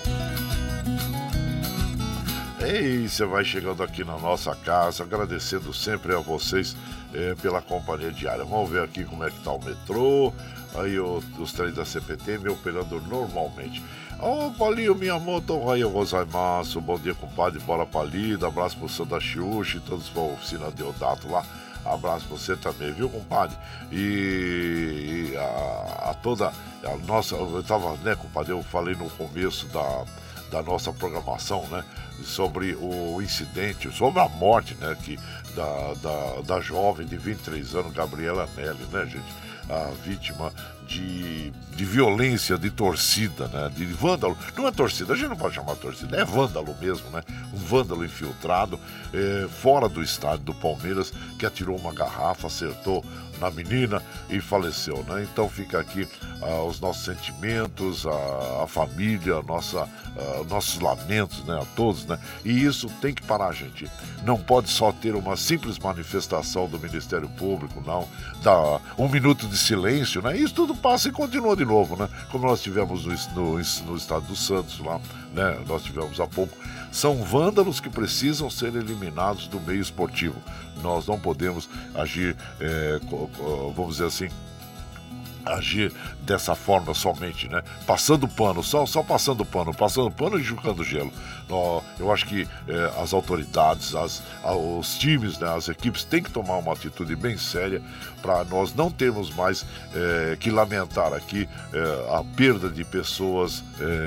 Ei, 2.59 3.07
você 3.07 3.23
vai 3.23 3.45
chegando 3.45 3.81
aqui 3.81 4.03
na 4.03 4.17
nossa 4.17 4.53
casa, 4.55 5.03
agradecendo 5.03 5.73
sempre 5.73 6.13
a 6.13 6.19
vocês 6.19 6.75
eh, 7.13 7.33
pela 7.41 7.61
companhia 7.61 8.11
diária. 8.11 8.43
Vamos 8.43 8.69
ver 8.69 8.83
aqui 8.83 9.05
como 9.05 9.23
é 9.23 9.29
que 9.29 9.39
tá 9.41 9.51
o 9.51 9.63
metrô, 9.63 10.33
aí 10.77 10.99
o- 10.99 11.21
os 11.39 11.51
trens 11.51 11.73
da 11.75 11.85
CPT 11.85 12.37
me 12.37 12.49
operando 12.49 13.01
normalmente. 13.01 13.83
Ô, 14.19 14.51
Paulinho, 14.51 14.95
minha 14.95 15.19
moto, 15.19 15.69
aí 15.69 15.81
eu 15.81 15.89
gozaimasu, 15.91 16.81
bom 16.81 16.97
dia, 16.97 17.13
compadre, 17.13 17.59
bora 17.59 17.85
pra 17.85 18.03
lida, 18.03 18.47
abraço 18.47 18.77
pro 18.77 18.89
Santa 18.89 19.19
Xuxa 19.19 19.77
e 19.77 19.79
todos 19.81 20.09
pra 20.09 20.21
oficina 20.23 20.71
de 20.71 20.83
Odato 20.83 21.29
lá. 21.29 21.43
Abraço 21.85 22.25
pra 22.27 22.37
você 22.37 22.55
também, 22.57 22.91
viu, 22.91 23.09
compadre? 23.09 23.55
E, 23.91 25.31
e 25.31 25.37
a, 25.37 26.09
a 26.09 26.13
toda 26.15 26.47
a 26.83 26.97
nossa, 27.05 27.35
eu 27.35 27.63
tava, 27.63 27.95
né, 27.97 28.15
compadre, 28.15 28.51
eu 28.51 28.61
falei 28.63 28.95
no 28.95 29.09
começo 29.11 29.67
da, 29.67 30.03
da 30.51 30.61
nossa 30.63 30.91
programação, 30.91 31.65
né? 31.67 31.83
Sobre 32.23 32.75
o 32.75 33.21
incidente, 33.21 33.91
sobre 33.95 34.19
a 34.19 34.27
morte, 34.27 34.75
né? 34.81 34.97
Que, 35.03 35.17
da, 35.55 35.93
da, 36.01 36.41
da 36.41 36.59
jovem 36.61 37.05
de 37.05 37.15
23 37.17 37.75
anos, 37.75 37.93
Gabriela 37.93 38.49
Nelly, 38.57 38.85
né, 38.91 39.05
gente? 39.05 39.46
A 39.69 39.91
vítima 40.03 40.51
de, 40.87 41.51
de 41.75 41.85
violência 41.85 42.57
de 42.57 42.71
torcida, 42.71 43.47
né? 43.49 43.69
De 43.75 43.85
vândalo. 43.85 44.37
Não 44.55 44.67
é 44.67 44.71
torcida, 44.71 45.13
a 45.13 45.15
gente 45.15 45.29
não 45.29 45.35
pode 45.35 45.55
chamar 45.55 45.75
torcida, 45.75 46.17
é 46.17 46.25
vândalo 46.25 46.75
mesmo, 46.79 47.09
né? 47.09 47.21
Um 47.53 47.57
vândalo 47.57 48.05
infiltrado 48.05 48.79
eh, 49.13 49.47
fora 49.61 49.89
do 49.89 50.01
estádio 50.01 50.45
do 50.45 50.53
Palmeiras 50.53 51.11
que 51.37 51.45
atirou 51.45 51.77
uma 51.77 51.93
garrafa, 51.93 52.47
acertou 52.47 53.03
na 53.39 53.49
menina 53.49 54.01
e 54.29 54.39
faleceu, 54.39 55.03
né? 55.07 55.27
Então 55.31 55.49
fica 55.49 55.79
aqui 55.79 56.07
ah, 56.41 56.63
os 56.63 56.79
nossos 56.79 57.05
sentimentos, 57.05 58.05
a, 58.05 58.63
a 58.63 58.67
família, 58.67 59.41
nossa, 59.43 59.81
ah, 59.81 60.43
nossos 60.49 60.79
lamentos, 60.79 61.43
né? 61.45 61.59
A 61.61 61.65
todos, 61.75 62.05
né? 62.05 62.19
E 62.43 62.63
isso 62.63 62.89
tem 63.01 63.13
que 63.13 63.21
parar, 63.21 63.51
gente. 63.53 63.89
Não 64.23 64.37
pode 64.37 64.69
só 64.69 64.91
ter 64.91 65.15
uma 65.15 65.35
simples 65.37 65.77
manifestação 65.79 66.67
do 66.67 66.79
Ministério 66.79 67.29
Público, 67.29 67.81
não. 67.85 68.07
Dá 68.41 68.79
um 68.97 69.07
minuto 69.07 69.47
de 69.47 69.57
silêncio, 69.57 70.21
né? 70.21 70.37
Isso 70.37 70.53
tudo 70.53 70.75
passa 70.75 71.09
e 71.09 71.11
continua 71.11 71.55
de 71.55 71.65
novo, 71.65 71.95
né? 71.95 72.09
Como 72.31 72.45
nós 72.45 72.61
tivemos 72.61 73.05
no, 73.05 73.13
no, 73.35 73.53
no 73.85 73.97
estado 73.97 74.25
do 74.25 74.35
Santos 74.35 74.79
lá, 74.79 74.99
né? 75.33 75.59
Nós 75.67 75.83
tivemos 75.83 76.19
há 76.19 76.27
pouco. 76.27 76.57
São 76.91 77.23
vândalos 77.23 77.79
que 77.79 77.89
precisam 77.89 78.49
ser 78.49 78.75
eliminados 78.75 79.47
do 79.47 79.59
meio 79.59 79.81
esportivo. 79.81 80.41
Nós 80.81 81.05
não 81.07 81.19
podemos 81.19 81.69
agir, 81.93 82.35
co- 83.09 83.29
vamos 83.75 83.93
dizer 83.97 84.05
assim, 84.05 84.29
agir 85.45 85.93
dessa 86.27 86.53
forma 86.53 86.93
somente, 86.93 87.47
né? 87.47 87.63
Passando 87.85 88.27
pano, 88.27 88.61
só, 88.61 88.85
só 88.85 89.01
passando 89.01 89.45
pano, 89.45 89.73
passando 89.73 90.11
pano 90.11 90.37
e 90.37 90.43
jogando 90.43 90.83
gelo. 90.83 91.11
Eu 91.97 92.11
acho 92.11 92.25
que 92.25 92.45
eh, 92.67 92.91
as 93.01 93.13
autoridades, 93.13 93.95
as, 93.95 94.21
os 94.43 94.97
times, 94.97 95.39
né, 95.39 95.47
as 95.55 95.69
equipes 95.69 96.03
têm 96.03 96.21
que 96.21 96.29
tomar 96.29 96.57
uma 96.57 96.73
atitude 96.73 97.15
bem 97.15 97.37
séria 97.37 97.81
para 98.21 98.43
nós 98.43 98.73
não 98.75 98.91
termos 98.91 99.33
mais 99.33 99.65
eh, 99.95 100.35
que 100.37 100.51
lamentar 100.51 101.13
aqui 101.13 101.47
eh, 101.73 102.07
a 102.11 102.23
perda 102.35 102.69
de 102.69 102.83
pessoas 102.83 103.63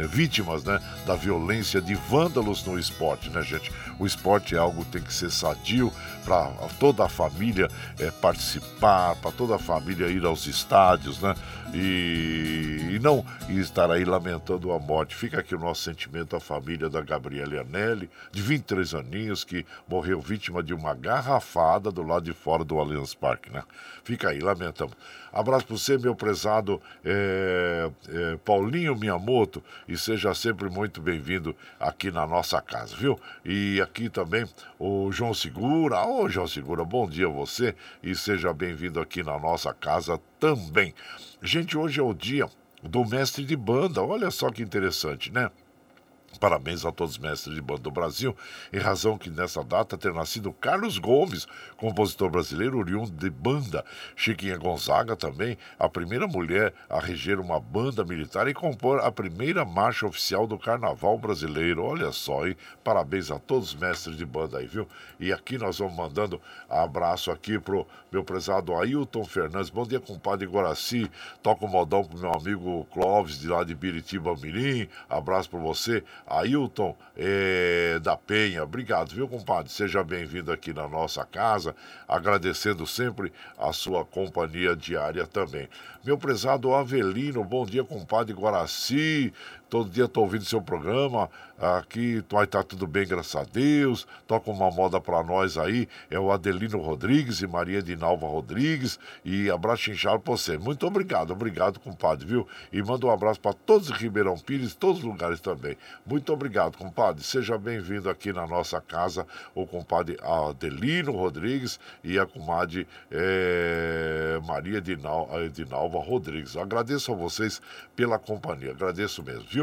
vítimas 0.08 0.64
né, 0.64 0.80
da 1.06 1.14
violência 1.14 1.80
de 1.80 1.94
vândalos 1.94 2.64
no 2.64 2.78
esporte, 2.78 3.30
né, 3.30 3.42
gente? 3.42 3.72
O 3.98 4.06
esporte 4.06 4.54
é 4.54 4.58
algo 4.58 4.84
que 4.84 4.92
tem 4.92 5.02
que 5.02 5.12
ser 5.12 5.30
sadio 5.30 5.92
para 6.24 6.50
toda 6.78 7.04
a 7.04 7.08
família 7.08 7.68
participar, 8.20 9.14
para 9.16 9.30
toda 9.30 9.54
a 9.54 9.58
família 9.58 10.08
ir 10.08 10.24
aos 10.24 10.46
estádios, 10.46 11.20
né? 11.20 11.34
E, 11.72 12.94
e 12.94 12.98
não 12.98 13.24
e 13.48 13.60
estar 13.60 13.90
aí 13.90 14.04
lamentando 14.04 14.72
a 14.72 14.78
morte. 14.78 15.14
Fica 15.14 15.40
aqui 15.40 15.54
o 15.54 15.58
nosso 15.58 15.82
sentimento 15.82 16.34
à 16.34 16.40
família 16.40 16.88
da 16.88 17.00
Gabriela 17.00 17.60
Anelli, 17.60 18.10
de 18.32 18.42
23 18.42 18.94
aninhos, 18.94 19.44
que 19.44 19.64
morreu 19.88 20.20
vítima 20.20 20.62
de 20.62 20.74
uma 20.74 20.94
garrafada 20.94 21.92
do 21.92 22.02
lado 22.02 22.24
de 22.24 22.32
fora 22.32 22.64
do 22.64 22.78
Allianz 22.78 23.14
Parque, 23.14 23.50
né? 23.50 23.62
Fica 24.02 24.30
aí, 24.30 24.40
lamentamos. 24.40 24.96
Abraço 25.32 25.66
para 25.66 25.76
você, 25.76 25.96
meu 25.96 26.14
prezado 26.14 26.82
é, 27.04 27.90
é, 28.08 28.36
Paulinho 28.44 28.96
Miyamoto, 28.96 29.62
e 29.86 29.96
seja 29.96 30.34
sempre 30.34 30.68
muito 30.68 31.00
bem-vindo 31.00 31.54
aqui 31.78 32.10
na 32.10 32.26
nossa 32.26 32.60
casa, 32.60 32.96
viu? 32.96 33.18
E 33.44 33.80
aqui 33.80 34.08
também 34.08 34.44
o 34.78 35.12
João 35.12 35.32
Segura. 35.32 36.04
Ô, 36.04 36.28
João 36.28 36.48
Segura, 36.48 36.84
bom 36.84 37.08
dia 37.08 37.26
a 37.26 37.30
você 37.30 37.74
e 38.02 38.14
seja 38.14 38.52
bem-vindo 38.52 39.00
aqui 39.00 39.22
na 39.22 39.38
nossa 39.38 39.72
casa 39.72 40.20
também. 40.40 40.94
Gente, 41.42 41.76
hoje 41.76 41.98
é 41.98 42.02
o 42.02 42.12
dia 42.12 42.46
do 42.82 43.02
mestre 43.04 43.44
de 43.44 43.56
banda, 43.56 44.02
olha 44.02 44.30
só 44.30 44.50
que 44.50 44.62
interessante, 44.62 45.32
né? 45.32 45.50
Parabéns 46.38 46.84
a 46.84 46.92
todos 46.92 47.14
os 47.14 47.18
mestres 47.18 47.54
de 47.54 47.60
banda 47.60 47.82
do 47.82 47.90
Brasil, 47.90 48.36
em 48.72 48.78
razão 48.78 49.18
que 49.18 49.28
nessa 49.28 49.64
data 49.64 49.98
ter 49.98 50.12
nascido 50.14 50.52
Carlos 50.52 50.96
Gomes, 50.96 51.46
compositor 51.76 52.30
brasileiro 52.30 52.78
oriundo 52.78 53.10
de 53.10 53.28
banda. 53.28 53.84
Chiquinha 54.14 54.56
Gonzaga 54.56 55.16
também, 55.16 55.58
a 55.78 55.88
primeira 55.88 56.26
mulher 56.28 56.72
a 56.88 57.00
reger 57.00 57.40
uma 57.40 57.58
banda 57.58 58.04
militar 58.04 58.46
e 58.48 58.54
compor 58.54 59.00
a 59.00 59.10
primeira 59.10 59.64
marcha 59.64 60.06
oficial 60.06 60.46
do 60.46 60.58
Carnaval 60.58 61.18
brasileiro. 61.18 61.82
Olha 61.82 62.12
só, 62.12 62.46
hein? 62.46 62.56
Parabéns 62.84 63.30
a 63.30 63.38
todos 63.38 63.74
os 63.74 63.74
mestres 63.74 64.16
de 64.16 64.24
banda 64.24 64.58
aí, 64.58 64.66
viu? 64.66 64.86
E 65.18 65.32
aqui 65.32 65.58
nós 65.58 65.78
vamos 65.78 65.96
mandando 65.96 66.40
abraço 66.68 67.30
aqui 67.30 67.58
pro 67.58 67.86
meu 68.10 68.24
prezado 68.24 68.74
Ailton 68.76 69.24
Fernandes. 69.24 69.70
Bom 69.70 69.84
dia, 69.84 70.00
compadre 70.00 70.46
Guaraci. 70.46 71.10
Toca 71.42 71.64
o 71.64 71.68
um 71.68 71.70
modão 71.70 72.04
pro 72.04 72.18
meu 72.18 72.32
amigo 72.32 72.86
Clóvis, 72.92 73.38
de 73.38 73.48
lá 73.48 73.62
de 73.64 73.74
Biritiba 73.74 74.34
Mirim. 74.36 74.88
Abraço 75.08 75.50
para 75.50 75.58
você. 75.58 76.02
Ailton 76.30 76.96
é, 77.16 77.98
da 78.00 78.16
Penha. 78.16 78.62
Obrigado, 78.62 79.10
viu, 79.10 79.26
compadre? 79.26 79.72
Seja 79.72 80.04
bem-vindo 80.04 80.52
aqui 80.52 80.72
na 80.72 80.88
nossa 80.88 81.24
casa, 81.24 81.74
agradecendo 82.08 82.86
sempre 82.86 83.32
a 83.58 83.72
sua 83.72 84.04
companhia 84.04 84.76
diária 84.76 85.26
também. 85.26 85.68
Meu 86.04 86.16
prezado 86.16 86.72
Avelino, 86.72 87.44
bom 87.44 87.66
dia, 87.66 87.84
compadre 87.84 88.32
Guaraci. 88.32 89.32
Todo 89.70 89.88
dia 89.88 90.06
estou 90.06 90.24
ouvindo 90.24 90.44
seu 90.44 90.60
programa. 90.60 91.30
Aqui 91.56 92.24
vai 92.28 92.44
estar 92.44 92.62
tá 92.62 92.64
tudo 92.64 92.86
bem, 92.86 93.06
graças 93.06 93.36
a 93.36 93.44
Deus. 93.44 94.06
Toca 94.26 94.50
uma 94.50 94.70
moda 94.70 95.00
para 95.00 95.22
nós 95.22 95.56
aí. 95.56 95.88
É 96.10 96.18
o 96.18 96.32
Adelino 96.32 96.78
Rodrigues 96.78 97.40
e 97.40 97.46
Maria 97.46 97.80
de 97.80 97.94
Nalva 97.94 98.26
Rodrigues. 98.26 98.98
E 99.24 99.48
abraço 99.48 99.90
inchado 99.90 100.18
para 100.20 100.32
você. 100.32 100.58
Muito 100.58 100.86
obrigado, 100.86 101.32
obrigado, 101.32 101.78
compadre, 101.78 102.26
viu? 102.26 102.48
E 102.72 102.82
manda 102.82 103.06
um 103.06 103.10
abraço 103.10 103.40
para 103.40 103.52
todos 103.52 103.90
em 103.90 103.92
Ribeirão 103.92 104.36
Pires, 104.38 104.74
todos 104.74 104.98
os 104.98 105.04
lugares 105.04 105.38
também. 105.38 105.76
Muito 106.04 106.32
obrigado, 106.32 106.76
compadre. 106.76 107.22
Seja 107.22 107.56
bem-vindo 107.56 108.10
aqui 108.10 108.32
na 108.32 108.46
nossa 108.46 108.80
casa, 108.80 109.26
o 109.54 109.66
compadre 109.66 110.16
Adelino 110.22 111.12
Rodrigues 111.12 111.78
e 112.02 112.18
a 112.18 112.26
comadre 112.26 112.88
é, 113.10 114.40
Maria 114.46 114.80
de 114.80 114.96
Nalva 114.96 115.98
Rodrigues. 115.98 116.56
agradeço 116.56 117.12
a 117.12 117.14
vocês 117.14 117.60
pela 117.94 118.18
companhia, 118.18 118.70
agradeço 118.70 119.22
mesmo, 119.22 119.44
viu? 119.48 119.59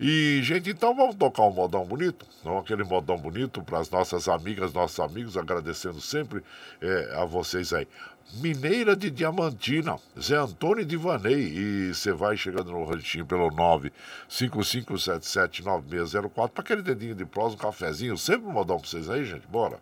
E, 0.00 0.40
gente, 0.42 0.70
então 0.70 0.94
vamos 0.94 1.16
tocar 1.16 1.42
um 1.42 1.52
modão 1.52 1.84
bonito, 1.84 2.24
aquele 2.58 2.84
modão 2.84 3.16
bonito 3.16 3.62
para 3.62 3.78
as 3.78 3.90
nossas 3.90 4.28
amigas, 4.28 4.72
nossos 4.72 5.00
amigos, 5.00 5.36
agradecendo 5.36 6.00
sempre 6.00 6.42
é, 6.80 7.16
a 7.16 7.24
vocês 7.24 7.72
aí. 7.72 7.86
Mineira 8.34 8.94
de 8.94 9.10
Diamantina, 9.10 9.96
Zé 10.20 10.36
Antônio 10.36 10.84
de 10.84 10.96
Vanei. 10.96 11.40
E 11.40 11.94
você 11.94 12.12
vai 12.12 12.36
chegando 12.36 12.70
no 12.70 12.84
ranchinho 12.84 13.24
pelo 13.24 13.48
955779604 14.28 16.50
para 16.50 16.62
aquele 16.62 16.82
dedinho 16.82 17.14
de 17.14 17.24
prosa, 17.24 17.54
um 17.54 17.58
cafezinho. 17.58 18.18
Sempre 18.18 18.48
um 18.48 18.52
modão 18.52 18.78
para 18.78 18.88
vocês 18.88 19.08
aí, 19.08 19.24
gente. 19.24 19.46
Bora. 19.46 19.78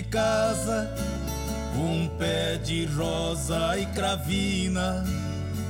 De 0.00 0.02
casa 0.04 0.90
um 1.76 2.08
pé 2.18 2.58
de 2.58 2.86
rosa 2.86 3.78
e 3.78 3.86
cravina. 3.86 5.04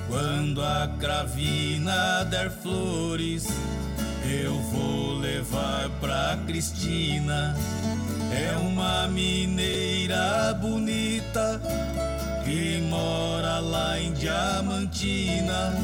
Quando 0.09 0.63
a 0.63 0.89
cravina 0.99 2.25
der 2.25 2.51
flores, 2.51 3.47
eu 4.25 4.55
vou 4.73 5.19
levar 5.19 5.89
pra 6.01 6.39
Cristina. 6.47 7.57
É 8.33 8.57
uma 8.59 9.09
mineira 9.09 10.55
bonita 10.61 11.61
que 12.45 12.81
mora 12.89 13.59
lá 13.59 13.99
em 13.99 14.13
Diamantina. 14.13 15.75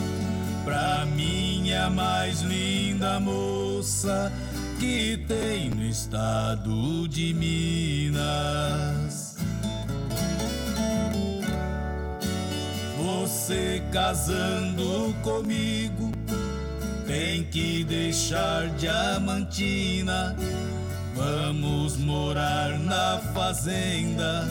Pra 0.65 1.05
mim 1.07 1.71
é 1.71 1.79
a 1.79 1.91
mais 1.91 2.41
linda 2.41 3.21
moça 3.21 4.33
que 4.79 5.17
tem 5.27 5.71
no 5.71 5.85
estado 5.85 7.09
de 7.09 7.33
Minas. 7.35 8.17
Você 12.99 13.83
casando 13.93 15.15
comigo 15.23 16.13
tem 17.07 17.45
que 17.45 17.85
deixar 17.85 18.69
Diamantina. 18.71 20.37
Vamos 21.15 21.97
morar 21.97 22.79
na 22.79 23.19
fazenda 23.33 24.47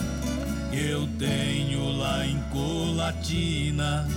que 0.70 0.88
eu 0.90 1.06
tenho 1.18 1.90
lá 1.96 2.26
em 2.26 2.40
Colatina. 2.50 4.08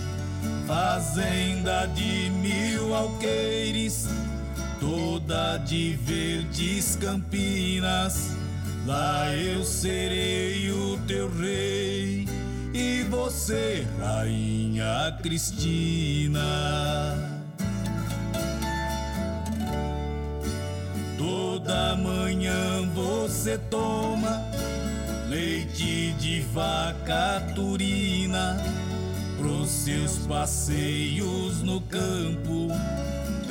Fazenda 0.65 1.85
de 1.87 2.29
mil 2.29 2.95
alqueires 2.95 4.07
toda 4.79 5.57
de 5.57 5.93
verdes 6.03 6.95
campinas. 6.95 8.35
Lá 8.85 9.35
eu 9.35 9.63
serei 9.63 10.71
o 10.71 10.97
teu 11.05 11.29
rei 11.29 12.27
e 12.73 13.03
você, 13.03 13.85
rainha 13.99 15.17
Cristina. 15.21 16.41
Toda 21.17 21.95
manhã 21.97 22.89
você 22.93 23.57
toma 23.69 24.41
leite 25.29 26.13
de 26.13 26.41
vaca 26.53 27.41
turina 27.53 28.57
pros 29.37 29.69
seus 29.69 30.17
passeios 30.25 31.61
no 31.61 31.79
campo 31.81 32.69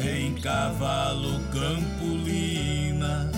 tem 0.02 0.34
cavalo 0.34 1.40
campolina, 1.52 3.30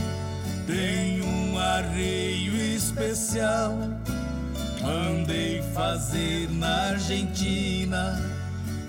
tem 0.67 1.23
um 1.23 1.59
arreio 1.59 2.55
especial. 2.55 3.77
Mandei 4.83 5.63
fazer 5.75 6.49
na 6.51 6.91
Argentina, 6.91 8.19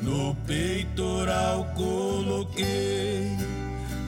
no 0.02 0.36
peitoral 0.48 1.66
coloquei 1.76 3.38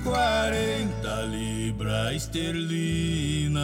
40 0.04 1.22
libras 1.24 2.16
esterlina. 2.16 3.62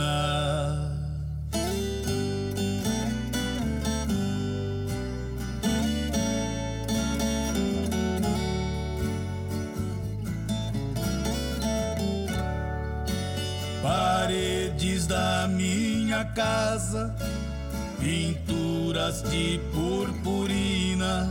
Paredes 13.89 15.07
da 15.07 15.47
minha 15.47 16.23
casa, 16.23 17.11
pinturas 17.99 19.23
de 19.23 19.59
purpurina, 19.73 21.27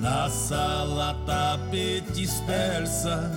Na 0.00 0.30
sala 0.30 1.14
tapetes 1.26 2.40
persa, 2.46 3.30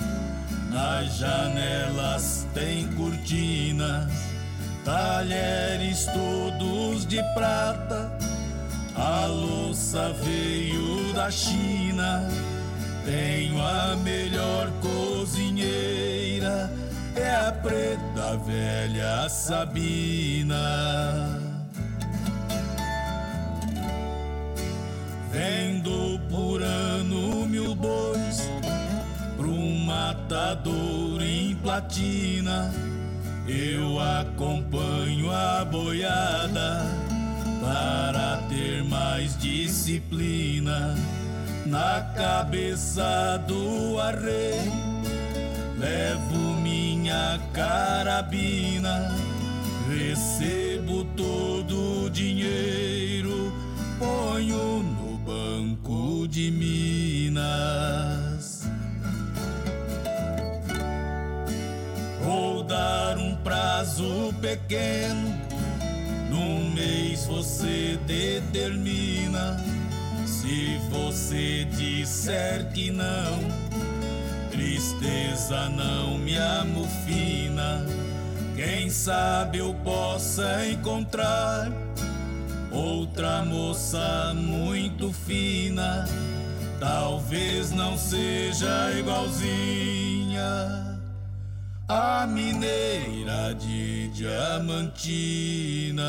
nas 0.70 1.18
janelas 1.18 2.48
tem 2.54 2.88
cortinas, 2.94 4.12
talheres 4.86 6.06
todos 6.08 7.06
de 7.06 7.22
prata. 7.34 8.12
A 8.96 9.26
louça 9.28 10.14
veio 10.24 11.14
da 11.14 11.30
China, 11.30 12.28
tenho 13.06 13.62
a 13.62 13.96
melhor 13.98 14.72
cozinheira, 14.82 16.70
é 17.20 17.48
a 17.48 17.52
preta 17.52 18.38
velha 18.46 19.28
Sabina. 19.30 20.58
Vendo 25.32 26.20
por 26.30 26.64
ano 26.64 27.46
mil 27.46 27.76
bois 27.76 28.50
Pro 29.36 29.54
matador 29.86 31.22
em 31.22 31.56
platina 31.58 32.74
Eu 33.48 34.00
acompanho 34.00 35.32
a 35.32 35.64
boiada 35.64 36.86
Para 37.62 38.38
ter 38.50 38.84
mais 38.86 39.38
disciplina 39.38 40.96
Na 41.68 42.02
cabeça 42.16 43.38
do 43.48 44.00
arreio 44.00 44.87
Levo 45.78 46.60
minha 46.62 47.40
carabina 47.54 49.12
Recebo 49.88 51.06
todo 51.16 52.06
o 52.06 52.10
dinheiro 52.10 53.54
Ponho 54.00 54.84
no 54.84 55.18
Banco 55.18 56.28
de 56.28 56.52
Minas. 56.52 57.48
Vou 62.24 62.64
dar 62.64 63.18
um 63.18 63.36
prazo 63.38 64.32
pequeno, 64.40 65.34
num 66.30 66.70
mês 66.76 67.26
você 67.26 67.98
determina. 68.06 69.60
Se 70.28 70.80
você 70.92 71.66
disser 71.66 72.72
que 72.72 72.92
não, 72.92 73.40
tristeza 74.58 75.70
não 75.70 76.18
me 76.18 76.36
amofina. 76.38 77.86
Quem 78.56 78.90
sabe 78.90 79.60
eu 79.60 79.74
possa 79.84 80.68
encontrar 80.68 81.72
Outra 82.72 83.44
moça 83.46 84.34
muito 84.36 85.12
fina, 85.12 86.06
talvez 86.80 87.72
não 87.72 87.98
seja 87.98 88.92
igualzinha 89.00 90.87
a 91.90 92.28
mineira 92.28 93.56
de 93.56 94.10
Diamantina. 94.10 96.04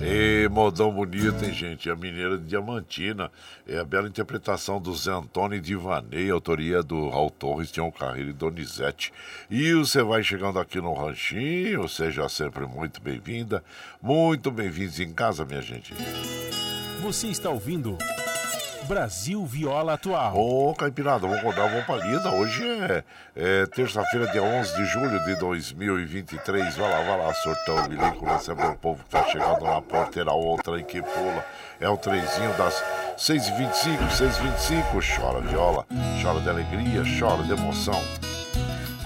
E 0.00 0.48
modão 0.48 0.92
bonito, 0.92 1.44
hein, 1.44 1.52
gente? 1.52 1.90
A 1.90 1.96
mineira 1.96 2.38
de 2.38 2.44
Diamantina. 2.44 3.28
É 3.66 3.78
a 3.78 3.84
bela 3.84 4.06
interpretação 4.06 4.80
do 4.80 4.94
Zé 4.94 5.10
Antônio 5.10 5.60
Divanei, 5.60 6.30
autoria 6.30 6.80
do 6.80 7.08
Raul 7.08 7.30
Torres, 7.30 7.72
Tião 7.72 7.90
Carreiro 7.90 8.30
e 8.30 8.32
Donizete. 8.32 9.12
E 9.50 9.72
você 9.72 10.00
vai 10.02 10.22
chegando 10.22 10.60
aqui 10.60 10.80
no 10.80 10.94
Ranchinho, 10.94 11.88
seja 11.88 12.28
sempre 12.28 12.64
muito 12.64 13.02
bem-vinda. 13.02 13.64
Muito 14.00 14.52
bem-vindos 14.52 15.00
em 15.00 15.12
casa, 15.12 15.44
minha 15.44 15.62
gente. 15.62 15.92
Você 17.02 17.26
está 17.26 17.50
ouvindo. 17.50 17.98
Brasil 18.84 19.44
Viola 19.44 19.94
Atual. 19.94 20.36
Ô, 20.36 20.74
Caipirada, 20.74 21.26
vamos 21.26 21.54
dar 21.54 21.64
uma 21.64 21.82
palida. 21.82 22.30
Hoje 22.30 22.62
é, 22.62 23.04
é 23.34 23.66
terça-feira, 23.66 24.30
dia 24.30 24.42
11 24.42 24.76
de 24.76 24.84
julho 24.86 25.24
de 25.24 25.34
2023. 25.36 26.76
Vai 26.76 26.90
lá, 26.90 27.02
vai 27.02 27.18
lá, 27.26 27.34
sortão, 27.34 27.88
bilico, 27.88 28.24
recebe 28.24 28.62
o 28.62 28.76
povo 28.76 29.02
que 29.02 29.10
tá 29.10 29.24
chegando 29.24 29.64
na 29.64 29.80
porteira, 29.80 30.32
outra 30.32 30.78
em 30.78 30.84
que 30.84 31.00
pula. 31.02 31.44
É 31.80 31.88
o 31.88 31.96
trezinho 31.96 32.52
das 32.56 32.74
6h25, 33.16 33.98
6h25. 34.10 35.16
Chora 35.16 35.40
viola, 35.40 35.86
chora 36.22 36.40
de 36.40 36.48
alegria, 36.48 37.02
chora 37.18 37.42
de 37.42 37.52
emoção. 37.52 38.00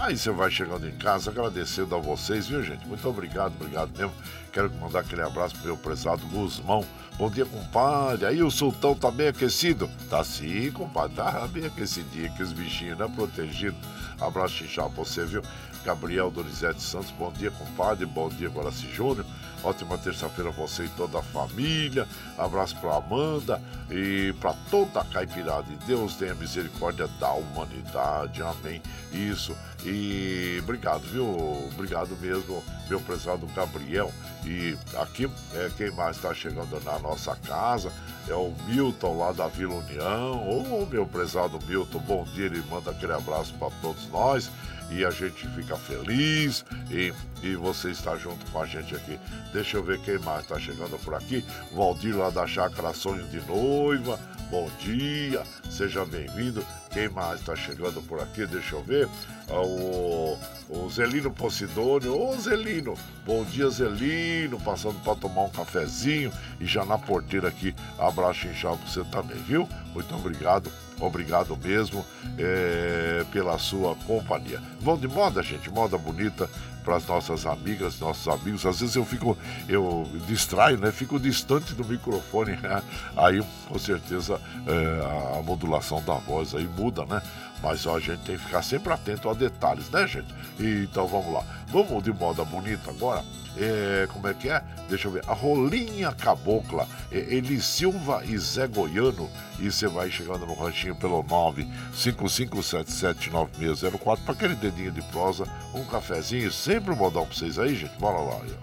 Aí 0.08 0.16
você 0.16 0.30
vai 0.30 0.50
chegando 0.50 0.88
em 0.88 0.96
casa, 0.96 1.30
agradecendo 1.30 1.94
a 1.94 1.98
vocês, 1.98 2.46
viu, 2.46 2.62
gente? 2.62 2.88
Muito 2.88 3.06
obrigado, 3.06 3.52
obrigado 3.60 3.90
mesmo. 3.94 4.14
Quero 4.50 4.72
mandar 4.76 5.00
aquele 5.00 5.20
abraço 5.20 5.54
pro 5.56 5.66
meu 5.66 5.76
prezado 5.76 6.26
Guzmão. 6.28 6.82
Bom 7.18 7.30
dia, 7.30 7.44
compadre. 7.44 8.24
Aí 8.24 8.42
o 8.42 8.50
sultão 8.50 8.94
tá 8.94 9.10
bem 9.10 9.28
aquecido? 9.28 9.86
Tá 10.08 10.24
sim, 10.24 10.70
compadre. 10.72 11.14
Tá 11.14 11.46
bem 11.48 11.66
aquecidinho, 11.66 12.32
que 12.32 12.42
os 12.42 12.54
bichinhos, 12.54 12.96
né? 12.96 13.06
Protegido. 13.14 13.76
Abraço, 14.18 14.54
xixá, 14.54 14.84
pra 14.84 15.04
você, 15.04 15.26
viu? 15.26 15.42
Gabriel 15.84 16.30
Donizete 16.30 16.82
Santos, 16.82 17.10
bom 17.10 17.30
dia, 17.30 17.50
compadre. 17.50 18.06
Bom 18.06 18.30
dia, 18.30 18.48
Guaraci 18.48 18.90
Júnior. 18.90 19.26
Ótima 19.62 19.98
terça-feira 19.98 20.50
você 20.50 20.84
e 20.84 20.88
toda 20.90 21.18
a 21.18 21.22
família. 21.22 22.06
Abraço 22.36 22.76
para 22.76 22.96
Amanda 22.96 23.60
e 23.90 24.32
para 24.40 24.54
toda 24.70 25.00
a 25.00 25.04
caipirada. 25.04 25.66
E 25.70 25.86
Deus 25.86 26.14
tenha 26.16 26.34
misericórdia 26.34 27.08
da 27.20 27.32
humanidade. 27.32 28.42
Amém. 28.42 28.82
Isso. 29.12 29.56
E 29.84 30.58
obrigado, 30.62 31.02
viu? 31.02 31.26
Obrigado 31.72 32.16
mesmo, 32.20 32.62
meu 32.88 33.00
prezado 33.00 33.46
Gabriel. 33.54 34.12
E 34.44 34.76
aqui 34.96 35.30
é 35.54 35.70
quem 35.76 35.90
mais 35.92 36.16
está 36.16 36.34
chegando 36.34 36.82
na 36.84 36.98
nossa 36.98 37.36
casa 37.36 37.92
é 38.30 38.34
o 38.34 38.54
Milton 38.66 39.18
lá 39.18 39.32
da 39.32 39.46
Vila 39.48 39.74
União. 39.74 40.48
Ô, 40.48 40.82
oh, 40.82 40.86
meu 40.86 41.06
prezado 41.06 41.58
Milton, 41.66 41.98
bom 42.00 42.24
dia. 42.24 42.46
Ele 42.46 42.62
manda 42.70 42.90
aquele 42.90 43.12
abraço 43.12 43.54
para 43.54 43.70
todos 43.80 44.06
nós 44.08 44.50
e 44.90 45.04
a 45.04 45.10
gente 45.10 45.46
fica 45.48 45.76
feliz 45.76 46.64
e, 46.90 47.12
e 47.42 47.54
você 47.56 47.90
está 47.90 48.16
junto 48.16 48.44
com 48.50 48.62
a 48.62 48.66
gente 48.66 48.94
aqui. 48.94 49.18
Deixa 49.52 49.76
eu 49.76 49.82
ver 49.82 49.98
quem 50.00 50.18
mais 50.18 50.42
está 50.42 50.58
chegando 50.58 50.98
por 51.02 51.14
aqui. 51.14 51.44
Valdir 51.72 52.16
lá 52.16 52.30
da 52.30 52.46
Chácara 52.46 52.92
Sonho 52.92 53.26
de 53.28 53.40
Noiva. 53.40 54.18
Bom 54.50 54.70
dia, 54.78 55.42
seja 55.68 56.06
bem-vindo. 56.06 56.64
Quem 56.90 57.06
mais 57.10 57.40
está 57.40 57.54
chegando 57.54 58.00
por 58.00 58.18
aqui? 58.18 58.46
Deixa 58.46 58.76
eu 58.76 58.82
ver. 58.82 59.06
Ah, 59.46 59.60
o, 59.60 60.38
o 60.70 60.88
Zelino 60.88 61.30
Posidônio. 61.30 62.18
Ô 62.18 62.34
Zelino, 62.34 62.94
bom 63.26 63.44
dia 63.44 63.68
Zelino. 63.68 64.58
Passando 64.58 64.98
para 65.04 65.14
tomar 65.16 65.42
um 65.42 65.50
cafezinho 65.50 66.32
e 66.58 66.64
já 66.64 66.82
na 66.82 66.96
porteira 66.96 67.48
aqui. 67.48 67.74
Abraço 67.98 68.46
inchado 68.46 68.78
para 68.78 68.88
você 68.88 69.04
também, 69.04 69.36
viu? 69.42 69.68
Muito 69.92 70.14
obrigado 70.14 70.72
Obrigado 71.00 71.56
mesmo 71.56 72.04
é, 72.36 73.24
pela 73.32 73.56
sua 73.58 73.94
companhia. 73.94 74.60
Vão 74.80 74.96
de 74.96 75.06
moda, 75.06 75.42
gente, 75.42 75.70
moda 75.70 75.96
bonita 75.96 76.50
para 76.84 76.96
as 76.96 77.06
nossas 77.06 77.46
amigas, 77.46 77.98
nossos 77.98 78.26
amigos. 78.28 78.64
Às 78.64 78.80
vezes 78.80 78.96
eu 78.96 79.04
fico, 79.04 79.36
eu 79.68 80.08
distraio, 80.26 80.78
né? 80.78 80.90
Fico 80.92 81.18
distante 81.18 81.74
do 81.74 81.84
microfone, 81.84 82.56
né? 82.62 82.82
aí 83.16 83.42
com 83.68 83.78
certeza 83.78 84.40
é, 84.66 85.38
a 85.38 85.42
modulação 85.42 86.02
da 86.02 86.14
voz 86.14 86.54
aí 86.54 86.66
muda, 86.66 87.04
né? 87.04 87.22
Mas 87.62 87.86
ó, 87.86 87.96
a 87.96 88.00
gente 88.00 88.20
tem 88.20 88.36
que 88.36 88.44
ficar 88.44 88.62
sempre 88.62 88.92
atento 88.92 89.28
a 89.28 89.34
detalhes, 89.34 89.90
né, 89.90 90.06
gente? 90.06 90.32
Então 90.58 91.06
vamos 91.06 91.32
lá. 91.32 91.44
Vamos 91.68 92.02
de 92.02 92.12
moda 92.12 92.44
bonita 92.44 92.90
agora 92.90 93.22
é, 93.58 94.06
como 94.12 94.28
é 94.28 94.34
que 94.34 94.48
é? 94.48 94.62
Deixa 94.88 95.08
eu 95.08 95.12
ver. 95.12 95.24
A 95.26 95.32
Rolinha 95.32 96.12
Cabocla, 96.12 96.86
é, 97.10 97.18
Eli 97.18 97.60
Silva 97.60 98.22
e 98.24 98.38
Zé 98.38 98.68
Goiano. 98.68 99.28
E 99.58 99.70
você 99.70 99.86
vai 99.88 100.10
chegando 100.10 100.46
no 100.46 100.54
ranchinho 100.54 100.94
pelo 100.94 101.22
955779604 101.24 104.18
para 104.24 104.32
aquele 104.32 104.54
dedinho 104.54 104.92
de 104.92 105.02
prosa, 105.02 105.44
um 105.74 105.84
cafezinho, 105.84 106.50
sempre 106.52 106.92
um 106.92 106.96
modão 106.96 107.26
para 107.26 107.34
vocês 107.34 107.58
aí, 107.58 107.74
gente. 107.74 107.98
Bora 107.98 108.18
lá. 108.18 108.40
Aí, 108.42 108.56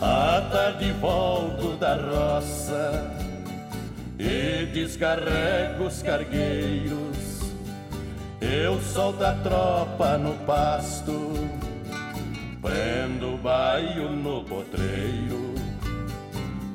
À 0.00 0.40
tarde 0.50 0.90
volto 0.94 1.76
da 1.76 1.94
roça 1.94 3.31
e 4.18 4.66
descarrego 4.66 5.84
os 5.86 6.02
cargueiros 6.02 7.22
eu 8.42 8.80
solto 8.82 9.24
a 9.24 9.34
tropa 9.34 10.18
no 10.18 10.34
pasto, 10.44 11.32
prendo 12.60 13.34
o 13.34 13.38
baio 13.38 14.10
no 14.10 14.44
potreiro, 14.44 15.54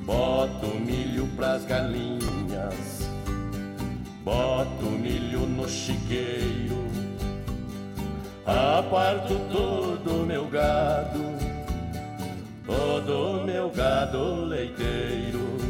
boto 0.06 0.68
milho 0.80 1.28
pras 1.36 1.66
galinhas, 1.66 3.10
boto 4.24 4.86
milho 4.86 5.42
no 5.42 5.68
chiqueiro, 5.68 6.88
aparto 8.46 9.36
todo 9.52 10.26
meu 10.26 10.48
gado, 10.48 11.22
todo 12.66 13.44
meu 13.46 13.70
gado 13.70 14.46
leiteiro. 14.46 15.67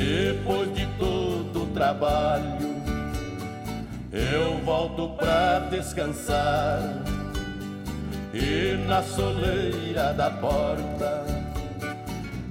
Depois 0.00 0.74
de 0.74 0.86
todo 0.98 1.64
o 1.64 1.66
trabalho, 1.74 2.74
eu 4.10 4.56
volto 4.64 5.10
pra 5.10 5.58
descansar. 5.70 6.80
E 8.32 8.82
na 8.88 9.02
soleira 9.02 10.14
da 10.14 10.30
porta 10.30 11.26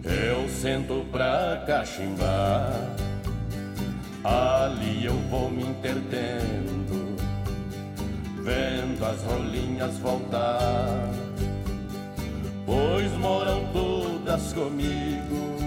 eu 0.04 0.48
sento 0.48 1.04
pra 1.12 1.64
cachimbar. 1.66 2.72
Ali 4.24 5.06
eu 5.06 5.18
vou 5.32 5.50
me 5.50 5.64
entretendo, 5.64 7.18
vendo 8.44 9.04
as 9.04 9.24
rolinhas 9.24 9.98
voltar. 9.98 11.10
Pois 12.68 13.12
moram 13.14 13.66
todas 13.74 14.54
comigo 14.54 15.59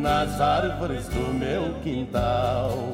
nas 0.00 0.40
árvores 0.40 1.06
do 1.08 1.32
meu 1.32 1.74
quintal. 1.82 2.92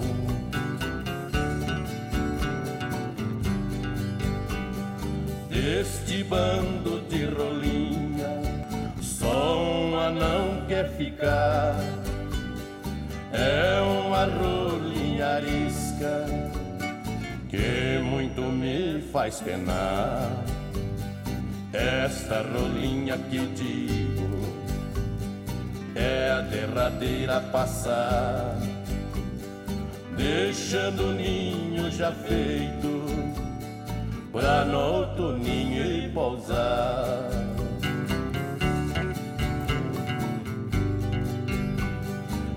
Este 5.51 6.25
bando 6.25 7.01
de 7.09 7.25
rolinha, 7.27 8.41
só 9.01 9.59
um 9.59 9.99
anão 9.99 10.65
quer 10.69 10.89
ficar. 10.97 11.77
É 13.33 13.81
uma 13.81 14.25
rolinha 14.25 15.27
arisca 15.37 16.27
que 17.49 18.01
muito 18.03 18.43
me 18.43 19.01
faz 19.13 19.41
penar. 19.41 20.45
Esta 21.73 22.43
rolinha 22.43 23.17
que 23.31 23.39
é 23.39 24.00
a 26.41 26.43
derradeira 26.43 27.41
passar, 27.53 28.57
deixando 30.17 31.09
o 31.09 31.13
ninho 31.13 31.91
já 31.91 32.13
feito 32.13 33.05
pra 34.33 34.65
no 34.65 34.79
outro 34.79 35.37
ninho 35.37 36.11
pousar. 36.13 37.29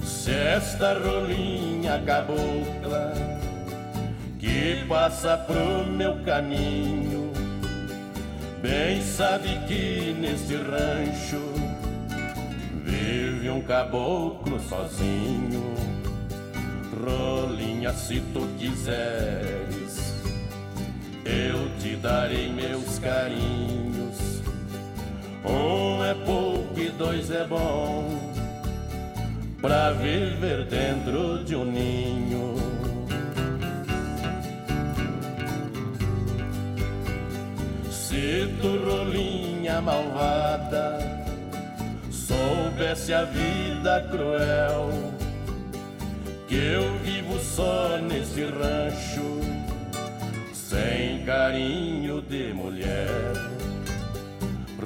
Se 0.02 0.32
esta 0.32 0.94
rolinha 0.94 2.02
cabocla 2.06 3.14
que 4.40 4.86
passa 4.88 5.38
pro 5.40 5.86
meu 5.86 6.24
caminho, 6.24 7.34
bem 8.62 9.02
sabe 9.02 9.50
que 9.68 10.16
nesse 10.18 10.56
rancho 10.56 11.63
vive 13.44 13.50
um 13.50 13.62
caboclo 13.62 14.58
sozinho. 14.70 15.74
Rolinha, 17.04 17.92
se 17.92 18.22
tu 18.32 18.48
quiseres, 18.58 20.14
eu 21.26 21.70
te 21.80 21.98
darei 21.98 22.50
meus 22.50 22.98
carinhos. 23.00 24.42
Um 25.46 26.04
é 26.06 26.14
pouco 26.14 26.80
e 26.80 26.90
dois 26.92 27.30
é 27.32 27.46
bom, 27.46 28.18
pra 29.62 29.92
viver 29.92 30.66
dentro 30.66 31.44
de 31.44 31.56
um 31.58 31.66
ninho. 31.66 32.56
Se 37.92 38.48
tu, 38.62 38.86
rolinha 38.86 39.82
malvada, 39.82 41.13
soubesse 42.44 43.14
a 43.14 43.24
vida 43.24 44.06
cruel 44.12 44.90
que 46.48 46.56
eu 46.56 46.98
vivo 47.00 47.40
só 47.40 47.98
nesse 47.98 48.44
rancho 48.44 49.40
sem 50.54 51.24
carinho 51.26 52.22
de 52.22 52.54
mulher 52.54 53.34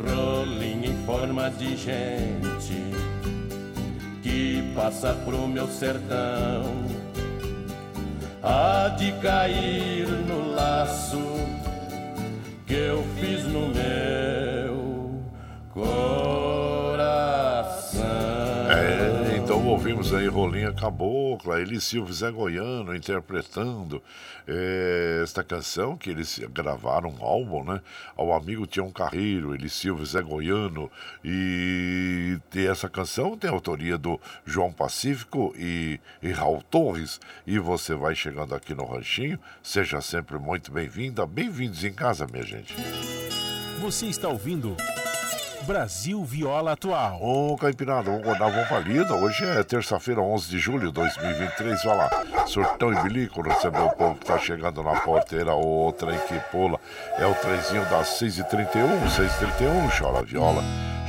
rolinha 0.06 0.90
em 0.90 1.06
forma 1.06 1.50
de 1.50 1.76
gente 1.76 2.78
que 4.22 4.64
passa 4.76 5.14
pro 5.26 5.48
meu 5.48 5.68
sertão 5.68 6.86
há 8.44 8.90
de 9.00 9.12
cair 9.14 10.08
no 10.08 10.54
laço 10.54 11.24
que 12.68 12.76
eu 12.76 13.04
fiz 13.20 13.44
no 13.46 13.68
meu 13.70 15.24
coração. 15.74 16.47
Ouvimos 19.78 20.12
aí 20.12 20.28
Rolinha 20.28 20.74
Cabocla, 20.74 21.62
Eli 21.62 21.80
Silva 21.80 22.12
Zé 22.12 22.32
Goiano 22.32 22.96
interpretando 22.96 24.02
é, 24.48 25.20
esta 25.22 25.44
canção 25.44 25.96
que 25.96 26.10
eles 26.10 26.40
gravaram 26.52 27.12
um 27.12 27.24
álbum, 27.24 27.64
né? 27.64 27.80
Ao 28.16 28.34
amigo 28.34 28.66
Tião 28.66 28.90
Carreiro, 28.90 29.54
Eli 29.54 29.70
Silva 29.70 30.04
Zé 30.04 30.20
Goiano 30.20 30.90
e, 31.24 32.40
e 32.56 32.66
essa 32.66 32.90
canção 32.90 33.38
tem 33.38 33.52
autoria 33.52 34.00
do 34.00 34.20
João 34.44 34.72
Pacífico 34.72 35.54
e, 35.56 36.00
e 36.24 36.32
Raul 36.32 36.64
Torres 36.64 37.20
e 37.46 37.60
você 37.60 37.94
vai 37.94 38.16
chegando 38.16 38.56
aqui 38.56 38.74
no 38.74 38.84
Ranchinho, 38.84 39.40
seja 39.62 40.02
sempre 40.02 40.40
muito 40.40 40.72
bem-vinda, 40.72 41.24
bem-vindos 41.28 41.84
em 41.84 41.94
casa, 41.94 42.26
minha 42.26 42.44
gente. 42.44 42.74
Você 43.80 44.08
está 44.08 44.28
ouvindo 44.28 44.76
Brasil 45.68 46.24
Viola 46.24 46.72
Atual. 46.72 47.20
Ô, 47.22 47.58
Caipirada, 47.58 48.10
vamos 48.10 48.24
guardar 48.24 48.58
a 48.58 48.64
valida. 48.70 49.14
Hoje 49.14 49.44
é 49.44 49.62
terça-feira, 49.64 50.22
11 50.22 50.50
de 50.50 50.58
julho 50.58 50.88
de 50.88 50.94
2023. 50.94 51.84
Vai 51.84 51.98
lá, 51.98 52.10
surtão 52.48 52.94
e 52.94 53.04
bilico, 53.04 53.42
recebeu 53.42 53.88
o 53.88 53.92
povo 53.92 54.16
que 54.16 54.26
tá 54.26 54.40
chegando 54.40 54.82
na 54.82 55.02
porteira. 55.02 55.54
O 55.54 55.92
trem 55.92 56.18
que 56.20 56.40
pula 56.52 56.80
é 57.18 57.26
o 57.26 57.36
trenzinho 57.36 57.84
das 57.90 58.18
6h31. 58.18 59.10
6h31, 59.10 60.00
chora 60.00 60.24
viola, 60.24 60.64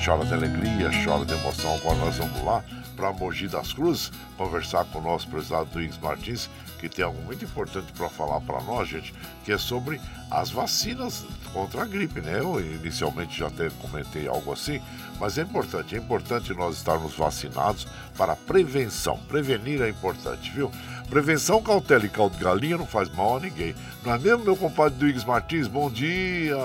chora 0.04 0.24
de 0.24 0.34
alegria, 0.34 0.90
chora 1.04 1.24
de 1.24 1.34
emoção. 1.34 1.76
Agora 1.76 1.94
nós 1.98 2.16
vamos 2.16 2.42
lá 2.42 2.64
para 2.96 3.12
Mogi 3.12 3.46
das 3.46 3.72
Cruzes 3.72 4.10
conversar 4.36 4.84
com 4.86 4.98
o 4.98 5.02
nosso 5.02 5.28
prezado 5.28 5.68
Luiz 5.72 5.96
Martins, 5.98 6.50
que 6.78 6.88
tem 6.88 7.04
algo 7.04 7.20
muito 7.22 7.44
importante 7.44 7.92
para 7.92 8.08
falar 8.08 8.40
para 8.40 8.60
nós, 8.62 8.88
gente, 8.88 9.12
que 9.44 9.52
é 9.52 9.58
sobre 9.58 10.00
as 10.30 10.50
vacinas 10.50 11.24
contra 11.52 11.82
a 11.82 11.86
gripe, 11.86 12.20
né? 12.20 12.38
Eu 12.38 12.60
inicialmente 12.60 13.38
já 13.38 13.48
até 13.48 13.68
comentei 13.70 14.28
algo 14.28 14.52
assim, 14.52 14.80
mas 15.18 15.38
é 15.38 15.42
importante, 15.42 15.94
é 15.94 15.98
importante 15.98 16.54
nós 16.54 16.76
estarmos 16.76 17.14
vacinados 17.14 17.86
para 18.16 18.36
prevenção. 18.36 19.18
Prevenir 19.28 19.82
é 19.82 19.88
importante, 19.88 20.50
viu? 20.50 20.70
Prevenção, 21.08 21.62
cautela 21.62 22.04
e 22.04 22.08
caldo 22.08 22.36
de 22.36 22.44
galinha 22.44 22.76
não 22.76 22.86
faz 22.86 23.08
mal 23.14 23.38
a 23.38 23.40
ninguém. 23.40 23.74
Não 24.04 24.14
é 24.14 24.18
mesmo, 24.18 24.44
meu 24.44 24.56
compadre 24.56 24.98
Duígues 24.98 25.24
Martins? 25.24 25.66
Bom 25.66 25.90
dia! 25.90 26.56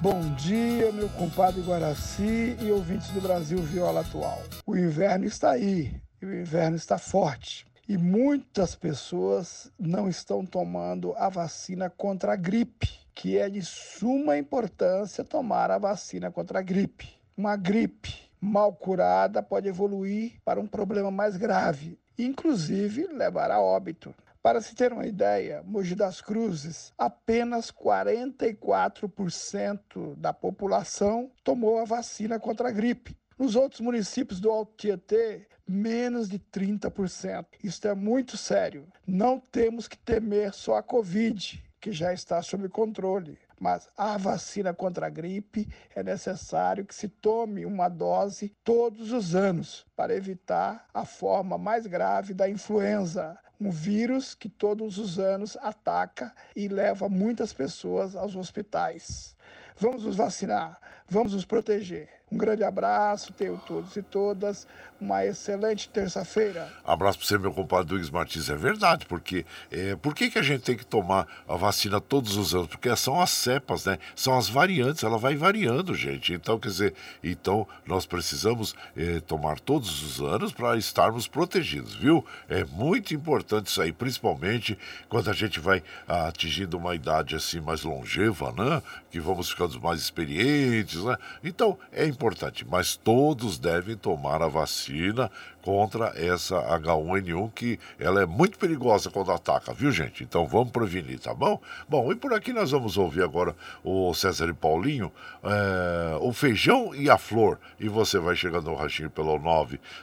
Bom 0.00 0.20
dia, 0.34 0.92
meu 0.92 1.08
compadre 1.08 1.60
Guaraci 1.60 2.56
e 2.60 2.70
ouvintes 2.70 3.08
do 3.08 3.20
Brasil 3.20 3.58
Viola 3.58 4.00
Atual. 4.00 4.42
O 4.64 4.76
inverno 4.76 5.24
está 5.24 5.50
aí, 5.50 5.94
e 6.20 6.26
o 6.26 6.40
inverno 6.40 6.76
está 6.76 6.98
forte. 6.98 7.66
E 7.88 7.98
muitas 7.98 8.76
pessoas 8.76 9.72
não 9.76 10.08
estão 10.08 10.46
tomando 10.46 11.12
a 11.16 11.28
vacina 11.28 11.90
contra 11.90 12.34
a 12.34 12.36
gripe, 12.36 12.88
que 13.12 13.36
é 13.36 13.50
de 13.50 13.60
suma 13.60 14.38
importância 14.38 15.24
tomar 15.24 15.68
a 15.70 15.78
vacina 15.78 16.30
contra 16.30 16.60
a 16.60 16.62
gripe. 16.62 17.08
Uma 17.36 17.56
gripe 17.56 18.14
mal 18.40 18.72
curada 18.72 19.42
pode 19.42 19.68
evoluir 19.68 20.34
para 20.44 20.60
um 20.60 20.66
problema 20.66 21.10
mais 21.10 21.36
grave, 21.36 21.98
inclusive 22.16 23.08
levar 23.08 23.50
a 23.50 23.60
óbito. 23.60 24.14
Para 24.42 24.60
se 24.60 24.74
ter 24.74 24.92
uma 24.92 25.06
ideia, 25.06 25.62
Mogi 25.64 25.94
das 25.94 26.20
Cruzes, 26.20 26.92
apenas 26.98 27.70
44% 27.70 30.16
da 30.16 30.32
população 30.32 31.30
tomou 31.44 31.78
a 31.78 31.84
vacina 31.84 32.40
contra 32.40 32.68
a 32.68 32.72
gripe. 32.72 33.16
Nos 33.38 33.56
outros 33.56 33.80
municípios 33.80 34.40
do 34.40 34.50
Alto 34.50 34.72
Tietê, 34.76 35.46
menos 35.66 36.28
de 36.28 36.38
30%. 36.38 37.46
Isso 37.62 37.86
é 37.86 37.94
muito 37.94 38.36
sério. 38.36 38.86
Não 39.06 39.38
temos 39.38 39.88
que 39.88 39.96
temer 39.96 40.52
só 40.52 40.76
a 40.76 40.82
Covid, 40.82 41.62
que 41.80 41.92
já 41.92 42.12
está 42.12 42.40
sob 42.42 42.68
controle. 42.68 43.38
Mas 43.58 43.88
a 43.96 44.16
vacina 44.16 44.74
contra 44.74 45.06
a 45.06 45.10
gripe 45.10 45.68
é 45.94 46.02
necessário 46.02 46.84
que 46.84 46.94
se 46.94 47.08
tome 47.08 47.64
uma 47.64 47.88
dose 47.88 48.48
todos 48.64 49.12
os 49.12 49.36
anos 49.36 49.86
para 49.94 50.16
evitar 50.16 50.86
a 50.92 51.04
forma 51.04 51.56
mais 51.56 51.86
grave 51.86 52.34
da 52.34 52.48
influenza, 52.48 53.38
um 53.60 53.70
vírus 53.70 54.34
que 54.34 54.48
todos 54.48 54.98
os 54.98 55.20
anos 55.20 55.56
ataca 55.60 56.34
e 56.56 56.66
leva 56.66 57.08
muitas 57.08 57.52
pessoas 57.52 58.16
aos 58.16 58.34
hospitais. 58.34 59.36
Vamos 59.76 60.04
nos 60.04 60.16
vacinar, 60.16 60.80
vamos 61.08 61.32
nos 61.32 61.44
proteger. 61.44 62.21
Um 62.32 62.38
grande 62.38 62.64
abraço, 62.64 63.30
tenho 63.34 63.60
todos 63.66 63.94
e 63.94 64.02
todas 64.02 64.66
uma 65.02 65.24
excelente 65.26 65.88
terça-feira. 65.88 66.72
Abraço 66.84 67.18
para 67.18 67.26
você, 67.26 67.36
meu 67.36 67.52
compadre 67.52 67.88
Duígues 67.88 68.08
Martins. 68.08 68.48
É 68.48 68.54
verdade, 68.54 69.04
porque 69.06 69.44
é, 69.70 69.96
por 69.96 70.14
que, 70.14 70.30
que 70.30 70.38
a 70.38 70.42
gente 70.42 70.62
tem 70.62 70.76
que 70.76 70.86
tomar 70.86 71.26
a 71.48 71.56
vacina 71.56 72.00
todos 72.00 72.36
os 72.36 72.54
anos? 72.54 72.68
Porque 72.68 72.94
são 72.94 73.20
as 73.20 73.30
cepas, 73.30 73.84
né? 73.84 73.98
São 74.14 74.38
as 74.38 74.48
variantes, 74.48 75.02
ela 75.02 75.18
vai 75.18 75.34
variando, 75.34 75.94
gente. 75.94 76.32
Então, 76.32 76.58
quer 76.58 76.68
dizer, 76.68 76.94
então 77.22 77.66
nós 77.84 78.06
precisamos 78.06 78.74
é, 78.96 79.20
tomar 79.20 79.58
todos 79.58 80.02
os 80.02 80.20
anos 80.20 80.52
para 80.52 80.76
estarmos 80.76 81.26
protegidos, 81.26 81.94
viu? 81.94 82.24
É 82.48 82.64
muito 82.64 83.12
importante 83.12 83.66
isso 83.66 83.82
aí, 83.82 83.92
principalmente 83.92 84.78
quando 85.08 85.28
a 85.28 85.34
gente 85.34 85.58
vai 85.58 85.82
atingindo 86.06 86.78
uma 86.78 86.94
idade 86.94 87.34
assim 87.34 87.60
mais 87.60 87.82
longeva, 87.82 88.52
né? 88.52 88.80
Que 89.10 89.18
vamos 89.18 89.50
ficando 89.50 89.80
mais 89.80 90.00
experientes, 90.00 91.02
né? 91.02 91.16
Então, 91.42 91.76
é 91.90 92.06
importante, 92.06 92.21
mas 92.68 92.96
todos 92.96 93.58
devem 93.58 93.96
tomar 93.96 94.42
a 94.42 94.48
vacina 94.48 95.30
contra 95.62 96.12
essa 96.16 96.56
H1N1 96.78 97.52
que 97.54 97.78
ela 97.98 98.22
é 98.22 98.26
muito 98.26 98.58
perigosa 98.58 99.08
quando 99.10 99.32
ataca, 99.32 99.72
viu 99.72 99.90
gente? 99.90 100.22
Então 100.22 100.46
vamos 100.46 100.70
prevenir, 100.70 101.18
tá 101.20 101.32
bom? 101.34 101.58
Bom, 101.88 102.12
e 102.12 102.16
por 102.16 102.34
aqui 102.34 102.52
nós 102.52 102.70
vamos 102.70 102.98
ouvir 102.98 103.22
agora 103.22 103.56
o 103.82 104.12
César 104.14 104.48
e 104.48 104.52
Paulinho, 104.52 105.10
é, 105.42 106.18
o 106.20 106.32
feijão 106.32 106.94
e 106.94 107.08
a 107.08 107.16
flor. 107.18 107.58
E 107.78 107.88
você 107.88 108.18
vai 108.18 108.36
chegando 108.36 108.70
no 108.70 108.76
ranchinho 108.76 109.10
pelo 109.10 109.38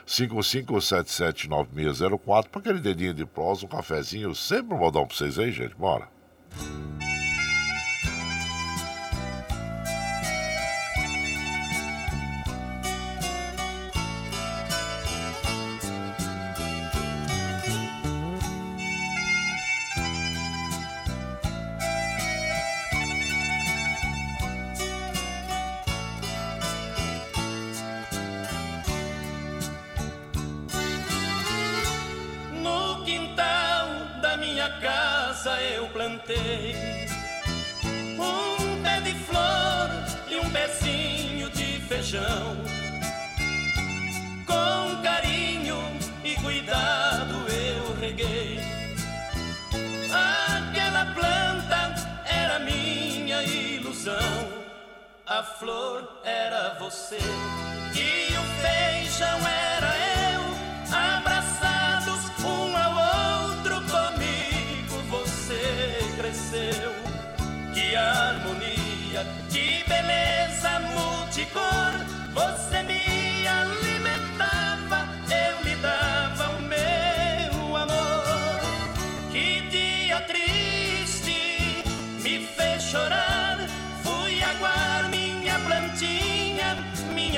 955779604 0.06 2.48
para 2.48 2.60
aquele 2.60 2.80
dedinho 2.80 3.14
de 3.14 3.26
prosa, 3.26 3.66
um 3.66 3.68
cafezinho, 3.68 4.34
sempre 4.34 4.74
um 4.74 4.78
modão 4.78 5.06
para 5.06 5.16
vocês 5.16 5.38
aí, 5.38 5.52
gente. 5.52 5.74
Bora! 5.74 6.08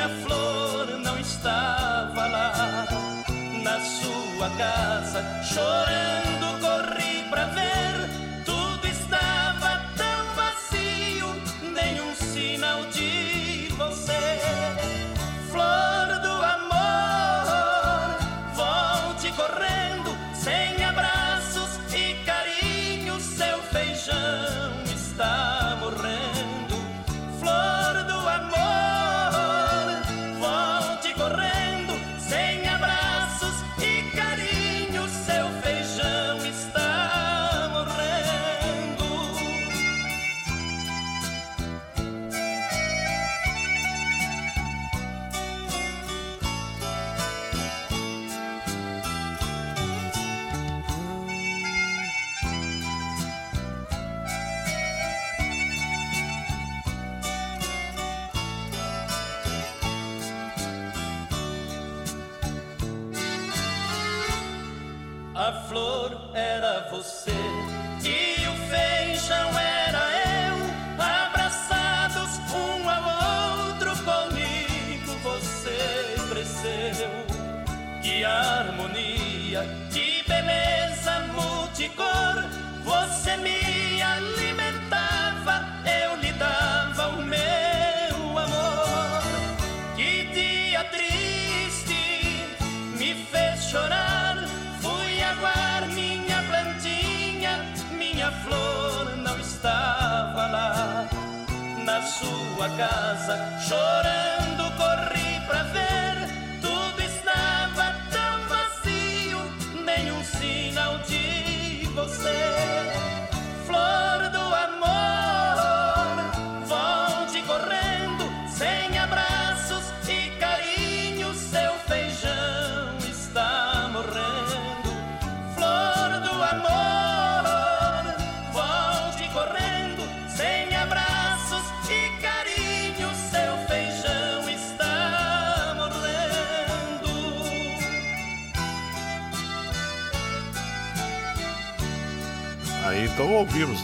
minha 0.03 0.09
flor 0.22 0.98
não 0.98 1.18
estava 1.18 2.26
lá 2.26 2.86
na 3.62 3.80
sua 3.80 4.50
casa 4.57 5.22
chorando. 5.44 6.31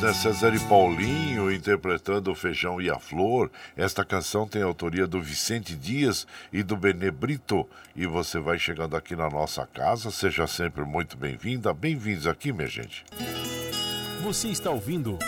Né? 0.01 0.13
César 0.13 0.55
e 0.55 0.61
Paulinho 0.61 1.53
interpretando 1.53 2.31
o 2.31 2.35
Feijão 2.35 2.81
e 2.81 2.89
a 2.89 2.99
Flor. 2.99 3.51
Esta 3.77 4.05
canção 4.05 4.47
tem 4.47 4.63
autoria 4.63 5.07
do 5.07 5.21
Vicente 5.21 5.75
Dias 5.75 6.27
e 6.53 6.63
do 6.63 6.77
Benê 6.77 7.11
Brito. 7.11 7.69
E 7.97 8.07
você 8.07 8.39
vai 8.39 8.59
chegando 8.59 8.97
aqui 8.97 9.17
na 9.17 9.29
nossa 9.29 9.67
casa, 9.67 10.11
seja 10.11 10.47
sempre 10.47 10.85
muito 10.85 11.17
bem-vinda. 11.17 11.73
Bem-vindos 11.73 12.27
aqui, 12.27 12.53
minha 12.53 12.69
gente. 12.69 13.05
Você 14.23 14.49
está 14.49 14.71
ouvindo. 14.71 15.19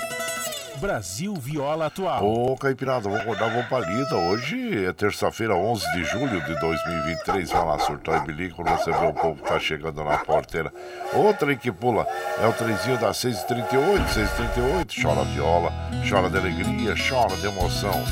Brasil 0.81 1.35
Viola 1.35 1.87
Atual. 1.87 2.24
Ô, 2.24 2.57
Caipirada, 2.57 3.03
vamos 3.03 3.20
acordar, 3.20 3.51
vamos 3.51 3.66
pra 3.66 3.81
lida. 3.81 4.16
Hoje 4.16 4.87
é 4.87 4.93
terça-feira, 4.95 5.55
11 5.55 5.85
de 5.93 6.05
julho 6.05 6.43
de 6.43 6.59
2023. 6.59 7.51
Vai 7.51 7.66
lá, 7.66 7.78
surtou 7.81 8.16
e 8.16 8.20
bilico, 8.20 8.64
você 8.64 8.91
vê 8.91 9.07
o 9.07 9.12
povo 9.12 9.43
tá 9.43 9.61
chegando 9.61 10.02
na 10.02 10.16
porteira. 10.19 10.73
Outra 11.12 11.55
que 11.55 11.70
pula 11.70 12.07
é 12.43 12.47
o 12.47 12.52
trenzinho 12.55 12.98
das 12.98 13.19
6h38, 13.19 14.07
6h38. 14.09 15.02
Chora 15.02 15.24
viola, 15.27 15.70
chora 16.09 16.31
de 16.31 16.39
alegria, 16.39 16.94
chora 16.97 17.36
de 17.36 17.47
emoção. 17.47 18.02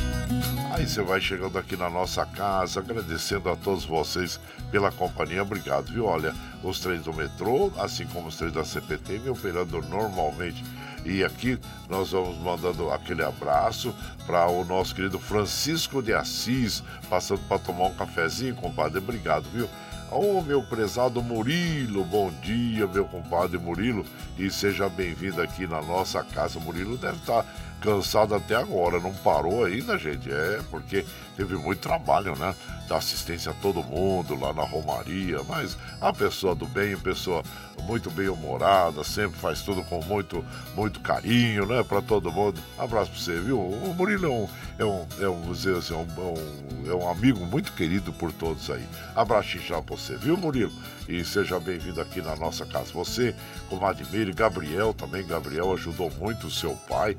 Aí 0.73 0.86
você 0.86 1.03
vai 1.03 1.20
chegando 1.20 1.59
aqui 1.59 1.74
na 1.74 1.89
nossa 1.89 2.27
casa, 2.27 2.81
agradecendo 2.81 3.49
a 3.49 3.57
todos 3.57 3.86
vocês 3.86 4.39
pela 4.70 4.93
companhia. 4.93 5.43
Obrigado, 5.43 5.86
viu? 5.86 6.05
Olha, 6.05 6.35
os 6.62 6.81
trens 6.81 7.03
do 7.03 7.15
metrô, 7.15 7.73
assim 7.78 8.07
como 8.07 8.28
os 8.28 8.36
trens 8.36 8.53
da 8.53 8.65
CPT, 8.65 9.20
me 9.20 9.31
operando 9.31 9.81
normalmente 9.89 10.62
e 11.05 11.25
aqui 11.25 11.59
nós 11.89 12.11
vamos 12.11 12.37
mandando 12.39 12.91
aquele 12.91 13.23
abraço 13.23 13.95
para 14.27 14.47
o 14.49 14.65
nosso 14.65 14.95
querido 14.95 15.19
Francisco 15.19 16.03
de 16.03 16.12
Assis, 16.12 16.83
passando 17.09 17.41
para 17.49 17.59
tomar 17.59 17.87
um 17.87 17.95
cafezinho, 17.95 18.55
compadre. 18.55 18.99
Obrigado, 18.99 19.45
viu? 19.53 19.69
Ô 20.11 20.39
oh, 20.39 20.43
meu 20.43 20.62
prezado 20.62 21.23
Murilo, 21.23 22.03
bom 22.03 22.33
dia, 22.43 22.87
meu 22.87 23.05
compadre 23.05 23.59
Murilo, 23.59 24.07
e 24.39 24.51
seja 24.51 24.89
bem-vindo 24.89 25.43
aqui 25.43 25.66
na 25.66 25.83
nossa 25.83 26.25
casa. 26.25 26.59
Murilo 26.59 26.97
deve 26.97 27.19
estar 27.19 27.43
tá 27.43 27.49
cansado 27.80 28.34
até 28.34 28.55
agora, 28.55 29.00
não 29.00 29.14
parou 29.14 29.64
ainda, 29.64 29.98
gente. 29.98 30.30
É, 30.30 30.60
porque 30.70 31.05
teve 31.36 31.56
muito 31.56 31.80
trabalho, 31.80 32.36
né? 32.36 32.55
Da 32.88 32.96
assistência 32.96 33.50
a 33.52 33.55
todo 33.55 33.82
mundo 33.82 34.38
lá 34.38 34.52
na 34.52 34.62
Romaria, 34.62 35.42
mas 35.46 35.76
a 36.00 36.12
pessoa 36.12 36.55
do 36.55 36.66
bem, 36.66 36.96
pessoa 36.96 37.42
muito 37.82 38.10
bem 38.10 38.28
humorada, 38.28 39.05
sempre 39.05 39.38
faz 39.38 39.62
tudo 39.62 39.82
com 39.84 40.02
muito, 40.05 40.44
muito 40.74 41.00
carinho, 41.00 41.66
né? 41.66 41.82
Para 41.82 42.00
todo 42.02 42.32
mundo. 42.32 42.60
Abraço 42.78 43.10
para 43.10 43.20
você, 43.20 43.40
viu? 43.40 43.60
O 43.60 43.94
Murilo 43.94 44.26
é 44.26 44.28
um, 44.28 44.48
é 44.78 44.84
um, 44.84 45.06
é 45.20 45.28
um, 45.28 45.50
assim, 45.78 45.94
é 45.94 45.96
um, 45.96 46.90
é 46.90 46.94
um 46.94 47.10
amigo 47.10 47.44
muito 47.44 47.72
querido 47.72 48.12
por 48.12 48.32
todos 48.32 48.70
aí. 48.70 48.84
Abraço 49.14 49.59
já 49.59 49.80
para 49.82 49.96
você, 49.96 50.16
viu, 50.16 50.36
Murilo? 50.36 50.72
E 51.09 51.24
seja 51.24 51.59
bem-vindo 51.59 52.00
aqui 52.00 52.20
na 52.20 52.36
nossa 52.36 52.66
casa. 52.66 52.92
Você, 52.92 53.34
com 53.70 53.84
Admire, 53.86 54.32
Gabriel 54.32 54.92
também. 54.92 55.26
Gabriel 55.26 55.72
ajudou 55.72 56.10
muito 56.18 56.48
o 56.48 56.50
seu 56.50 56.74
pai, 56.88 57.16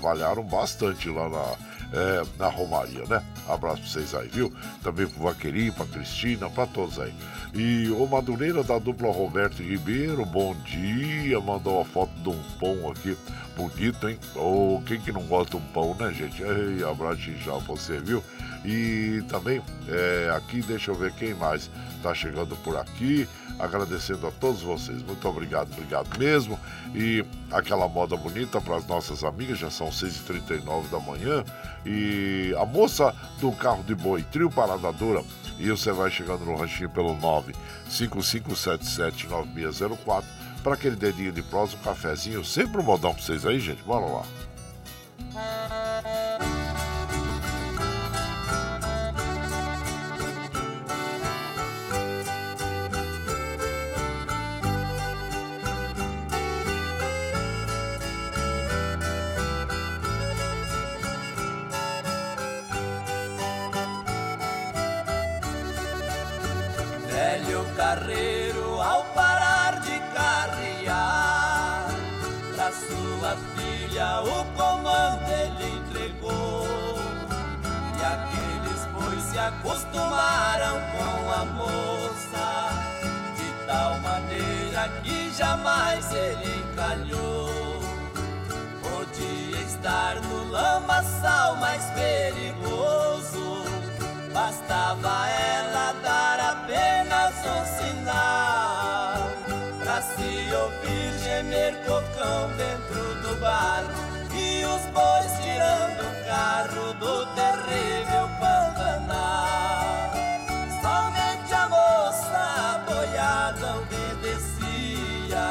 trabalharam 0.00 0.42
bastante 0.42 1.08
lá 1.10 1.28
na, 1.28 1.54
é, 1.92 2.22
na 2.38 2.48
Romaria, 2.48 3.04
né? 3.04 3.22
Abraço 3.46 3.82
pra 3.82 3.90
vocês 3.90 4.14
aí, 4.14 4.28
viu? 4.28 4.52
Também 4.82 5.06
pro 5.06 5.24
Vaqueirinho, 5.24 5.72
pra 5.72 5.84
Cristina, 5.86 6.48
pra 6.48 6.66
todos 6.66 6.98
aí. 6.98 7.12
E 7.52 7.88
o 7.90 8.06
Madureira 8.06 8.64
da 8.64 8.78
dupla 8.78 9.12
Roberto 9.12 9.62
Ribeiro, 9.62 10.24
bom 10.24 10.54
dia. 10.64 11.38
Mandou 11.40 11.76
uma 11.76 11.84
foto 11.84 12.12
de 12.22 12.28
um 12.30 12.42
pão 12.58 12.90
aqui, 12.90 13.16
bonito, 13.68 14.08
hein? 14.08 14.18
Oh, 14.34 14.80
quem 14.86 15.00
que 15.00 15.12
não 15.12 15.22
gosta 15.22 15.50
de 15.50 15.56
um 15.56 15.66
pão, 15.72 15.94
né, 15.94 16.12
gente? 16.12 16.42
Ei, 16.42 16.82
abraço 16.82 17.20
já 17.44 17.52
você, 17.54 17.98
viu? 17.98 18.22
E 18.64 19.22
também, 19.28 19.62
é, 19.88 20.32
aqui, 20.34 20.62
deixa 20.62 20.90
eu 20.90 20.94
ver 20.94 21.12
quem 21.12 21.34
mais 21.34 21.70
está 21.96 22.14
chegando 22.14 22.56
por 22.56 22.76
aqui. 22.76 23.28
Agradecendo 23.58 24.26
a 24.26 24.30
todos 24.30 24.62
vocês. 24.62 25.02
Muito 25.02 25.28
obrigado, 25.28 25.70
obrigado 25.72 26.18
mesmo. 26.18 26.58
E 26.94 27.22
aquela 27.52 27.86
moda 27.86 28.16
bonita 28.16 28.58
para 28.58 28.76
as 28.76 28.86
nossas 28.86 29.22
amigas, 29.22 29.58
já 29.58 29.70
são 29.70 29.90
6h39 29.90 30.88
da 30.90 30.98
manhã. 30.98 31.44
E 31.84 32.54
a 32.58 32.64
moça 32.64 33.14
do 33.38 33.52
carro 33.52 33.82
de 33.82 33.94
boi, 33.94 34.24
trio 34.32 34.50
Parada 34.50 34.90
Dura. 34.92 35.22
E 35.58 35.70
você 35.70 35.92
vai 35.92 36.10
chegando 36.10 36.46
no 36.46 36.56
ranchinho 36.56 36.88
pelo 36.88 37.14
955779604 37.88 40.39
para 40.60 40.74
aquele 40.74 40.96
dedinho 40.96 41.32
de 41.32 41.42
prosa, 41.42 41.76
um 41.76 41.80
cafezinho. 41.80 42.44
Sempre 42.44 42.80
um 42.80 42.84
modão 42.84 43.12
para 43.14 43.22
vocês 43.22 43.44
aí, 43.44 43.58
gente. 43.58 43.82
Bora 43.82 44.06
lá. 44.06 44.24
carreiro 67.80 68.29
filha 74.00 74.22
o 74.22 74.44
comando 74.56 75.30
ele 75.30 75.78
entregou. 75.78 76.66
E 77.98 78.04
aqueles 78.04 78.88
pois 78.94 79.22
se 79.24 79.38
acostumaram 79.38 80.80
com 80.92 81.32
a 81.32 81.44
moça 81.44 82.70
De 83.36 83.66
tal 83.66 83.98
maneira 84.00 84.88
que 85.02 85.30
jamais 85.36 86.10
ele 86.12 86.64
encalhou. 86.72 87.50
Podia 88.80 89.60
estar 89.60 90.16
no 90.22 90.50
lamaçal 90.50 91.56
mais 91.56 91.84
perigoso 91.90 93.64
Bastava 94.32 95.28
ela 95.28 95.92
dar 96.02 96.40
apenas 96.40 97.34
um 97.44 97.64
sinal 97.76 99.30
Pra 99.82 100.02
se 100.02 100.54
ouvir 100.54 101.18
gemer 101.22 101.74
cocão 101.84 102.48
do 102.56 102.79
E 103.42 104.64
os 104.66 104.82
bois 104.92 105.32
tirando 105.42 106.02
o 106.02 106.24
carro 106.26 106.92
do 106.92 107.24
terrível 107.34 108.28
Pantanal. 108.38 110.12
Somente 110.82 111.54
a 111.54 111.66
moça 111.70 112.84
boiada 112.86 113.76
obedecia 113.78 115.48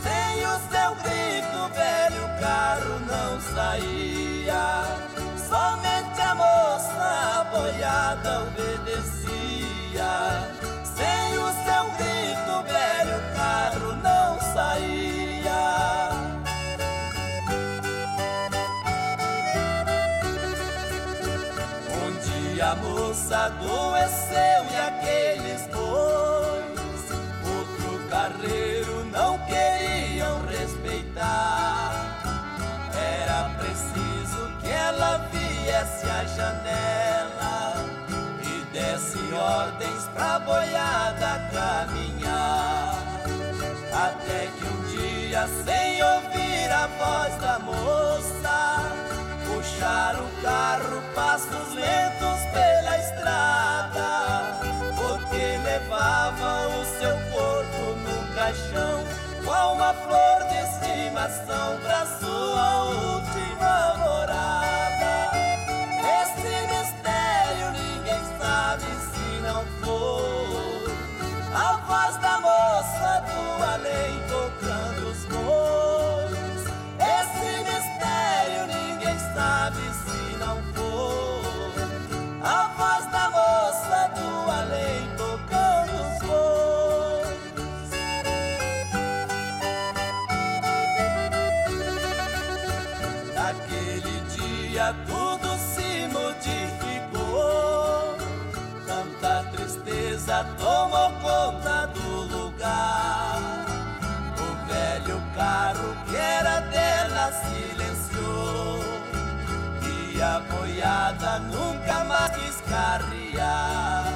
Sem 0.00 0.46
o 0.46 0.56
seu 0.70 0.94
grito 1.02 1.68
velho 1.74 2.28
carro 2.38 3.00
não 3.00 3.40
saía. 3.40 4.84
Somente 5.48 6.20
a 6.20 6.34
moça 6.36 7.44
boiada 7.50 8.42
obedecia. 8.42 9.19
Adoeceu 23.46 24.60
e 24.70 24.76
aqueles 24.76 25.66
bois, 25.68 27.02
outro 27.42 28.08
carreiro 28.10 29.04
não 29.06 29.38
queriam 29.46 30.42
respeitar. 30.46 32.20
Era 32.94 33.48
preciso 33.58 34.52
que 34.60 34.68
ela 34.68 35.26
viesse 35.32 36.06
à 36.06 36.24
janela 36.24 37.86
e 38.42 38.64
desse 38.74 39.32
ordens 39.32 40.04
pra 40.14 40.38
boiada 40.40 41.48
caminhar. 41.50 42.94
Até 43.90 44.48
que 44.48 44.64
um 44.66 44.82
dia, 44.90 45.48
sem 45.64 46.02
ouvir 46.02 46.70
a 46.70 46.86
voz 46.98 47.34
da 47.40 47.58
moça, 47.58 49.09
puxaram 49.80 50.26
o 50.26 50.42
carro 50.42 51.02
passos 51.14 51.74
lentos 51.74 52.40
pela 52.52 52.98
estrada, 52.98 54.60
porque 54.94 55.58
levavam 55.64 56.80
o 56.80 56.84
seu 56.98 57.16
corpo 57.32 57.96
num 58.04 58.34
caixão 58.34 59.04
com 59.42 59.72
uma 59.72 59.94
flor 59.94 60.44
de 60.50 60.56
estimação 60.68 61.78
pra 61.82 62.06
sua 62.20 62.84
última 62.84 63.96
morada. 63.96 64.09
Nunca 111.38 112.04
más 112.04 112.30
piscaría 112.32 114.09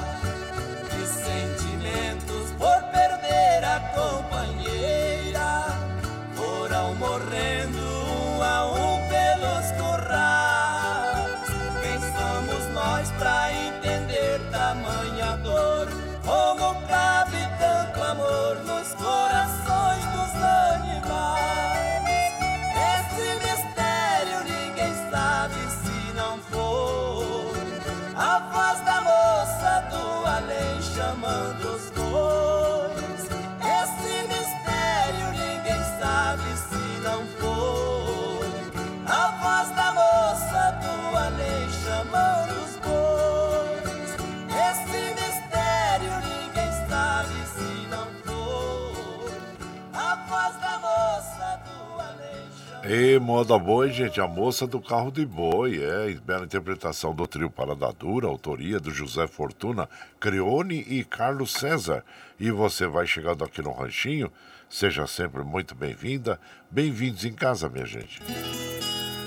E 52.97 53.19
moda 53.19 53.59
boi, 53.59 53.91
gente, 53.91 54.21
a 54.21 54.27
moça 54.27 54.65
do 54.65 54.79
carro 54.79 55.11
de 55.11 55.25
boi, 55.25 55.83
é, 55.83 56.13
bela 56.13 56.45
interpretação 56.45 57.13
do 57.13 57.27
trio 57.27 57.49
Parada 57.49 57.91
Dura, 57.91 58.25
autoria 58.25 58.79
do 58.79 58.89
José 58.89 59.27
Fortuna, 59.27 59.89
Creone 60.17 60.79
e 60.87 61.03
Carlos 61.03 61.51
César. 61.51 62.05
E 62.39 62.49
você 62.51 62.87
vai 62.87 63.05
chegando 63.05 63.43
aqui 63.43 63.61
no 63.61 63.73
Ranchinho, 63.73 64.31
seja 64.69 65.05
sempre 65.07 65.43
muito 65.43 65.75
bem-vinda, 65.75 66.39
bem-vindos 66.71 67.25
em 67.25 67.33
casa, 67.33 67.67
minha 67.67 67.85
gente. 67.85 68.21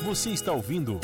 Você 0.02 0.30
está 0.30 0.50
ouvindo 0.50 0.98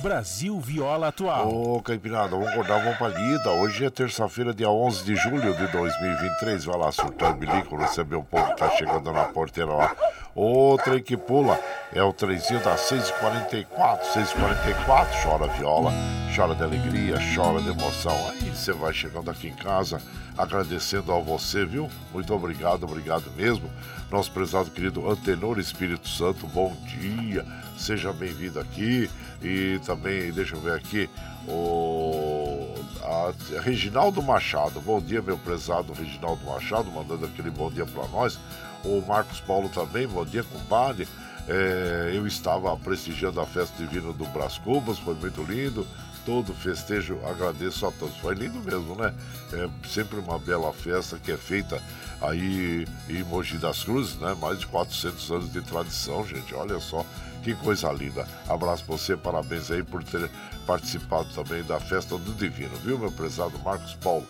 Brasil 0.00 0.58
Viola 0.58 1.08
Atual. 1.08 1.48
Ô, 1.48 1.82
Caipirada, 1.82 2.30
vamos 2.30 2.48
acordar 2.48 2.82
uma 2.82 2.94
palhida. 2.94 3.50
Hoje 3.50 3.84
é 3.84 3.90
terça-feira, 3.90 4.54
dia 4.54 4.70
11 4.70 5.04
de 5.04 5.14
julho 5.14 5.54
de 5.54 5.66
2023. 5.66 6.64
Vai 6.64 6.78
lá, 6.78 6.90
surtando 6.90 7.36
bilico, 7.36 7.76
receber 7.76 8.16
um 8.16 8.22
povo 8.22 8.46
que 8.46 8.56
tá 8.56 8.70
chegando 8.70 9.12
na 9.12 9.24
porteira 9.24 9.70
lá. 9.70 9.94
Outra 10.34 10.98
que 11.00 11.16
pula 11.16 11.60
é 11.92 12.02
o 12.02 12.12
trenzinho 12.14 12.62
das 12.64 12.80
6h44. 12.90 14.00
6h44, 14.14 15.22
chora 15.22 15.46
viola, 15.48 15.92
chora 16.34 16.54
de 16.54 16.62
alegria, 16.62 17.18
chora 17.34 17.60
de 17.60 17.68
emoção. 17.68 18.16
Aí 18.30 18.48
você 18.48 18.72
vai 18.72 18.94
chegando 18.94 19.30
aqui 19.30 19.48
em 19.48 19.54
casa, 19.54 20.00
agradecendo 20.38 21.12
a 21.12 21.20
você, 21.20 21.66
viu? 21.66 21.90
Muito 22.12 22.32
obrigado, 22.32 22.84
obrigado 22.84 23.30
mesmo. 23.36 23.70
Nosso 24.10 24.32
prezado 24.32 24.70
querido 24.70 25.08
Antenor 25.10 25.58
Espírito 25.58 26.08
Santo, 26.08 26.46
bom 26.46 26.74
dia. 26.86 27.44
Seja 27.80 28.12
bem-vindo 28.12 28.60
aqui. 28.60 29.10
E 29.42 29.80
também, 29.86 30.30
deixa 30.32 30.54
eu 30.54 30.60
ver 30.60 30.74
aqui, 30.74 31.08
o 31.48 32.74
a, 33.02 33.32
Reginaldo 33.62 34.22
Machado. 34.22 34.82
Bom 34.82 35.00
dia, 35.00 35.22
meu 35.22 35.38
prezado 35.38 35.94
Reginaldo 35.94 36.44
Machado, 36.44 36.90
mandando 36.90 37.24
aquele 37.24 37.50
bom 37.50 37.70
dia 37.70 37.86
para 37.86 38.06
nós. 38.08 38.38
O 38.84 39.00
Marcos 39.00 39.40
Paulo 39.40 39.70
também, 39.70 40.06
bom 40.06 40.26
dia, 40.26 40.44
compadre. 40.44 41.08
É, 41.48 42.12
eu 42.14 42.26
estava 42.26 42.76
prestigiando 42.76 43.40
a 43.40 43.46
festa 43.46 43.74
divina 43.78 44.12
do 44.12 44.26
Brás 44.26 44.58
Cubas, 44.58 44.98
foi 44.98 45.14
muito 45.14 45.42
lindo. 45.42 45.86
Todo 46.26 46.52
festejo, 46.52 47.18
agradeço 47.26 47.86
a 47.86 47.92
todos. 47.92 48.14
Foi 48.18 48.34
lindo 48.34 48.60
mesmo, 48.60 48.94
né? 48.94 49.14
É 49.54 49.88
sempre 49.88 50.18
uma 50.18 50.38
bela 50.38 50.70
festa 50.70 51.18
que 51.18 51.32
é 51.32 51.36
feita 51.38 51.82
aí 52.20 52.86
em 53.08 53.24
Mogi 53.24 53.56
das 53.56 53.82
Cruzes, 53.82 54.16
né? 54.16 54.36
Mais 54.38 54.58
de 54.58 54.66
400 54.66 55.30
anos 55.30 55.50
de 55.50 55.62
tradição, 55.62 56.26
gente. 56.26 56.54
Olha 56.54 56.78
só 56.78 57.06
que 57.42 57.54
coisa 57.54 57.90
linda. 57.92 58.26
Abraço 58.48 58.84
pra 58.84 58.96
você, 58.96 59.16
parabéns 59.16 59.70
aí 59.70 59.82
por 59.82 60.02
ter 60.04 60.30
participado 60.66 61.28
também 61.34 61.62
da 61.64 61.80
festa 61.80 62.16
do 62.16 62.34
Divino, 62.34 62.76
viu, 62.84 62.98
meu 62.98 63.10
prezado 63.10 63.58
Marcos 63.60 63.94
Paulo? 63.94 64.26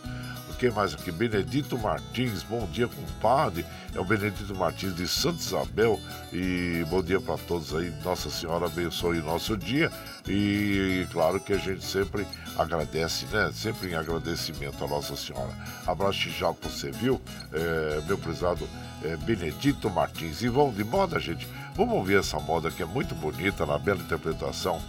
Quem 0.61 0.71
mais 0.71 0.93
aqui? 0.93 1.11
Benedito 1.11 1.79
Martins, 1.79 2.43
bom 2.43 2.67
dia, 2.67 2.87
compadre. 2.87 3.65
É 3.95 3.99
o 3.99 4.05
Benedito 4.05 4.55
Martins 4.55 4.95
de 4.95 5.09
Santa 5.09 5.39
Isabel. 5.39 5.99
E 6.31 6.85
bom 6.91 7.03
dia 7.03 7.19
para 7.19 7.39
todos 7.39 7.75
aí. 7.75 7.91
Nossa 8.05 8.29
Senhora 8.29 8.67
abençoe 8.67 9.21
o 9.21 9.25
nosso 9.25 9.57
dia. 9.57 9.91
E 10.29 11.07
claro 11.13 11.41
que 11.41 11.55
a 11.55 11.57
gente 11.57 11.83
sempre 11.83 12.27
agradece, 12.59 13.25
né? 13.33 13.51
Sempre 13.55 13.93
em 13.93 13.95
agradecimento 13.95 14.85
a 14.85 14.87
Nossa 14.87 15.17
Senhora. 15.17 15.51
Abraço 15.87 16.29
já 16.29 16.53
para 16.53 16.69
você, 16.69 16.91
viu? 16.91 17.19
É, 17.55 18.03
meu 18.07 18.19
prezado 18.19 18.69
é, 19.03 19.17
Benedito 19.17 19.91
Martins. 19.91 20.43
E 20.43 20.49
vamos 20.49 20.77
de 20.77 20.85
moda, 20.85 21.19
gente. 21.19 21.47
Vamos 21.75 21.95
ouvir 21.95 22.19
essa 22.19 22.39
moda 22.39 22.71
que 22.71 22.83
é 22.83 22.87
muito 22.87 23.15
bonita, 23.15 23.65
na 23.67 23.79
bela 23.79 24.01
interpretação 24.01 24.81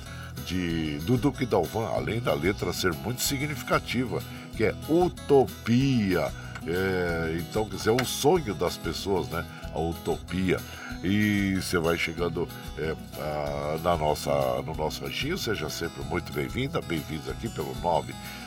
de 0.45 0.97
do 0.99 1.17
Duque 1.17 1.45
Dalvan, 1.45 1.88
além 1.89 2.19
da 2.19 2.33
letra 2.33 2.71
ser 2.73 2.93
muito 2.93 3.21
significativa 3.21 4.21
que 4.55 4.65
é 4.65 4.75
utopia. 4.88 6.31
É, 6.67 7.38
então, 7.39 7.65
quer 7.65 7.75
dizer, 7.75 7.89
é 7.89 7.93
o 7.93 8.05
sonho 8.05 8.53
das 8.53 8.77
pessoas, 8.77 9.27
né? 9.29 9.45
A 9.73 9.79
utopia. 9.79 10.59
E 11.03 11.55
você 11.55 11.79
vai 11.79 11.97
chegando 11.97 12.47
é, 12.77 12.95
a, 13.19 13.79
na 13.81 13.97
nossa, 13.97 14.31
no 14.61 14.75
nosso 14.75 15.03
ranchinho, 15.03 15.38
seja 15.38 15.69
sempre 15.69 16.03
muito 16.03 16.31
bem-vinda, 16.31 16.79
bem-vindos 16.81 17.27
aqui 17.29 17.49
pelo 17.49 17.73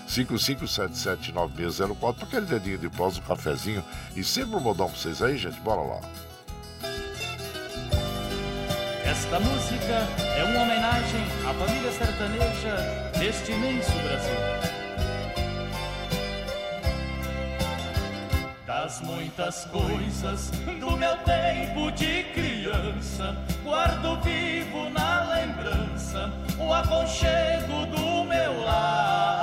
955779604 0.08 2.14
para 2.14 2.24
aquele 2.24 2.46
dedinho 2.46 2.78
de 2.78 2.88
prós, 2.88 3.18
um 3.18 3.22
cafezinho 3.22 3.84
e 4.14 4.22
sempre 4.22 4.54
um 4.56 4.60
modão 4.60 4.88
pra 4.88 4.96
vocês 4.96 5.20
aí, 5.22 5.36
gente. 5.36 5.58
Bora 5.60 5.80
lá. 5.80 6.00
Esta 9.04 9.38
música 9.38 10.08
é 10.36 10.44
uma 10.44 10.62
homenagem 10.62 11.20
à 11.48 11.54
família 11.54 11.92
sertaneja 11.92 12.76
deste 13.18 13.52
imenso 13.52 13.92
Brasil. 13.92 14.34
Das 18.66 19.00
muitas 19.02 19.66
coisas 19.66 20.50
do 20.80 20.96
meu 20.96 21.16
tempo 21.18 21.92
de 21.92 22.24
criança, 22.34 23.36
guardo 23.62 24.20
vivo 24.22 24.90
na 24.90 25.34
lembrança 25.34 26.32
o 26.58 26.72
aconchego 26.72 27.86
do 27.86 28.24
meu 28.24 28.64
lar. 28.64 29.33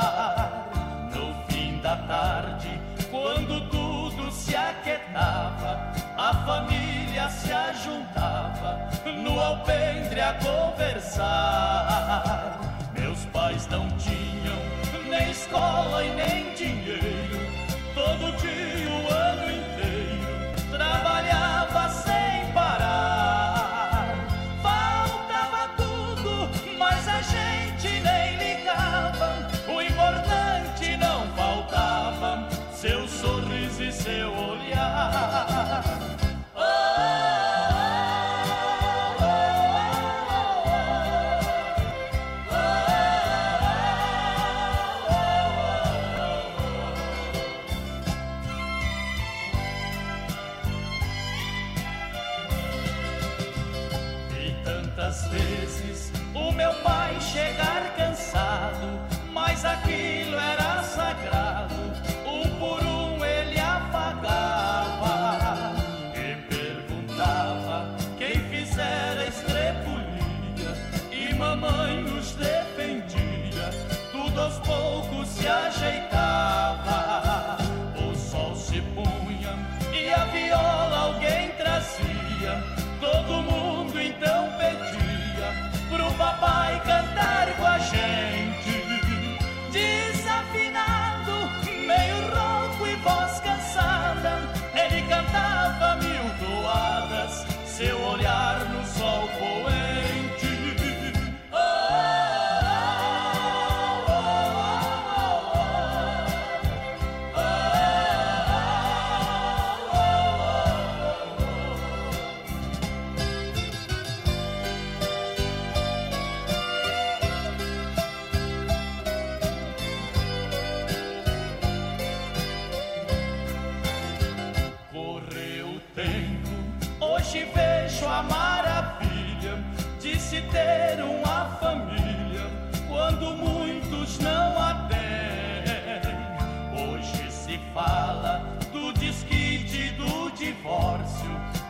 Tarde, 2.12 2.78
quando 3.10 3.70
tudo 3.70 4.30
se 4.34 4.54
aquietava, 4.54 5.94
a 6.18 6.34
família 6.46 7.30
se 7.30 7.54
ajuntava 7.54 8.90
no 9.24 9.40
alpendre 9.40 10.20
a 10.20 10.34
conversar. 10.34 11.80
Meus 13.00 13.24
pais 13.28 13.66
não 13.68 13.88
tinham 13.92 14.58
nem 15.10 15.32
escola 15.32 16.04
e 16.04 16.14
nem 16.14 16.54
dinheiro, 16.54 17.40
todo 17.96 18.36
dia 18.42 18.91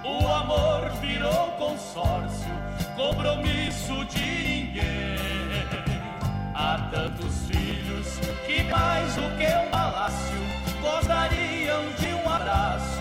O 0.03 0.27
amor 0.27 0.89
virou 0.99 1.51
consórcio, 1.59 2.49
compromisso 2.95 4.03
de 4.05 4.19
ninguém. 4.19 5.17
Há 6.55 6.89
tantos 6.91 7.45
filhos 7.47 8.19
que 8.47 8.63
mais 8.63 9.13
do 9.15 9.21
que 9.37 9.45
um 9.45 9.69
palácio 9.69 10.37
gostariam 10.81 11.83
de 11.99 12.13
um 12.15 12.29
abraço. 12.29 13.00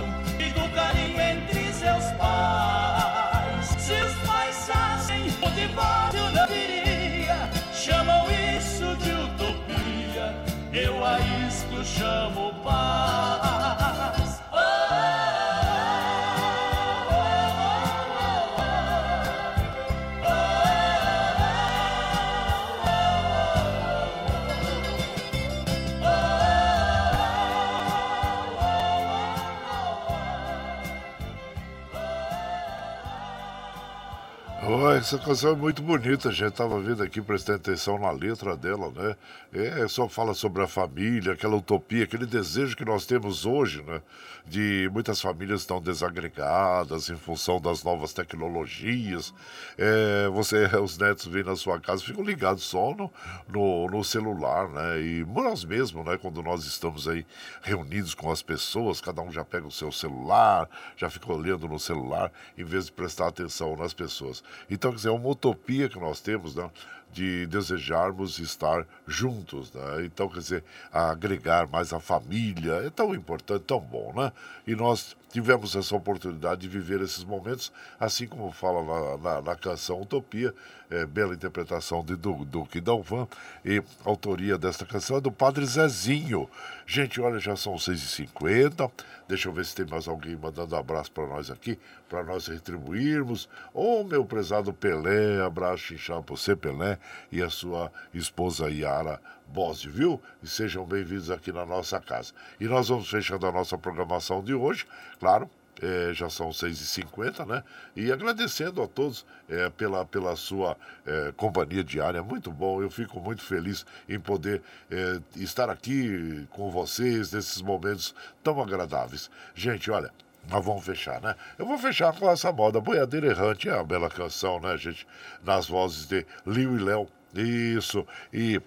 Essa 35.00 35.18
canção 35.18 35.52
é 35.52 35.56
muito 35.56 35.82
bonita, 35.82 36.28
a 36.28 36.32
gente 36.32 36.48
estava 36.48 36.78
vendo 36.78 37.02
aqui, 37.02 37.22
prestando 37.22 37.56
atenção 37.56 37.98
na 37.98 38.10
letra 38.10 38.54
dela, 38.54 38.92
né? 38.94 39.16
É, 39.50 39.88
só 39.88 40.06
fala 40.06 40.34
sobre 40.34 40.62
a 40.62 40.68
família, 40.68 41.32
aquela 41.32 41.56
utopia, 41.56 42.04
aquele 42.04 42.26
desejo 42.26 42.76
que 42.76 42.84
nós 42.84 43.06
temos 43.06 43.46
hoje, 43.46 43.82
né? 43.82 44.02
De 44.44 44.90
muitas 44.92 45.20
famílias 45.20 45.62
estão 45.62 45.80
desagregadas 45.80 47.08
em 47.08 47.16
função 47.16 47.58
das 47.58 47.82
novas 47.82 48.12
tecnologias. 48.12 49.32
É, 49.78 50.28
você, 50.28 50.66
os 50.76 50.98
netos 50.98 51.26
vêm 51.26 51.44
na 51.44 51.56
sua 51.56 51.80
casa, 51.80 52.04
ficam 52.04 52.22
ligados 52.22 52.64
só 52.64 52.94
no, 52.94 53.10
no, 53.48 53.86
no 53.86 54.04
celular, 54.04 54.68
né? 54.68 55.00
E 55.00 55.24
nós 55.24 55.64
mesmos, 55.64 56.04
né? 56.04 56.18
Quando 56.18 56.42
nós 56.42 56.64
estamos 56.66 57.08
aí 57.08 57.24
reunidos 57.62 58.14
com 58.14 58.30
as 58.30 58.42
pessoas, 58.42 59.00
cada 59.00 59.22
um 59.22 59.32
já 59.32 59.46
pega 59.46 59.66
o 59.66 59.72
seu 59.72 59.90
celular, 59.90 60.68
já 60.94 61.08
fica 61.08 61.32
olhando 61.32 61.66
no 61.66 61.78
celular, 61.78 62.30
em 62.56 62.64
vez 62.64 62.86
de 62.86 62.92
prestar 62.92 63.28
atenção 63.28 63.74
nas 63.76 63.94
pessoas. 63.94 64.42
Então, 64.70 64.89
quer 64.90 64.96
dizer, 64.96 65.08
é 65.08 65.12
uma 65.12 65.28
utopia 65.28 65.88
que 65.88 65.98
nós 65.98 66.20
temos, 66.20 66.54
né? 66.54 66.70
de 67.12 67.46
desejarmos 67.46 68.38
estar 68.38 68.86
juntos, 69.06 69.72
né? 69.72 70.04
Então, 70.04 70.28
quer 70.28 70.38
dizer, 70.38 70.64
agregar 70.92 71.68
mais 71.68 71.92
a 71.92 71.98
família 71.98 72.74
é 72.86 72.90
tão 72.90 73.14
importante, 73.14 73.64
tão 73.64 73.80
bom, 73.80 74.12
né? 74.14 74.32
E 74.66 74.74
nós 74.76 75.16
tivemos 75.30 75.76
essa 75.76 75.94
oportunidade 75.94 76.62
de 76.62 76.68
viver 76.68 77.00
esses 77.00 77.24
momentos, 77.24 77.72
assim 77.98 78.26
como 78.26 78.50
fala 78.50 78.82
na, 78.82 79.16
na, 79.16 79.42
na 79.42 79.56
canção 79.56 80.02
Utopia, 80.02 80.54
é, 80.90 81.06
bela 81.06 81.34
interpretação 81.34 82.04
de 82.04 82.16
du, 82.16 82.44
Duque 82.44 82.80
Dalvan, 82.80 83.28
e 83.64 83.82
autoria 84.04 84.58
desta 84.58 84.84
canção 84.84 85.16
é 85.16 85.20
do 85.20 85.30
Padre 85.30 85.64
Zezinho. 85.64 86.50
Gente, 86.84 87.20
olha, 87.20 87.38
já 87.38 87.54
são 87.54 87.76
6h50, 87.76 88.90
deixa 89.28 89.48
eu 89.48 89.52
ver 89.52 89.64
se 89.64 89.76
tem 89.76 89.86
mais 89.86 90.08
alguém 90.08 90.36
mandando 90.36 90.74
abraço 90.74 91.12
para 91.12 91.26
nós 91.26 91.50
aqui, 91.50 91.78
para 92.08 92.24
nós 92.24 92.48
retribuirmos. 92.48 93.48
Ô, 93.72 94.00
oh, 94.00 94.04
meu 94.04 94.24
prezado 94.24 94.72
Pelé, 94.72 95.40
abraço 95.40 95.94
inchado 95.94 96.24
para 96.24 96.36
você, 96.36 96.56
Pelé, 96.56 96.98
e 97.30 97.40
a 97.40 97.48
sua 97.48 97.92
esposa 98.12 98.68
Yara 98.68 99.20
Bose, 99.52 99.88
viu? 99.88 100.20
E 100.40 100.46
sejam 100.46 100.86
bem-vindos 100.86 101.28
aqui 101.28 101.50
na 101.50 101.66
nossa 101.66 101.98
casa. 102.00 102.32
E 102.60 102.66
nós 102.66 102.88
vamos 102.88 103.10
fechando 103.10 103.46
a 103.46 103.52
nossa 103.52 103.76
programação 103.76 104.44
de 104.44 104.54
hoje, 104.54 104.86
claro, 105.18 105.50
é, 105.82 106.12
já 106.14 106.30
são 106.30 106.50
6h50, 106.50 107.44
né? 107.46 107.64
E 107.96 108.12
agradecendo 108.12 108.80
a 108.80 108.86
todos 108.86 109.26
é, 109.48 109.68
pela, 109.70 110.04
pela 110.04 110.36
sua 110.36 110.76
é, 111.04 111.32
companhia 111.36 111.82
diária. 111.82 112.22
Muito 112.22 112.52
bom, 112.52 112.80
eu 112.80 112.88
fico 112.88 113.18
muito 113.18 113.42
feliz 113.42 113.84
em 114.08 114.20
poder 114.20 114.62
é, 114.88 115.20
estar 115.34 115.68
aqui 115.68 116.46
com 116.50 116.70
vocês 116.70 117.32
nesses 117.32 117.60
momentos 117.60 118.14
tão 118.44 118.60
agradáveis. 118.62 119.30
Gente, 119.54 119.90
olha. 119.90 120.12
Nós 120.48 120.64
vamos 120.64 120.86
fechar, 120.86 121.20
né? 121.20 121.36
Eu 121.58 121.66
vou 121.66 121.76
fechar 121.76 122.18
com 122.18 122.28
essa 122.28 122.50
moda 122.50 122.80
Boiadeira 122.80 123.26
Errante, 123.26 123.68
é 123.68 123.74
uma 123.74 123.84
bela 123.84 124.08
canção, 124.08 124.58
né, 124.58 124.74
gente? 124.78 125.06
Nas 125.44 125.68
vozes 125.68 126.06
de 126.06 126.26
Liu 126.46 126.78
e 126.78 126.82
Léo. 126.82 127.06
Isso. 127.34 128.06
E 128.32 128.60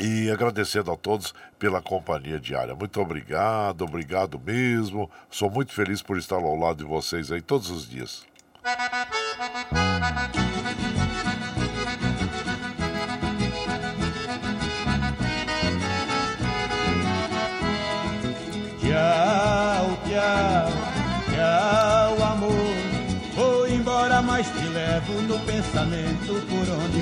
e 0.00 0.30
agradecendo 0.30 0.90
a 0.90 0.96
todos 0.96 1.34
pela 1.58 1.80
companhia 1.80 2.38
diária. 2.38 2.74
Muito 2.74 3.00
obrigado, 3.00 3.82
obrigado 3.82 4.38
mesmo. 4.38 5.10
Sou 5.30 5.50
muito 5.50 5.72
feliz 5.72 6.02
por 6.02 6.18
estar 6.18 6.36
ao 6.36 6.56
lado 6.56 6.78
de 6.78 6.84
vocês 6.84 7.32
aí 7.32 7.40
todos 7.40 7.70
os 7.70 7.88
dias. 7.88 8.26
Tchau, 18.80 19.98
tchau, 20.08 20.70
tchau, 21.34 22.24
amor. 22.24 22.52
Vou 23.34 23.68
embora, 23.68 24.22
mas 24.22 24.46
te 24.50 24.66
levo 24.68 25.22
no 25.22 25.38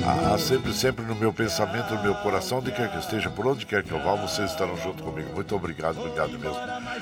Ah, 0.07 0.37
sempre, 0.37 0.73
sempre 0.73 1.05
no 1.05 1.15
meu 1.15 1.31
pensamento, 1.31 1.93
no 1.95 2.03
meu 2.03 2.13
coração, 2.15 2.59
onde 2.59 2.71
quer 2.71 2.91
que 2.91 2.97
esteja, 2.97 3.29
por 3.29 3.47
onde 3.47 3.65
quer 3.65 3.83
que 3.83 3.91
eu 3.91 4.01
vá, 4.03 4.15
vocês 4.15 4.51
estarão 4.51 4.75
junto 4.77 5.01
comigo. 5.01 5.33
Muito 5.33 5.55
obrigado, 5.55 5.99
obrigado 5.99 6.31
mesmo. 6.31 6.57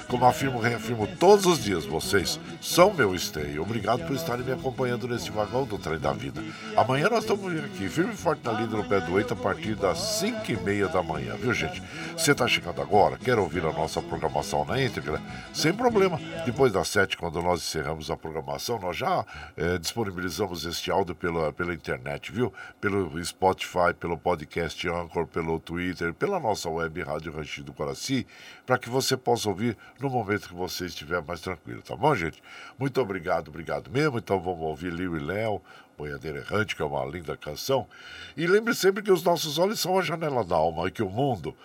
Como 0.08 0.26
afirmo, 0.26 0.60
reafirmo 0.60 1.08
todos 1.20 1.46
os 1.46 1.64
dias, 1.64 1.86
vocês 1.86 2.40
são 2.62 2.94
meu 2.94 3.16
esteio. 3.16 3.62
Obrigado 3.62 4.06
por 4.06 4.16
estarem 4.16 4.46
me 4.46 4.52
acompanhando 4.52 5.08
neste 5.08 5.32
vagão 5.32 5.66
do 5.66 5.78
trem 5.78 6.00
da 6.00 6.14
vida. 6.14 6.42
Amanhã 6.78 7.10
nós 7.10 7.24
estamos 7.24 7.52
aqui, 7.64 7.90
firme 7.90 8.14
e 8.14 8.18
forte 8.18 8.46
na 8.46 8.54
linha 8.54 8.68
no 8.68 8.84
pé 8.84 9.00
do 9.02 9.14
oito, 9.14 9.34
a 9.34 9.38
partir 9.38 9.76
das 9.76 9.98
5 10.20 10.52
e 10.52 10.58
meia 10.58 10.88
da 10.88 11.02
manhã, 11.02 11.36
viu 11.36 11.54
gente? 11.54 11.82
Você 12.16 12.32
está 12.32 12.48
chegando 12.48 12.82
agora, 12.82 13.18
quer 13.18 13.38
ouvir 13.40 13.66
a 13.66 13.72
nossa 13.74 14.02
programação 14.02 14.64
na 14.64 14.82
íntegra? 14.82 15.22
Sem 15.54 15.74
problema. 15.74 16.20
Depois 16.46 16.72
das 16.72 16.88
7, 16.90 17.18
quando 17.18 17.42
nós 17.42 17.62
encerramos 17.62 18.10
a 18.10 18.16
programação, 18.16 18.80
nós 18.80 18.96
já 18.96 19.26
é, 19.58 19.78
disponibilizamos 19.78 20.66
este 20.66 20.92
áudio 20.92 21.16
pela, 21.16 21.52
pela 21.52 21.63
internet, 21.72 22.32
viu? 22.32 22.52
Pelo 22.82 23.24
Spotify, 23.24 23.94
pelo 24.00 24.18
podcast 24.18 24.90
Anchor, 24.90 25.28
pelo 25.28 25.60
Twitter, 25.60 26.16
pela 26.16 26.40
nossa 26.40 26.68
web 26.68 27.00
Rádio 27.04 27.32
Ranchido 27.32 27.68
do 27.68 27.74
Coraci, 27.74 28.26
para 28.66 28.80
que 28.80 28.90
você 28.90 29.16
possa 29.16 29.48
ouvir 29.48 29.78
no 30.00 30.10
momento 30.10 30.50
que 30.50 30.56
você 30.56 30.88
estiver 30.88 31.22
mais 31.22 31.42
tranquilo, 31.42 31.84
tá 31.84 31.96
bom, 31.96 32.16
gente? 32.16 32.42
Muito 32.80 33.00
obrigado, 33.00 33.50
obrigado 33.50 33.92
mesmo. 33.92 34.18
Então 34.18 34.40
vamos 34.40 34.62
ouvir 34.62 34.92
Liu 34.92 35.16
e 35.16 35.20
Léo. 35.20 35.62
Boiadeira 35.96 36.40
Errante, 36.40 36.76
que 36.76 36.82
é 36.82 36.86
uma 36.86 37.06
linda 37.06 37.38
canção. 37.38 37.88
E 38.36 38.48
lembre 38.48 38.74
sempre 38.74 39.04
que 39.04 39.12
os 39.12 39.24
nossos 39.24 39.60
olhos 39.60 39.80
são 39.80 40.00
a 40.00 40.02
janela 40.02 40.44
da 40.44 40.56
alma 40.56 40.88
e 40.88 40.92
que 40.92 41.04
o 41.04 41.10
mundo 41.10 41.56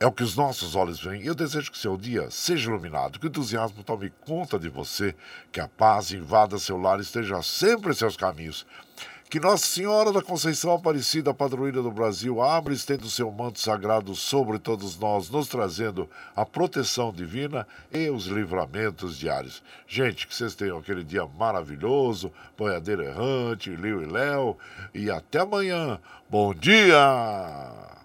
é 0.00 0.06
o 0.06 0.12
que 0.12 0.22
os 0.22 0.34
nossos 0.34 0.74
olhos 0.74 0.98
veem. 0.98 1.22
Eu 1.22 1.34
desejo 1.34 1.70
que 1.70 1.76
seu 1.76 1.94
dia 1.94 2.30
seja 2.30 2.70
iluminado, 2.70 3.20
que 3.20 3.26
o 3.26 3.28
entusiasmo 3.28 3.84
tome 3.84 4.10
conta 4.24 4.58
de 4.58 4.70
você, 4.70 5.14
que 5.52 5.60
a 5.60 5.68
paz 5.68 6.10
invada 6.10 6.58
seu 6.58 6.78
lar 6.78 6.98
e 6.98 7.02
esteja 7.02 7.42
sempre 7.42 7.90
em 7.90 7.94
seus 7.94 8.16
caminhos. 8.16 8.66
Que 9.30 9.38
Nossa 9.38 9.64
Senhora 9.64 10.10
da 10.12 10.20
Conceição 10.20 10.74
Aparecida, 10.74 11.32
padroeira 11.32 11.80
do 11.80 11.90
Brasil, 11.92 12.42
abra 12.42 12.72
e 12.72 12.76
estenda 12.76 13.04
o 13.04 13.08
seu 13.08 13.30
manto 13.30 13.60
sagrado 13.60 14.12
sobre 14.16 14.58
todos 14.58 14.98
nós, 14.98 15.30
nos 15.30 15.46
trazendo 15.46 16.10
a 16.34 16.44
proteção 16.44 17.12
divina 17.12 17.64
e 17.92 18.10
os 18.10 18.26
livramentos 18.26 19.16
diários. 19.16 19.62
Gente, 19.86 20.26
que 20.26 20.34
vocês 20.34 20.56
tenham 20.56 20.78
aquele 20.78 21.04
dia 21.04 21.24
maravilhoso, 21.38 22.32
boiadeiro 22.58 23.04
errante, 23.04 23.70
Liu 23.70 24.02
e 24.02 24.06
Léo, 24.06 24.58
e 24.92 25.08
até 25.08 25.38
amanhã. 25.38 26.00
Bom 26.28 26.52
dia! 26.52 27.99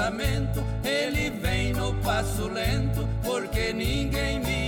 Pensamento. 0.00 0.64
Ele 0.82 1.30
vem 1.30 1.72
no 1.74 1.94
passo 1.96 2.48
lento, 2.48 3.06
porque 3.22 3.72
ninguém 3.72 4.40
me 4.40 4.59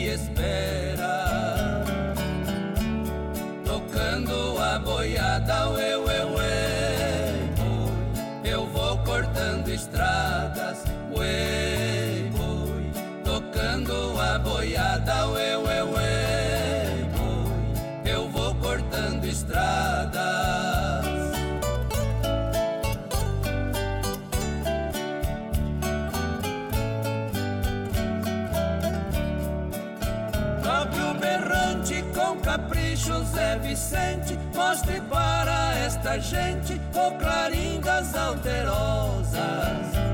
Zé 33.93 34.16
Vicente, 34.16 34.39
mostre 34.55 35.01
para 35.02 35.77
esta 35.78 36.19
gente 36.19 36.81
o 36.94 37.10
clarim 37.19 37.78
das 37.81 38.14
alterosas. 38.14 39.36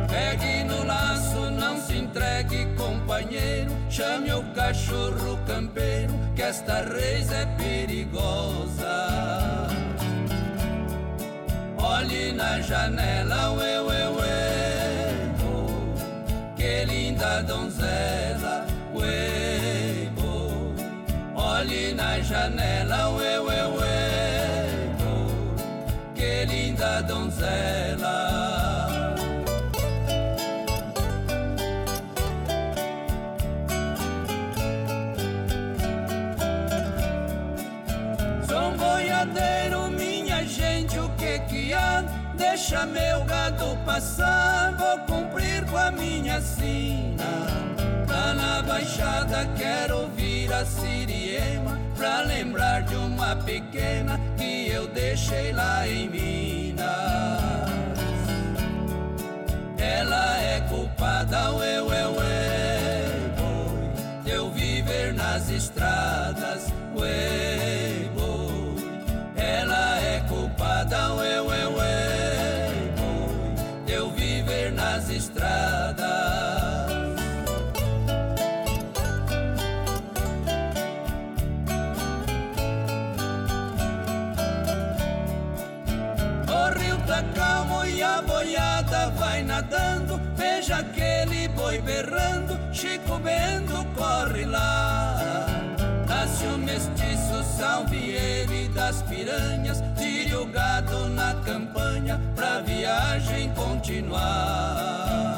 Pegue 0.09 0.65
no 0.65 0.85
laço, 0.85 1.51
não 1.53 1.81
se 1.81 1.99
entregue, 1.99 2.67
companheiro, 2.77 3.71
chame 3.89 4.33
o 4.33 4.43
cachorro 4.53 5.39
campeiro, 5.47 6.13
que 6.35 6.43
esta 6.43 6.83
reis 6.83 7.31
é 7.31 7.47
perigosa. 7.57 8.89
Olhe 11.81 12.33
na 12.33 12.61
janela, 12.61 13.53
ué, 13.53 13.81
ué, 13.81 14.09
ué, 14.09 15.15
que 16.57 16.85
linda 16.85 17.43
donzela, 17.43 18.67
Olhe 21.59 21.93
na 21.93 22.21
janela, 22.21 23.11
ué, 23.17 23.41
ué, 23.41 23.67
ué, 23.67 24.71
que 26.15 26.45
linda 26.45 27.03
donzela. 27.03 28.17
Sou 38.47 38.71
boiadeiro, 38.77 39.91
minha 39.91 40.45
gente, 40.45 40.97
o 40.97 41.09
que 41.17 41.41
que 41.41 41.73
há? 41.73 42.05
Deixa 42.37 42.87
meu 42.87 43.25
gado 43.25 43.77
passar, 43.85 44.77
vou 44.77 44.99
cumprir 45.09 45.65
com 45.67 45.77
a 45.77 45.91
minha 45.91 46.41
sina. 46.41 47.49
Lá 48.09 48.33
na 48.33 48.63
baixada 48.63 49.45
quero 49.57 50.03
ouvir 50.03 50.18
a 50.53 50.65
siriema, 50.65 51.79
pra 51.97 52.23
lembrar 52.23 52.83
de 52.83 52.97
uma 52.97 53.37
pequena 53.37 54.19
que 54.37 54.69
eu 54.69 54.87
deixei 54.89 55.53
lá 55.53 55.87
em 55.87 56.09
Minas. 56.09 56.89
Ela 59.79 60.39
é 60.41 60.61
culpada, 60.69 61.53
ué, 61.55 61.83
ué, 61.83 62.07
ué, 62.09 63.05
de 64.25 64.31
eu 64.31 64.51
viver 64.51 65.15
nas 65.15 65.51
estradas, 65.51 66.73
ué, 66.97 67.48
Bento 93.17 93.87
corre 93.97 94.45
lá. 94.45 95.47
Nasce 96.07 96.47
o 96.47 96.59
mestiço 96.59 97.43
salvieiro 97.57 98.39
das 98.79 99.03
piranhas, 99.03 99.83
tire 99.99 100.35
o 100.37 100.47
gado 100.47 101.09
na 101.11 101.35
campanha 101.45 102.21
pra 102.35 102.61
viagem 102.61 103.53
continuar. 103.55 105.37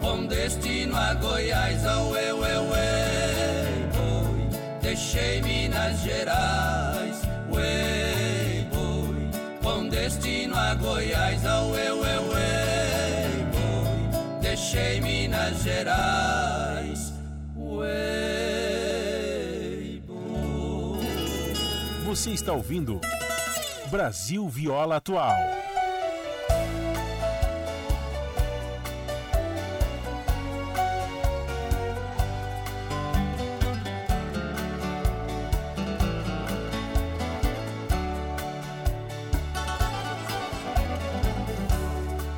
Com 0.00 0.26
destino 0.26 0.96
a 0.96 1.14
Goiás, 1.14 1.84
ao 1.84 2.16
eu, 2.16 2.44
eu, 2.44 2.64
eu, 2.64 2.64
boi, 3.92 4.48
deixei 4.80 5.42
Minas 5.42 5.98
Gerais, 6.00 7.20
ué, 7.52 8.64
boi, 8.72 9.28
com 9.60 9.88
destino 9.88 10.56
a 10.56 10.74
Goiás, 10.74 11.44
ao 11.44 11.74
eu, 11.74 12.03
Gerais, 15.74 17.12
ué, 17.56 17.90
Você 22.06 22.30
está 22.30 22.52
ouvindo 22.52 23.00
Brasil 23.90 24.48
Viola 24.48 24.98
Atual. 24.98 25.34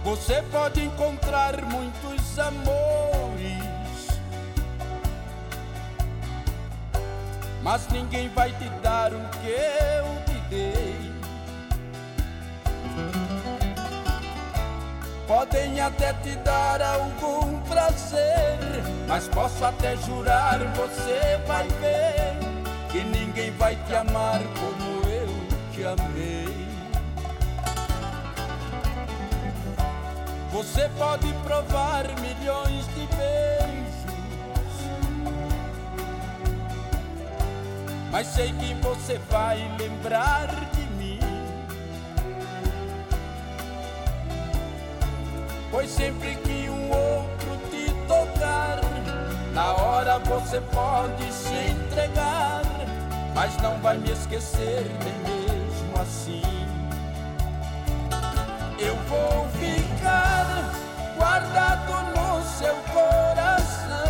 Você 0.02 0.42
pode 0.50 0.80
encontrar 0.82 1.60
muitos 1.66 2.38
amores, 2.38 3.05
mas 7.66 7.88
ninguém 7.88 8.28
vai 8.28 8.52
te 8.52 8.68
dar 8.80 9.12
o 9.12 9.18
que 9.40 9.48
eu 9.48 10.24
te 10.24 10.40
dei. 10.48 11.12
Podem 15.26 15.80
até 15.80 16.12
te 16.12 16.36
dar 16.36 16.80
algum 16.80 17.58
prazer, 17.62 18.60
mas 19.08 19.26
posso 19.26 19.64
até 19.64 19.96
jurar, 19.96 20.60
você 20.76 21.40
vai 21.44 21.66
ver 21.80 22.38
que 22.92 23.02
ninguém 23.02 23.50
vai 23.50 23.74
te 23.74 23.96
amar 23.96 24.40
como 24.60 25.10
eu 25.10 25.28
te 25.72 25.82
amei. 25.84 26.68
Você 30.52 30.88
pode 30.96 31.32
provar 31.42 32.04
milhões 32.20 32.86
de 32.94 33.08
beijos, 33.16 33.75
mas 38.16 38.28
sei 38.28 38.50
que 38.50 38.72
você 38.76 39.20
vai 39.30 39.58
lembrar 39.78 40.46
de 40.72 40.80
mim. 40.96 41.20
Pois 45.70 45.90
sempre 45.90 46.34
que 46.36 46.70
um 46.70 46.90
outro 46.90 47.58
te 47.70 47.92
tocar, 48.08 48.80
na 49.52 49.74
hora 49.74 50.18
você 50.20 50.62
pode 50.72 51.30
se 51.30 51.52
entregar, 51.52 52.62
mas 53.34 53.54
não 53.58 53.78
vai 53.80 53.98
me 53.98 54.10
esquecer 54.10 54.86
nem 55.04 55.34
mesmo 55.34 56.00
assim. 56.00 56.42
Eu 58.78 58.96
vou 59.10 59.46
ficar 59.60 60.72
guardado 61.18 61.92
no 62.16 62.42
seu 62.46 62.76
coração 62.94 64.08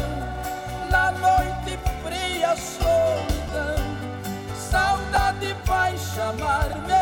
na 0.93 1.11
noite 1.11 1.77
fria, 2.05 2.55
solidão. 2.55 3.16
Chamar 6.17 6.71
meu 6.87 6.96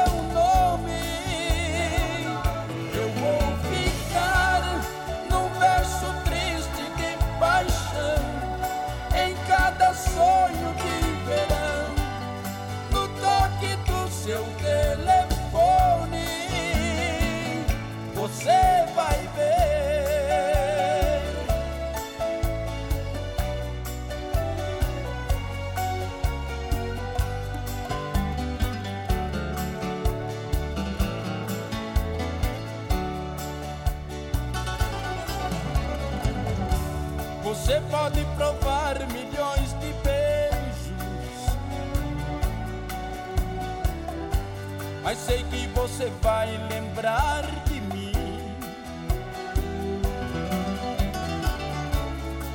mas 45.14 45.20
sei 45.20 45.44
que 45.44 45.68
você 45.68 46.10
vai 46.20 46.48
lembrar 46.68 47.42
de 47.66 47.80
mim. 47.80 48.12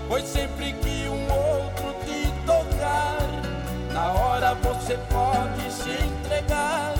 Pois 0.09 0.25
sempre 0.25 0.73
que 0.73 1.07
um 1.07 1.31
outro 1.31 1.95
te 2.03 2.29
tocar, 2.45 3.17
na 3.93 4.11
hora 4.11 4.55
você 4.55 4.97
pode 5.09 5.71
se 5.71 6.03
entregar, 6.03 6.95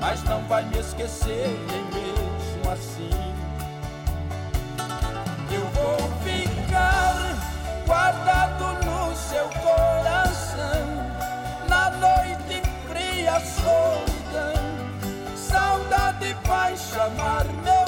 mas 0.00 0.22
não 0.22 0.42
vai 0.42 0.64
me 0.64 0.78
esquecer 0.78 1.48
nem 1.66 1.84
mesmo 1.86 2.70
assim. 2.70 3.23
amarme. 16.96 17.83